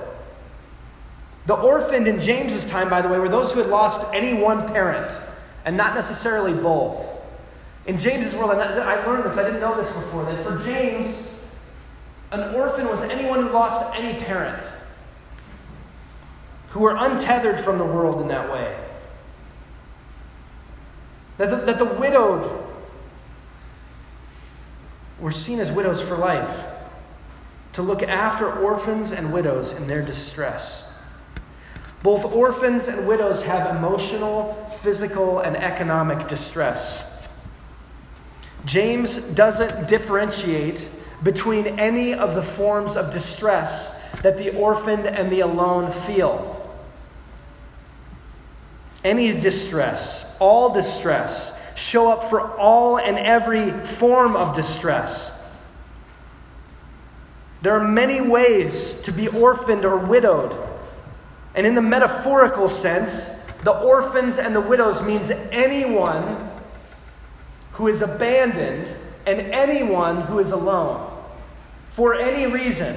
the 1.48 1.56
orphaned 1.56 2.08
in 2.08 2.22
James's 2.22 2.70
time, 2.70 2.90
by 2.90 3.02
the 3.02 3.10
way, 3.10 3.18
were 3.18 3.28
those 3.28 3.54
who 3.54 3.62
had 3.62 3.72
lost 3.72 4.14
any 4.14 4.40
one 4.40 4.68
parent, 4.68 5.20
and 5.66 5.76
not 5.76 5.96
necessarily 5.96 6.54
both. 6.54 7.18
In 7.88 7.98
James's 7.98 8.36
world, 8.36 8.52
I 8.52 9.04
learned 9.08 9.24
this, 9.24 9.40
I 9.40 9.44
didn't 9.44 9.62
know 9.62 9.76
this 9.76 9.96
before, 9.96 10.26
that 10.26 10.38
for 10.46 10.64
James, 10.64 11.41
an 12.32 12.56
orphan 12.56 12.88
was 12.88 13.04
anyone 13.10 13.42
who 13.42 13.50
lost 13.50 14.00
any 14.00 14.18
parent, 14.18 14.76
who 16.70 16.82
were 16.82 16.96
untethered 16.98 17.60
from 17.60 17.78
the 17.78 17.86
world 17.86 18.22
in 18.22 18.28
that 18.30 18.52
way. 18.52 18.78
That 21.38 21.50
the, 21.50 21.66
that 21.66 21.80
the 21.80 21.98
widowed 22.00 22.68
were 25.20 25.32
seen 25.32 25.60
as 25.60 25.76
widows 25.76 26.08
for 26.08 26.16
life, 26.16 26.68
to 27.74 27.82
look 27.82 28.04
after 28.04 28.52
orphans 28.52 29.12
and 29.12 29.34
widows 29.34 29.82
in 29.82 29.88
their 29.88 30.04
distress. 30.06 30.90
Both 32.04 32.34
orphans 32.34 32.88
and 32.88 33.08
widows 33.08 33.46
have 33.46 33.76
emotional, 33.76 34.54
physical, 34.54 35.40
and 35.40 35.56
economic 35.56 36.28
distress. 36.28 37.40
James 38.66 39.36
doesn't 39.36 39.88
differentiate 39.88 40.90
between 41.24 41.68
any 41.80 42.14
of 42.14 42.36
the 42.36 42.42
forms 42.42 42.98
of 42.98 43.12
distress 43.14 44.22
that 44.22 44.38
the 44.38 44.56
orphaned 44.56 45.06
and 45.06 45.32
the 45.32 45.42
alone 45.42 45.92
feel. 45.92 46.58
Any 49.04 49.32
distress, 49.32 50.40
all 50.42 50.74
distress, 50.74 51.78
show 51.80 52.12
up 52.12 52.24
for 52.24 52.42
all 52.58 52.98
and 53.00 53.18
every 53.18 53.72
form 53.72 54.36
of 54.36 54.56
distress. 54.56 55.40
There 57.62 57.74
are 57.74 57.88
many 57.88 58.28
ways 58.28 59.04
to 59.04 59.12
be 59.12 59.28
orphaned 59.28 59.86
or 59.86 59.98
widowed. 59.98 60.56
And 61.54 61.68
in 61.68 61.76
the 61.76 61.82
metaphorical 61.82 62.70
sense, 62.70 63.54
the 63.64 63.72
orphans 63.72 64.40
and 64.40 64.56
the 64.56 64.62
widows 64.62 65.06
means 65.06 65.32
anyone 65.52 66.50
who 67.74 67.88
is 67.88 68.02
abandoned 68.02 68.96
and 69.28 69.40
anyone 69.54 70.22
who 70.22 70.40
is 70.40 70.52
alone 70.52 71.11
for 71.92 72.16
any 72.16 72.52
reason. 72.52 72.96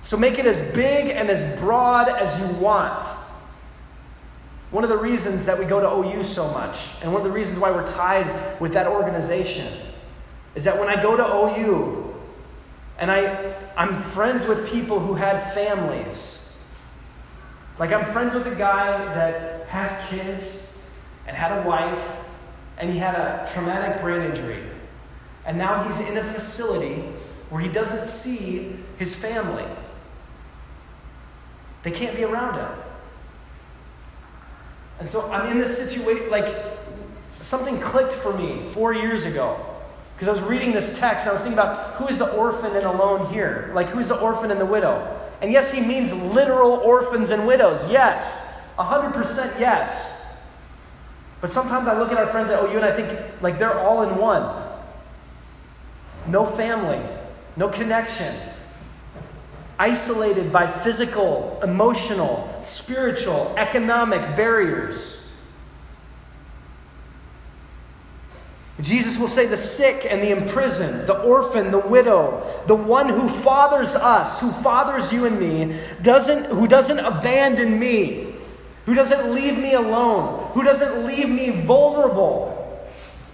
So 0.00 0.16
make 0.16 0.38
it 0.38 0.46
as 0.46 0.72
big 0.74 1.10
and 1.10 1.28
as 1.28 1.60
broad 1.60 2.08
as 2.08 2.40
you 2.40 2.64
want. 2.64 3.04
One 4.70 4.84
of 4.84 4.90
the 4.90 4.96
reasons 4.96 5.46
that 5.46 5.58
we 5.58 5.64
go 5.64 5.80
to 5.80 6.08
OU 6.08 6.22
so 6.22 6.50
much, 6.52 7.02
and 7.02 7.12
one 7.12 7.20
of 7.20 7.26
the 7.26 7.32
reasons 7.32 7.58
why 7.58 7.72
we're 7.72 7.86
tied 7.86 8.60
with 8.60 8.74
that 8.74 8.86
organization, 8.86 9.66
is 10.54 10.64
that 10.64 10.78
when 10.78 10.88
I 10.88 11.02
go 11.02 11.16
to 11.16 11.60
OU 11.60 12.14
and 13.00 13.10
I, 13.10 13.54
I'm 13.76 13.96
friends 13.96 14.46
with 14.46 14.70
people 14.72 15.00
who 15.00 15.14
had 15.14 15.36
families, 15.36 16.44
like, 17.78 17.92
I'm 17.92 18.04
friends 18.04 18.34
with 18.34 18.46
a 18.46 18.56
guy 18.56 19.04
that 19.14 19.66
has 19.68 20.10
kids 20.10 21.02
and 21.26 21.36
had 21.36 21.64
a 21.64 21.68
wife, 21.68 22.24
and 22.80 22.90
he 22.90 22.98
had 22.98 23.14
a 23.14 23.46
traumatic 23.52 24.00
brain 24.00 24.22
injury. 24.22 24.62
And 25.46 25.58
now 25.58 25.82
he's 25.82 26.10
in 26.10 26.18
a 26.18 26.22
facility 26.22 27.04
where 27.50 27.62
he 27.62 27.68
doesn't 27.70 28.04
see 28.04 28.76
his 28.98 29.20
family. 29.20 29.64
They 31.82 31.90
can't 31.90 32.16
be 32.16 32.24
around 32.24 32.58
him. 32.58 32.68
And 35.00 35.08
so 35.08 35.30
I'm 35.30 35.50
in 35.50 35.58
this 35.58 35.90
situation, 35.90 36.30
like, 36.30 36.48
something 37.40 37.78
clicked 37.80 38.12
for 38.12 38.36
me 38.36 38.60
four 38.60 38.92
years 38.92 39.26
ago. 39.26 39.64
Because 40.14 40.28
I 40.28 40.32
was 40.32 40.42
reading 40.42 40.72
this 40.72 40.98
text 40.98 41.26
and 41.26 41.30
I 41.30 41.32
was 41.34 41.42
thinking 41.42 41.58
about 41.58 41.94
who 41.94 42.08
is 42.08 42.18
the 42.18 42.28
orphan 42.34 42.74
and 42.74 42.84
alone 42.84 43.32
here? 43.32 43.70
Like, 43.72 43.88
who's 43.88 44.08
the 44.08 44.18
orphan 44.18 44.50
and 44.50 44.60
the 44.60 44.66
widow? 44.66 45.16
And 45.40 45.52
yes, 45.52 45.72
he 45.72 45.86
means 45.86 46.12
literal 46.34 46.72
orphans 46.84 47.30
and 47.30 47.46
widows. 47.46 47.90
Yes. 47.90 48.74
100% 48.76 49.60
yes. 49.60 50.42
But 51.40 51.50
sometimes 51.50 51.86
I 51.86 51.96
look 51.96 52.10
at 52.10 52.18
our 52.18 52.26
friends 52.26 52.50
at 52.50 52.58
oh, 52.58 52.66
OU 52.66 52.76
and 52.76 52.84
I 52.84 52.90
think, 52.90 53.16
like, 53.40 53.58
they're 53.58 53.78
all 53.78 54.02
in 54.02 54.16
one. 54.18 54.42
No 56.26 56.44
family, 56.44 57.00
no 57.58 57.68
connection. 57.68 58.32
Isolated 59.80 60.52
by 60.52 60.66
physical, 60.66 61.58
emotional, 61.62 62.46
spiritual, 62.62 63.52
economic 63.56 64.22
barriers. 64.36 65.24
Jesus 68.80 69.18
will 69.18 69.26
say, 69.26 69.46
the 69.46 69.56
sick 69.56 70.06
and 70.08 70.22
the 70.22 70.30
imprisoned, 70.30 71.08
the 71.08 71.20
orphan, 71.22 71.72
the 71.72 71.84
widow, 71.88 72.40
the 72.68 72.76
one 72.76 73.08
who 73.08 73.28
fathers 73.28 73.96
us, 73.96 74.40
who 74.40 74.50
fathers 74.50 75.12
you 75.12 75.26
and 75.26 75.38
me, 75.40 75.76
doesn't, 76.02 76.56
who 76.56 76.68
doesn't 76.68 77.00
abandon 77.00 77.76
me, 77.80 78.34
who 78.86 78.94
doesn't 78.94 79.34
leave 79.34 79.58
me 79.58 79.74
alone, 79.74 80.38
who 80.54 80.62
doesn't 80.62 81.06
leave 81.06 81.28
me 81.28 81.50
vulnerable 81.66 82.57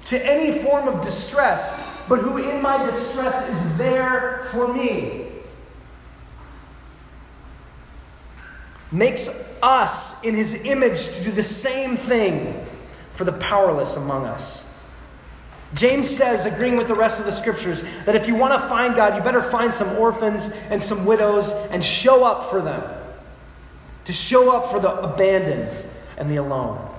to 0.06 0.20
any 0.26 0.50
form 0.50 0.88
of 0.88 1.02
distress, 1.02 2.06
but 2.08 2.18
who 2.18 2.36
in 2.36 2.60
my 2.62 2.84
distress 2.84 3.48
is 3.48 3.78
there 3.78 4.44
for 4.44 4.72
me. 4.72 5.26
Makes 8.92 9.60
us 9.62 10.24
in 10.24 10.34
his 10.34 10.66
image 10.66 11.18
to 11.18 11.24
do 11.24 11.30
the 11.30 11.42
same 11.42 11.96
thing 11.96 12.64
for 13.10 13.24
the 13.24 13.32
powerless 13.32 13.96
among 14.04 14.24
us. 14.26 14.74
James 15.74 16.08
says, 16.08 16.46
agreeing 16.46 16.76
with 16.76 16.86
the 16.86 16.94
rest 16.94 17.18
of 17.18 17.26
the 17.26 17.32
scriptures, 17.32 18.04
that 18.04 18.14
if 18.14 18.28
you 18.28 18.36
want 18.36 18.52
to 18.52 18.60
find 18.60 18.94
God, 18.94 19.16
you 19.16 19.22
better 19.22 19.42
find 19.42 19.74
some 19.74 19.98
orphans 19.98 20.68
and 20.70 20.80
some 20.80 21.04
widows 21.04 21.70
and 21.72 21.82
show 21.82 22.24
up 22.24 22.44
for 22.44 22.60
them. 22.60 22.82
To 24.04 24.12
show 24.12 24.56
up 24.56 24.66
for 24.66 24.78
the 24.78 24.94
abandoned 24.94 25.74
and 26.16 26.30
the 26.30 26.36
alone. 26.36 26.93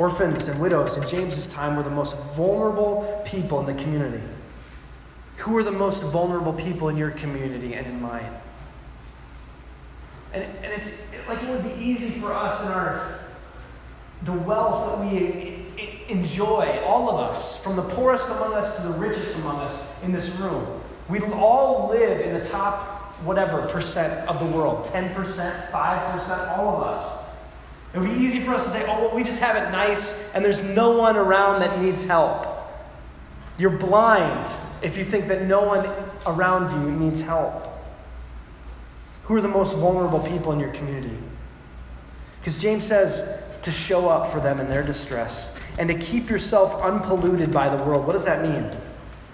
Orphans 0.00 0.48
and 0.48 0.58
widows 0.62 0.96
in 0.96 1.06
James's 1.06 1.52
time 1.52 1.76
were 1.76 1.82
the 1.82 1.90
most 1.90 2.34
vulnerable 2.34 3.22
people 3.30 3.60
in 3.60 3.66
the 3.66 3.74
community. 3.74 4.22
Who 5.36 5.58
are 5.58 5.62
the 5.62 5.72
most 5.72 6.10
vulnerable 6.10 6.54
people 6.54 6.88
in 6.88 6.96
your 6.96 7.10
community 7.10 7.74
and 7.74 7.86
in 7.86 8.00
mine? 8.00 8.32
And, 10.32 10.42
and 10.42 10.72
it's 10.72 11.28
like 11.28 11.42
it 11.42 11.50
would 11.50 11.62
be 11.62 11.78
easy 11.78 12.18
for 12.18 12.32
us 12.32 12.66
in 12.66 12.72
our 12.72 13.20
the 14.22 14.32
wealth 14.32 15.00
that 15.00 15.06
we 15.06 15.66
enjoy, 16.08 16.80
all 16.82 17.10
of 17.10 17.30
us, 17.30 17.62
from 17.62 17.76
the 17.76 17.94
poorest 17.94 18.34
among 18.38 18.54
us 18.54 18.76
to 18.76 18.88
the 18.88 18.94
richest 18.94 19.42
among 19.42 19.56
us 19.60 20.02
in 20.02 20.12
this 20.12 20.40
room. 20.40 20.66
We 21.10 21.20
all 21.34 21.90
live 21.90 22.22
in 22.22 22.32
the 22.32 22.44
top, 22.44 22.86
whatever, 23.22 23.66
percent 23.68 24.30
of 24.30 24.38
the 24.38 24.46
world 24.56 24.86
10%, 24.86 25.12
5%, 25.12 26.58
all 26.58 26.76
of 26.78 26.82
us. 26.84 27.19
It 27.92 27.98
would 27.98 28.08
be 28.08 28.16
easy 28.16 28.38
for 28.38 28.52
us 28.54 28.72
to 28.72 28.78
say, 28.78 28.86
oh, 28.88 29.06
well, 29.06 29.16
we 29.16 29.24
just 29.24 29.42
have 29.42 29.56
it 29.56 29.72
nice 29.72 30.34
and 30.34 30.44
there's 30.44 30.62
no 30.62 30.96
one 30.96 31.16
around 31.16 31.60
that 31.60 31.80
needs 31.80 32.06
help. 32.06 32.46
You're 33.58 33.76
blind 33.76 34.46
if 34.82 34.96
you 34.96 35.04
think 35.04 35.26
that 35.26 35.42
no 35.42 35.62
one 35.62 35.88
around 36.26 36.70
you 36.70 36.92
needs 36.92 37.26
help. 37.26 37.66
Who 39.24 39.36
are 39.36 39.40
the 39.40 39.48
most 39.48 39.78
vulnerable 39.78 40.20
people 40.20 40.52
in 40.52 40.60
your 40.60 40.72
community? 40.72 41.16
Because 42.38 42.62
James 42.62 42.86
says 42.86 43.60
to 43.62 43.70
show 43.70 44.08
up 44.08 44.26
for 44.26 44.40
them 44.40 44.60
in 44.60 44.68
their 44.68 44.82
distress 44.82 45.76
and 45.78 45.88
to 45.90 45.98
keep 45.98 46.30
yourself 46.30 46.82
unpolluted 46.82 47.52
by 47.52 47.68
the 47.68 47.82
world. 47.82 48.06
What 48.06 48.14
does 48.14 48.26
that 48.26 48.42
mean? 48.42 48.70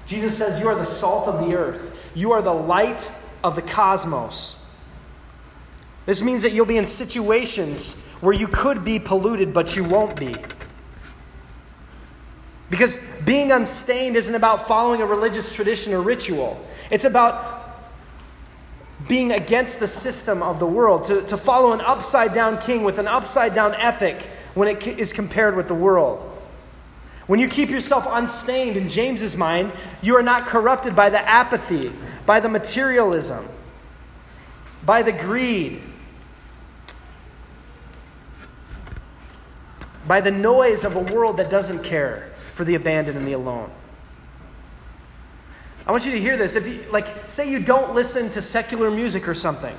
Jesus 0.06 0.36
says, 0.36 0.60
You 0.60 0.68
are 0.68 0.74
the 0.74 0.84
salt 0.84 1.28
of 1.28 1.48
the 1.48 1.56
earth, 1.56 2.12
you 2.14 2.32
are 2.32 2.42
the 2.42 2.52
light 2.52 3.10
of 3.44 3.54
the 3.54 3.62
cosmos. 3.62 4.62
This 6.06 6.22
means 6.22 6.44
that 6.44 6.52
you'll 6.52 6.66
be 6.66 6.78
in 6.78 6.86
situations 6.86 8.16
where 8.20 8.32
you 8.32 8.46
could 8.46 8.84
be 8.84 8.98
polluted, 8.98 9.52
but 9.52 9.76
you 9.76 9.84
won't 9.84 10.18
be. 10.18 10.34
Because 12.70 13.22
being 13.26 13.52
unstained 13.52 14.16
isn't 14.16 14.34
about 14.34 14.62
following 14.62 15.02
a 15.02 15.06
religious 15.06 15.54
tradition 15.54 15.92
or 15.92 16.00
ritual, 16.00 16.60
it's 16.90 17.04
about 17.04 17.54
being 19.08 19.32
against 19.32 19.78
the 19.78 19.86
system 19.86 20.42
of 20.42 20.58
the 20.58 20.66
world, 20.66 21.04
to, 21.04 21.22
to 21.22 21.36
follow 21.36 21.72
an 21.72 21.80
upside 21.80 22.32
down 22.32 22.58
king 22.58 22.82
with 22.82 22.98
an 22.98 23.06
upside 23.06 23.54
down 23.54 23.72
ethic 23.74 24.22
when 24.54 24.68
it 24.68 24.86
is 24.86 25.12
compared 25.12 25.54
with 25.54 25.68
the 25.68 25.74
world. 25.74 26.20
When 27.26 27.40
you 27.40 27.48
keep 27.48 27.70
yourself 27.70 28.06
unstained 28.08 28.76
in 28.76 28.88
James's 28.88 29.36
mind, 29.36 29.72
you 30.02 30.14
are 30.16 30.22
not 30.22 30.46
corrupted 30.46 30.94
by 30.96 31.10
the 31.10 31.20
apathy, 31.28 31.90
by 32.24 32.40
the 32.40 32.48
materialism, 32.48 33.44
by 34.84 35.02
the 35.02 35.12
greed, 35.12 35.80
by 40.06 40.20
the 40.20 40.30
noise 40.30 40.84
of 40.84 40.96
a 40.96 41.12
world 41.12 41.36
that 41.38 41.50
doesn't 41.50 41.84
care 41.84 42.20
for 42.36 42.64
the 42.64 42.74
abandoned 42.74 43.18
and 43.18 43.26
the 43.26 43.32
alone. 43.32 43.70
I 45.86 45.90
want 45.90 46.04
you 46.06 46.12
to 46.12 46.18
hear 46.18 46.36
this. 46.36 46.56
If 46.56 46.66
you 46.66 46.90
like 46.90 47.06
say 47.28 47.50
you 47.50 47.62
don't 47.62 47.94
listen 47.94 48.24
to 48.30 48.40
secular 48.40 48.90
music 48.90 49.28
or 49.28 49.34
something, 49.34 49.74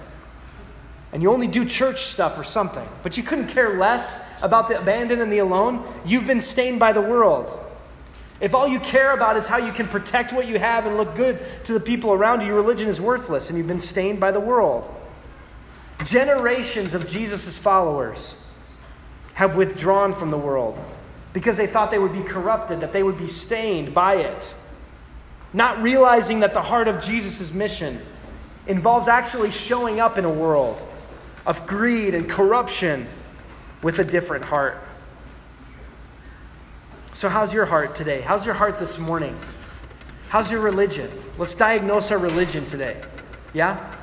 and 1.12 1.22
you 1.22 1.32
only 1.32 1.48
do 1.48 1.66
church 1.66 1.98
stuff 1.98 2.38
or 2.40 2.44
something, 2.44 2.88
but 3.04 3.18
you 3.18 3.24
couldn't 3.24 3.48
care 3.48 3.78
less 3.78 4.42
about 4.44 4.68
the 4.68 4.80
abandoned 4.80 5.22
and 5.22 5.32
the 5.32 5.40
alone, 5.40 5.84
you've 6.06 6.28
been 6.28 6.42
stained 6.42 6.80
by 6.80 6.94
the 6.94 7.02
world. 7.02 7.48
If 8.40 8.54
all 8.54 8.68
you 8.68 8.80
care 8.80 9.16
about 9.16 9.36
is 9.36 9.48
how 9.48 9.58
you 9.58 9.72
can 9.72 9.88
protect 9.88 10.32
what 10.32 10.48
you 10.48 10.60
have 10.60 10.86
and 10.86 10.96
look 10.96 11.16
good 11.16 11.40
to 11.64 11.74
the 11.74 11.80
people 11.80 12.14
around 12.14 12.42
you, 12.42 12.48
your 12.48 12.56
religion 12.56 12.88
is 12.88 13.02
worthless 13.02 13.50
and 13.50 13.58
you've 13.58 13.68
been 13.68 13.80
stained 13.80 14.20
by 14.20 14.32
the 14.32 14.40
world. 14.40 14.94
Generations 16.06 16.94
of 16.94 17.08
Jesus' 17.08 17.58
followers 17.58 18.47
have 19.38 19.56
withdrawn 19.56 20.12
from 20.14 20.32
the 20.32 20.38
world 20.38 20.82
because 21.32 21.58
they 21.58 21.68
thought 21.68 21.92
they 21.92 22.00
would 22.00 22.12
be 22.12 22.24
corrupted, 22.24 22.80
that 22.80 22.92
they 22.92 23.04
would 23.04 23.20
be 23.20 23.28
stained 23.28 23.94
by 23.94 24.16
it. 24.16 24.56
Not 25.54 25.80
realizing 25.80 26.40
that 26.40 26.56
the 26.56 26.62
heart 26.64 26.88
of 26.88 26.96
Jesus' 26.96 27.54
mission 27.54 28.00
involves 28.66 29.08
actually 29.08 29.52
showing 29.52 30.00
up 30.00 30.18
in 30.18 30.26
a 30.26 30.34
world 30.34 30.82
of 31.46 31.68
greed 31.68 32.16
and 32.16 32.28
corruption 32.28 33.06
with 33.84 34.00
a 34.00 34.04
different 34.04 34.44
heart. 34.44 34.82
So, 37.14 37.30
how's 37.30 37.54
your 37.54 37.66
heart 37.66 37.94
today? 37.94 38.22
How's 38.22 38.44
your 38.44 38.56
heart 38.56 38.80
this 38.80 39.00
morning? 39.00 39.38
How's 40.30 40.52
your 40.52 40.62
religion? 40.62 41.10
Let's 41.38 41.54
diagnose 41.54 42.12
our 42.12 42.18
religion 42.18 42.66
today. 42.66 43.00
Yeah? 43.54 43.96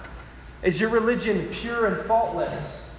Is 0.62 0.80
your 0.80 0.91
religion 0.91 1.49
pure 1.51 1.87
and 1.87 1.97
faultless? 1.97 2.93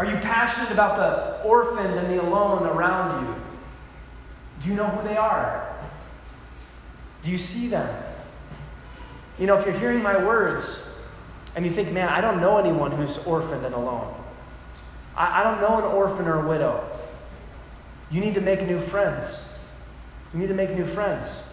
Are 0.00 0.06
you 0.06 0.16
passionate 0.16 0.72
about 0.72 0.96
the 0.96 1.46
orphaned 1.46 1.92
and 1.92 2.08
the 2.08 2.22
alone 2.22 2.62
around 2.62 3.22
you? 3.22 3.34
Do 4.62 4.70
you 4.70 4.74
know 4.74 4.86
who 4.86 5.06
they 5.06 5.18
are? 5.18 5.70
Do 7.22 7.30
you 7.30 7.36
see 7.36 7.68
them? 7.68 8.02
You 9.38 9.46
know, 9.46 9.58
if 9.58 9.66
you're 9.66 9.78
hearing 9.78 10.02
my 10.02 10.16
words 10.16 11.06
and 11.54 11.66
you 11.66 11.70
think, 11.70 11.92
man, 11.92 12.08
I 12.08 12.22
don't 12.22 12.40
know 12.40 12.56
anyone 12.56 12.92
who's 12.92 13.26
orphaned 13.26 13.62
and 13.62 13.74
alone, 13.74 14.14
I, 15.18 15.42
I 15.42 15.44
don't 15.44 15.60
know 15.60 15.86
an 15.86 15.94
orphan 15.94 16.26
or 16.26 16.46
a 16.46 16.48
widow, 16.48 16.82
you 18.10 18.22
need 18.22 18.36
to 18.36 18.40
make 18.40 18.66
new 18.66 18.80
friends. 18.80 19.70
You 20.32 20.40
need 20.40 20.48
to 20.48 20.54
make 20.54 20.70
new 20.70 20.86
friends. 20.86 21.46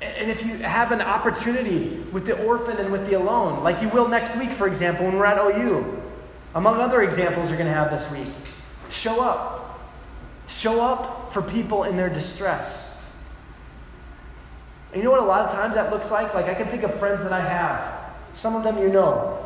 And 0.00 0.30
if 0.30 0.46
you 0.46 0.56
have 0.64 0.92
an 0.92 1.02
opportunity 1.02 1.90
with 2.10 2.24
the 2.24 2.42
orphan 2.42 2.78
and 2.78 2.90
with 2.90 3.04
the 3.04 3.18
alone, 3.18 3.62
like 3.62 3.82
you 3.82 3.90
will 3.90 4.08
next 4.08 4.38
week, 4.38 4.50
for 4.50 4.66
example, 4.66 5.04
when 5.04 5.18
we're 5.18 5.26
at 5.26 5.36
OU, 5.36 6.01
among 6.54 6.80
other 6.80 7.02
examples 7.02 7.50
you're 7.50 7.58
going 7.58 7.70
to 7.70 7.74
have 7.74 7.90
this 7.90 8.12
week, 8.12 8.90
show 8.90 9.22
up. 9.22 9.68
Show 10.48 10.82
up 10.84 11.32
for 11.32 11.40
people 11.40 11.84
in 11.84 11.96
their 11.96 12.08
distress. 12.08 12.92
And 14.92 14.98
you 14.98 15.04
know 15.04 15.10
what 15.10 15.20
a 15.20 15.24
lot 15.24 15.44
of 15.44 15.50
times 15.50 15.76
that 15.76 15.90
looks 15.90 16.10
like? 16.10 16.34
Like 16.34 16.46
I 16.46 16.54
can 16.54 16.66
think 16.66 16.82
of 16.82 16.92
friends 16.92 17.22
that 17.22 17.32
I 17.32 17.40
have, 17.40 18.14
some 18.34 18.54
of 18.54 18.62
them 18.62 18.76
you 18.78 18.90
know, 18.92 19.38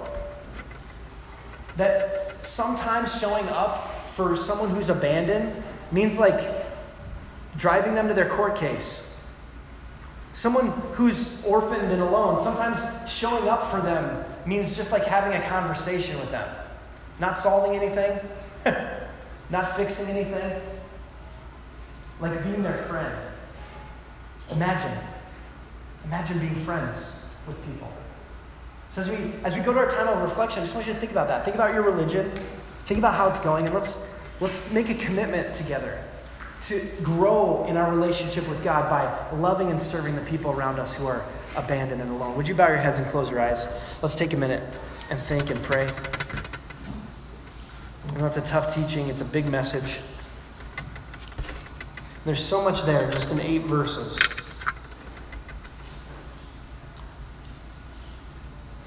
that 1.76 2.44
sometimes 2.44 3.20
showing 3.20 3.46
up 3.48 3.76
for 3.76 4.34
someone 4.34 4.70
who's 4.70 4.90
abandoned 4.90 5.52
means 5.92 6.18
like 6.18 6.40
driving 7.57 7.94
them 7.94 8.09
to 8.09 8.14
their 8.14 8.28
court 8.28 8.57
case. 8.57 9.12
Someone 10.32 10.66
who's 10.94 11.46
orphaned 11.46 11.92
and 11.92 12.02
alone, 12.02 12.38
sometimes 12.38 13.11
showing 13.11 13.48
up 13.48 13.62
for 13.62 13.80
them 13.80 14.24
means 14.46 14.76
just 14.76 14.92
like 14.92 15.04
having 15.04 15.38
a 15.38 15.42
conversation 15.46 16.18
with 16.18 16.30
them. 16.30 16.48
Not 17.20 17.38
solving 17.38 17.78
anything, 17.78 18.18
not 19.50 19.68
fixing 19.68 20.14
anything, 20.14 20.60
like 22.20 22.42
being 22.44 22.62
their 22.62 22.72
friend. 22.72 23.14
Imagine 24.52 24.96
Imagine 26.06 26.38
being 26.38 26.54
friends 26.54 27.34
with 27.46 27.58
people. 27.66 27.88
So 28.90 29.00
as 29.00 29.10
we 29.10 29.32
as 29.44 29.56
we 29.56 29.64
go 29.64 29.72
to 29.72 29.80
our 29.80 29.88
time 29.88 30.08
of 30.08 30.22
reflection, 30.22 30.60
I 30.60 30.62
just 30.62 30.74
want 30.74 30.86
you 30.86 30.92
to 30.92 30.98
think 30.98 31.12
about 31.12 31.28
that. 31.28 31.44
Think 31.44 31.56
about 31.56 31.74
your 31.74 31.82
religion. 31.82 32.30
Think 32.86 32.98
about 32.98 33.14
how 33.14 33.28
it's 33.28 33.40
going, 33.40 33.66
and 33.66 33.74
let's 33.74 34.40
let's 34.40 34.72
make 34.72 34.88
a 34.88 34.94
commitment 34.94 35.52
together 35.54 36.00
to 36.62 36.80
grow 37.02 37.66
in 37.68 37.76
our 37.76 37.90
relationship 37.90 38.48
with 38.48 38.62
God 38.62 38.88
by 38.88 39.36
loving 39.36 39.70
and 39.70 39.82
serving 39.82 40.14
the 40.14 40.22
people 40.22 40.52
around 40.52 40.78
us 40.78 40.96
who 40.96 41.06
are 41.06 41.22
abandoned 41.56 42.00
and 42.00 42.10
alone. 42.10 42.36
Would 42.36 42.48
you 42.48 42.54
bow 42.54 42.68
your 42.68 42.78
heads 42.78 42.98
and 42.98 43.06
close 43.08 43.30
your 43.30 43.40
eyes? 43.40 43.98
Let's 44.02 44.14
take 44.14 44.32
a 44.32 44.36
minute 44.36 44.62
and 45.10 45.18
think 45.18 45.50
and 45.50 45.62
pray. 45.62 45.90
I 48.16 48.18
know 48.18 48.26
it's 48.26 48.38
a 48.38 48.46
tough 48.46 48.74
teaching, 48.74 49.08
it's 49.08 49.20
a 49.20 49.26
big 49.26 49.44
message. 49.44 50.02
There's 52.24 52.42
so 52.42 52.64
much 52.64 52.84
there 52.84 53.10
just 53.10 53.30
in 53.30 53.40
eight 53.40 53.60
verses. 53.64 54.18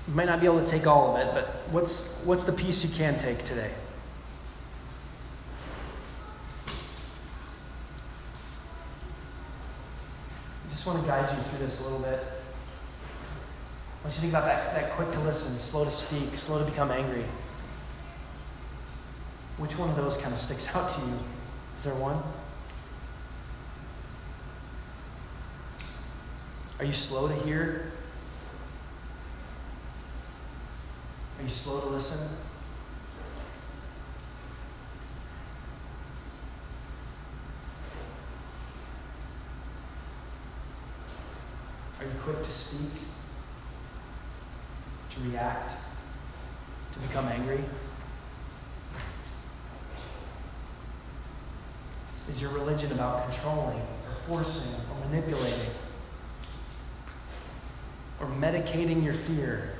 You 0.07 0.15
might 0.15 0.25
not 0.25 0.39
be 0.39 0.47
able 0.47 0.61
to 0.61 0.65
take 0.65 0.87
all 0.87 1.15
of 1.15 1.21
it, 1.21 1.31
but 1.35 1.45
what's, 1.69 2.23
what's 2.25 2.45
the 2.45 2.53
piece 2.53 2.83
you 2.83 2.97
can 2.97 3.19
take 3.19 3.43
today? 3.43 3.69
I 10.65 10.69
just 10.69 10.87
want 10.87 11.03
to 11.03 11.07
guide 11.07 11.29
you 11.29 11.37
through 11.37 11.59
this 11.59 11.81
a 11.81 11.83
little 11.83 11.99
bit. 11.99 12.19
I 13.99 14.05
want 14.05 14.05
you 14.05 14.09
to 14.09 14.21
think 14.21 14.33
about 14.33 14.45
that, 14.45 14.73
that 14.73 14.93
quick 14.93 15.11
to 15.11 15.19
listen, 15.19 15.59
slow 15.59 15.85
to 15.85 15.91
speak, 15.91 16.35
slow 16.35 16.57
to 16.57 16.65
become 16.65 16.89
angry. 16.89 17.25
Which 19.59 19.77
one 19.77 19.89
of 19.89 19.95
those 19.97 20.17
kind 20.17 20.31
of 20.33 20.39
sticks 20.39 20.73
out 20.73 20.87
to 20.87 21.01
you? 21.01 21.19
Is 21.75 21.83
there 21.83 21.93
one? 21.93 22.23
Are 26.79 26.85
you 26.85 26.93
slow 26.93 27.27
to 27.27 27.33
hear 27.33 27.91
Are 31.39 31.43
you 31.43 31.49
slow 31.49 31.79
to 31.79 31.87
listen? 31.87 32.35
Are 41.99 42.05
you 42.05 42.11
quick 42.21 42.43
to 42.43 42.51
speak? 42.51 43.07
To 45.11 45.29
react? 45.29 45.73
To 46.91 46.99
become 46.99 47.25
angry? 47.27 47.63
Is 52.29 52.39
your 52.41 52.51
religion 52.51 52.91
about 52.91 53.23
controlling 53.23 53.79
or 53.79 54.13
forcing 54.27 54.79
or 54.91 55.09
manipulating? 55.09 55.71
Or 58.19 58.27
medicating 58.27 59.03
your 59.03 59.13
fear 59.13 59.75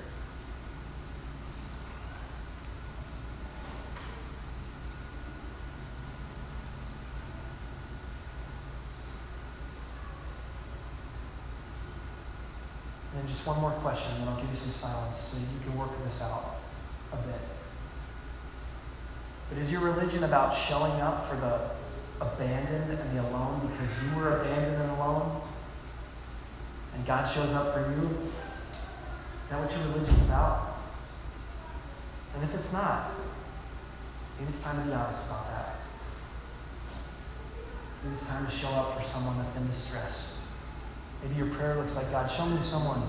And 13.19 13.27
just 13.27 13.45
one 13.45 13.59
more 13.59 13.71
question, 13.71 14.21
and 14.21 14.29
I'll 14.29 14.37
give 14.37 14.49
you 14.49 14.55
some 14.55 14.71
silence 14.71 15.17
so 15.17 15.37
you 15.39 15.59
can 15.61 15.77
work 15.77 15.91
this 16.05 16.21
out 16.23 16.55
a 17.11 17.17
bit. 17.17 17.41
But 19.49 19.57
is 19.57 19.71
your 19.71 19.81
religion 19.81 20.23
about 20.23 20.53
showing 20.53 21.01
up 21.01 21.19
for 21.19 21.35
the 21.35 21.78
abandoned 22.21 22.99
and 22.99 23.19
alone 23.19 23.67
because 23.71 24.03
you 24.03 24.19
were 24.19 24.41
abandoned 24.41 24.81
and 24.81 24.91
alone? 24.91 25.41
And 26.95 27.05
God 27.05 27.25
shows 27.25 27.53
up 27.53 27.73
for 27.73 27.81
you? 27.91 28.09
Is 29.43 29.49
that 29.49 29.61
what 29.61 29.71
your 29.71 29.93
religion's 29.93 30.25
about? 30.25 30.77
And 32.35 32.43
if 32.43 32.53
it's 32.53 32.71
not, 32.73 33.11
maybe 34.37 34.49
it's 34.49 34.63
time 34.63 34.81
to 34.81 34.87
be 34.87 34.93
honest 34.93 35.27
about 35.27 35.49
that. 35.49 35.75
Maybe 38.03 38.15
it's 38.15 38.29
time 38.29 38.45
to 38.45 38.51
show 38.51 38.69
up 38.69 38.95
for 38.95 39.03
someone 39.03 39.37
that's 39.37 39.59
in 39.59 39.67
distress. 39.67 40.45
Maybe 41.23 41.35
your 41.35 41.47
prayer 41.47 41.75
looks 41.75 41.95
like, 41.95 42.11
God, 42.11 42.29
show 42.29 42.45
me 42.45 42.61
someone. 42.61 43.01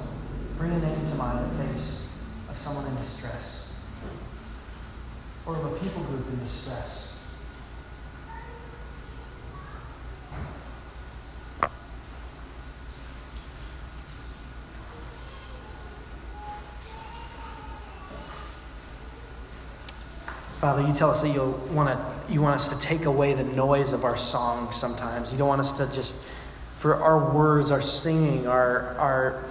Bring 0.57 0.73
a 0.73 0.79
name 0.79 1.07
to 1.07 1.15
mind, 1.15 1.45
the 1.45 1.65
face 1.65 2.11
of 2.49 2.57
someone 2.57 2.87
in 2.87 2.97
distress. 2.97 3.75
Or 5.47 5.57
of 5.57 5.65
a 5.65 5.77
people 5.79 6.03
group 6.05 6.27
in 6.29 6.39
distress. 6.45 7.10
Father, 20.61 20.87
you 20.87 20.93
tell 20.93 21.09
us 21.09 21.23
that 21.23 21.33
you 21.33 21.55
want 21.73 21.89
to 21.89 22.33
you 22.33 22.43
want 22.43 22.55
us 22.55 22.79
to 22.79 22.87
take 22.87 23.07
away 23.07 23.33
the 23.33 23.45
noise 23.45 23.95
of 23.95 24.05
our 24.05 24.19
songs 24.19 24.77
sometimes. 24.77 25.33
You 25.33 25.39
don't 25.39 25.49
want 25.49 25.63
us 25.63 25.79
to 25.79 25.91
just 25.91 26.31
for 26.77 26.97
our 26.97 27.33
words, 27.33 27.71
our 27.71 27.81
singing, 27.81 28.47
our 28.47 28.95
our 28.99 29.45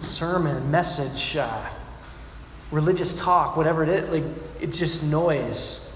sermon, 0.00 0.72
message, 0.72 1.36
uh, 1.36 1.68
religious 2.72 3.16
talk, 3.20 3.56
whatever 3.56 3.84
it 3.84 3.90
is, 3.90 4.10
like 4.10 4.24
it's 4.60 4.76
just 4.76 5.04
noise. 5.04 5.86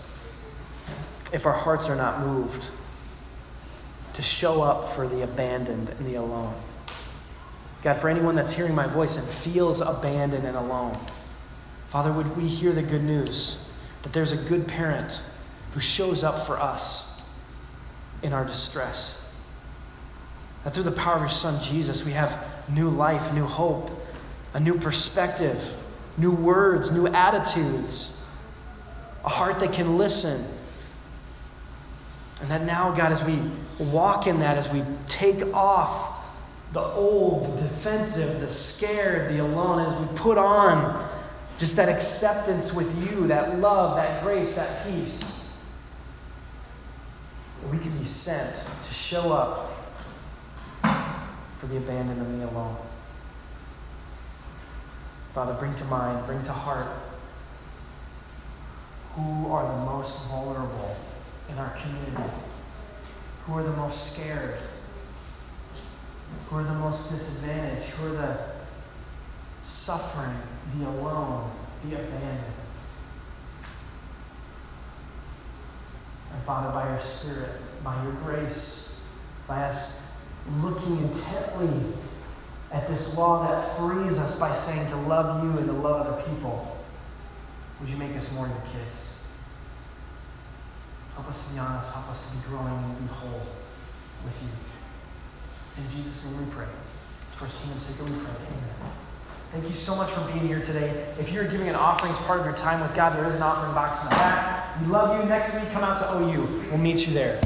If 1.32 1.44
our 1.44 1.52
hearts 1.52 1.90
are 1.90 1.96
not 1.96 2.20
moved 2.20 2.70
to 4.12 4.22
show 4.22 4.62
up 4.62 4.84
for 4.84 5.08
the 5.08 5.24
abandoned 5.24 5.88
and 5.88 6.06
the 6.06 6.14
alone. 6.14 6.54
God, 7.82 7.96
for 7.96 8.08
anyone 8.08 8.36
that's 8.36 8.54
hearing 8.54 8.76
my 8.76 8.86
voice 8.86 9.16
and 9.16 9.26
feels 9.26 9.80
abandoned 9.80 10.46
and 10.46 10.56
alone, 10.56 10.96
Father, 11.94 12.12
would 12.12 12.36
we 12.36 12.48
hear 12.48 12.72
the 12.72 12.82
good 12.82 13.04
news 13.04 13.72
that 14.02 14.12
there's 14.12 14.32
a 14.32 14.48
good 14.48 14.66
parent 14.66 15.22
who 15.74 15.78
shows 15.78 16.24
up 16.24 16.44
for 16.44 16.58
us 16.58 17.24
in 18.20 18.32
our 18.32 18.44
distress? 18.44 19.32
That 20.64 20.74
through 20.74 20.82
the 20.82 20.90
power 20.90 21.14
of 21.14 21.20
your 21.20 21.28
Son, 21.28 21.62
Jesus, 21.62 22.04
we 22.04 22.10
have 22.10 22.68
new 22.68 22.90
life, 22.90 23.32
new 23.32 23.44
hope, 23.44 23.92
a 24.54 24.58
new 24.58 24.76
perspective, 24.76 25.72
new 26.18 26.32
words, 26.32 26.90
new 26.90 27.06
attitudes, 27.06 28.28
a 29.24 29.28
heart 29.28 29.60
that 29.60 29.72
can 29.72 29.96
listen. 29.96 30.64
And 32.42 32.50
that 32.50 32.64
now, 32.64 32.92
God, 32.92 33.12
as 33.12 33.24
we 33.24 33.38
walk 33.78 34.26
in 34.26 34.40
that, 34.40 34.58
as 34.58 34.68
we 34.72 34.82
take 35.06 35.42
off 35.54 36.10
the 36.72 36.82
old, 36.82 37.44
the 37.44 37.62
defensive, 37.62 38.40
the 38.40 38.48
scared, 38.48 39.32
the 39.32 39.38
alone, 39.38 39.78
as 39.78 39.94
we 39.94 40.08
put 40.16 40.38
on 40.38 41.03
just 41.58 41.76
that 41.76 41.88
acceptance 41.88 42.72
with 42.72 43.10
you, 43.10 43.26
that 43.28 43.58
love, 43.58 43.96
that 43.96 44.22
grace, 44.22 44.56
that 44.56 44.86
peace, 44.86 45.56
we 47.70 47.78
can 47.78 47.96
be 47.98 48.04
sent 48.04 48.82
to 48.82 48.92
show 48.92 49.32
up 49.32 49.70
for 51.52 51.66
the 51.66 51.76
abandoned 51.76 52.20
and 52.20 52.42
the 52.42 52.48
alone. 52.48 52.76
Father, 55.30 55.54
bring 55.54 55.74
to 55.76 55.84
mind, 55.86 56.26
bring 56.26 56.42
to 56.42 56.52
heart 56.52 56.88
who 59.14 59.50
are 59.50 59.66
the 59.66 59.84
most 59.84 60.28
vulnerable 60.28 60.96
in 61.48 61.58
our 61.58 61.70
community, 61.70 62.32
who 63.44 63.56
are 63.56 63.62
the 63.62 63.76
most 63.76 64.12
scared, 64.12 64.58
who 66.46 66.56
are 66.56 66.64
the 66.64 66.74
most 66.74 67.10
disadvantaged, 67.10 67.94
who 67.94 68.08
are 68.08 68.16
the 68.16 68.53
suffering, 69.64 70.36
the 70.76 70.88
alone, 70.88 71.50
the 71.84 71.96
abandoned. 71.96 72.54
And 76.32 76.42
Father, 76.42 76.72
by 76.72 76.88
your 76.88 76.98
Spirit, 76.98 77.50
by 77.82 78.00
your 78.02 78.12
grace, 78.12 79.06
by 79.48 79.62
us 79.62 80.22
looking 80.60 80.98
intently 80.98 81.94
at 82.72 82.86
this 82.88 83.16
law 83.16 83.46
that 83.48 83.62
frees 83.62 84.18
us 84.18 84.38
by 84.40 84.50
saying 84.50 84.88
to 84.88 84.96
love 85.08 85.42
you 85.42 85.50
and 85.58 85.66
to 85.66 85.72
love 85.72 86.06
other 86.06 86.22
people, 86.22 86.76
would 87.80 87.88
you 87.88 87.96
make 87.96 88.16
us 88.16 88.34
more 88.34 88.46
your 88.46 88.62
kids? 88.72 89.22
Help 91.14 91.28
us 91.28 91.48
to 91.48 91.54
be 91.54 91.60
honest, 91.60 91.94
help 91.94 92.08
us 92.10 92.28
to 92.28 92.36
be 92.36 92.44
growing 92.48 92.74
and 92.74 92.98
be 92.98 93.06
whole 93.14 93.46
with 94.24 94.38
you. 94.42 94.50
It's 95.68 95.78
in 95.78 95.96
Jesus' 95.96 96.32
name 96.32 96.46
we 96.46 96.52
pray. 96.52 96.66
It's 97.22 97.34
First 97.34 97.62
Kingdom 97.62 97.78
sake 97.78 98.04
we 98.04 98.24
pray. 98.24 98.34
Amen. 98.46 99.03
Thank 99.54 99.68
you 99.68 99.72
so 99.72 99.94
much 99.94 100.10
for 100.10 100.32
being 100.32 100.48
here 100.48 100.60
today. 100.60 100.88
If 101.16 101.32
you're 101.32 101.46
giving 101.46 101.68
an 101.68 101.76
offering 101.76 102.10
as 102.10 102.18
part 102.18 102.40
of 102.40 102.44
your 102.44 102.56
time 102.56 102.80
with 102.80 102.92
God, 102.96 103.16
there 103.16 103.24
is 103.24 103.36
an 103.36 103.42
offering 103.42 103.72
box 103.72 104.02
in 104.02 104.08
the 104.10 104.16
back. 104.16 104.80
We 104.80 104.88
love 104.88 105.22
you. 105.22 105.28
Next 105.28 105.62
week, 105.62 105.72
come 105.72 105.84
out 105.84 105.96
to 105.98 106.12
OU. 106.12 106.70
We'll 106.70 106.78
meet 106.78 107.06
you 107.06 107.14
there. 107.14 107.40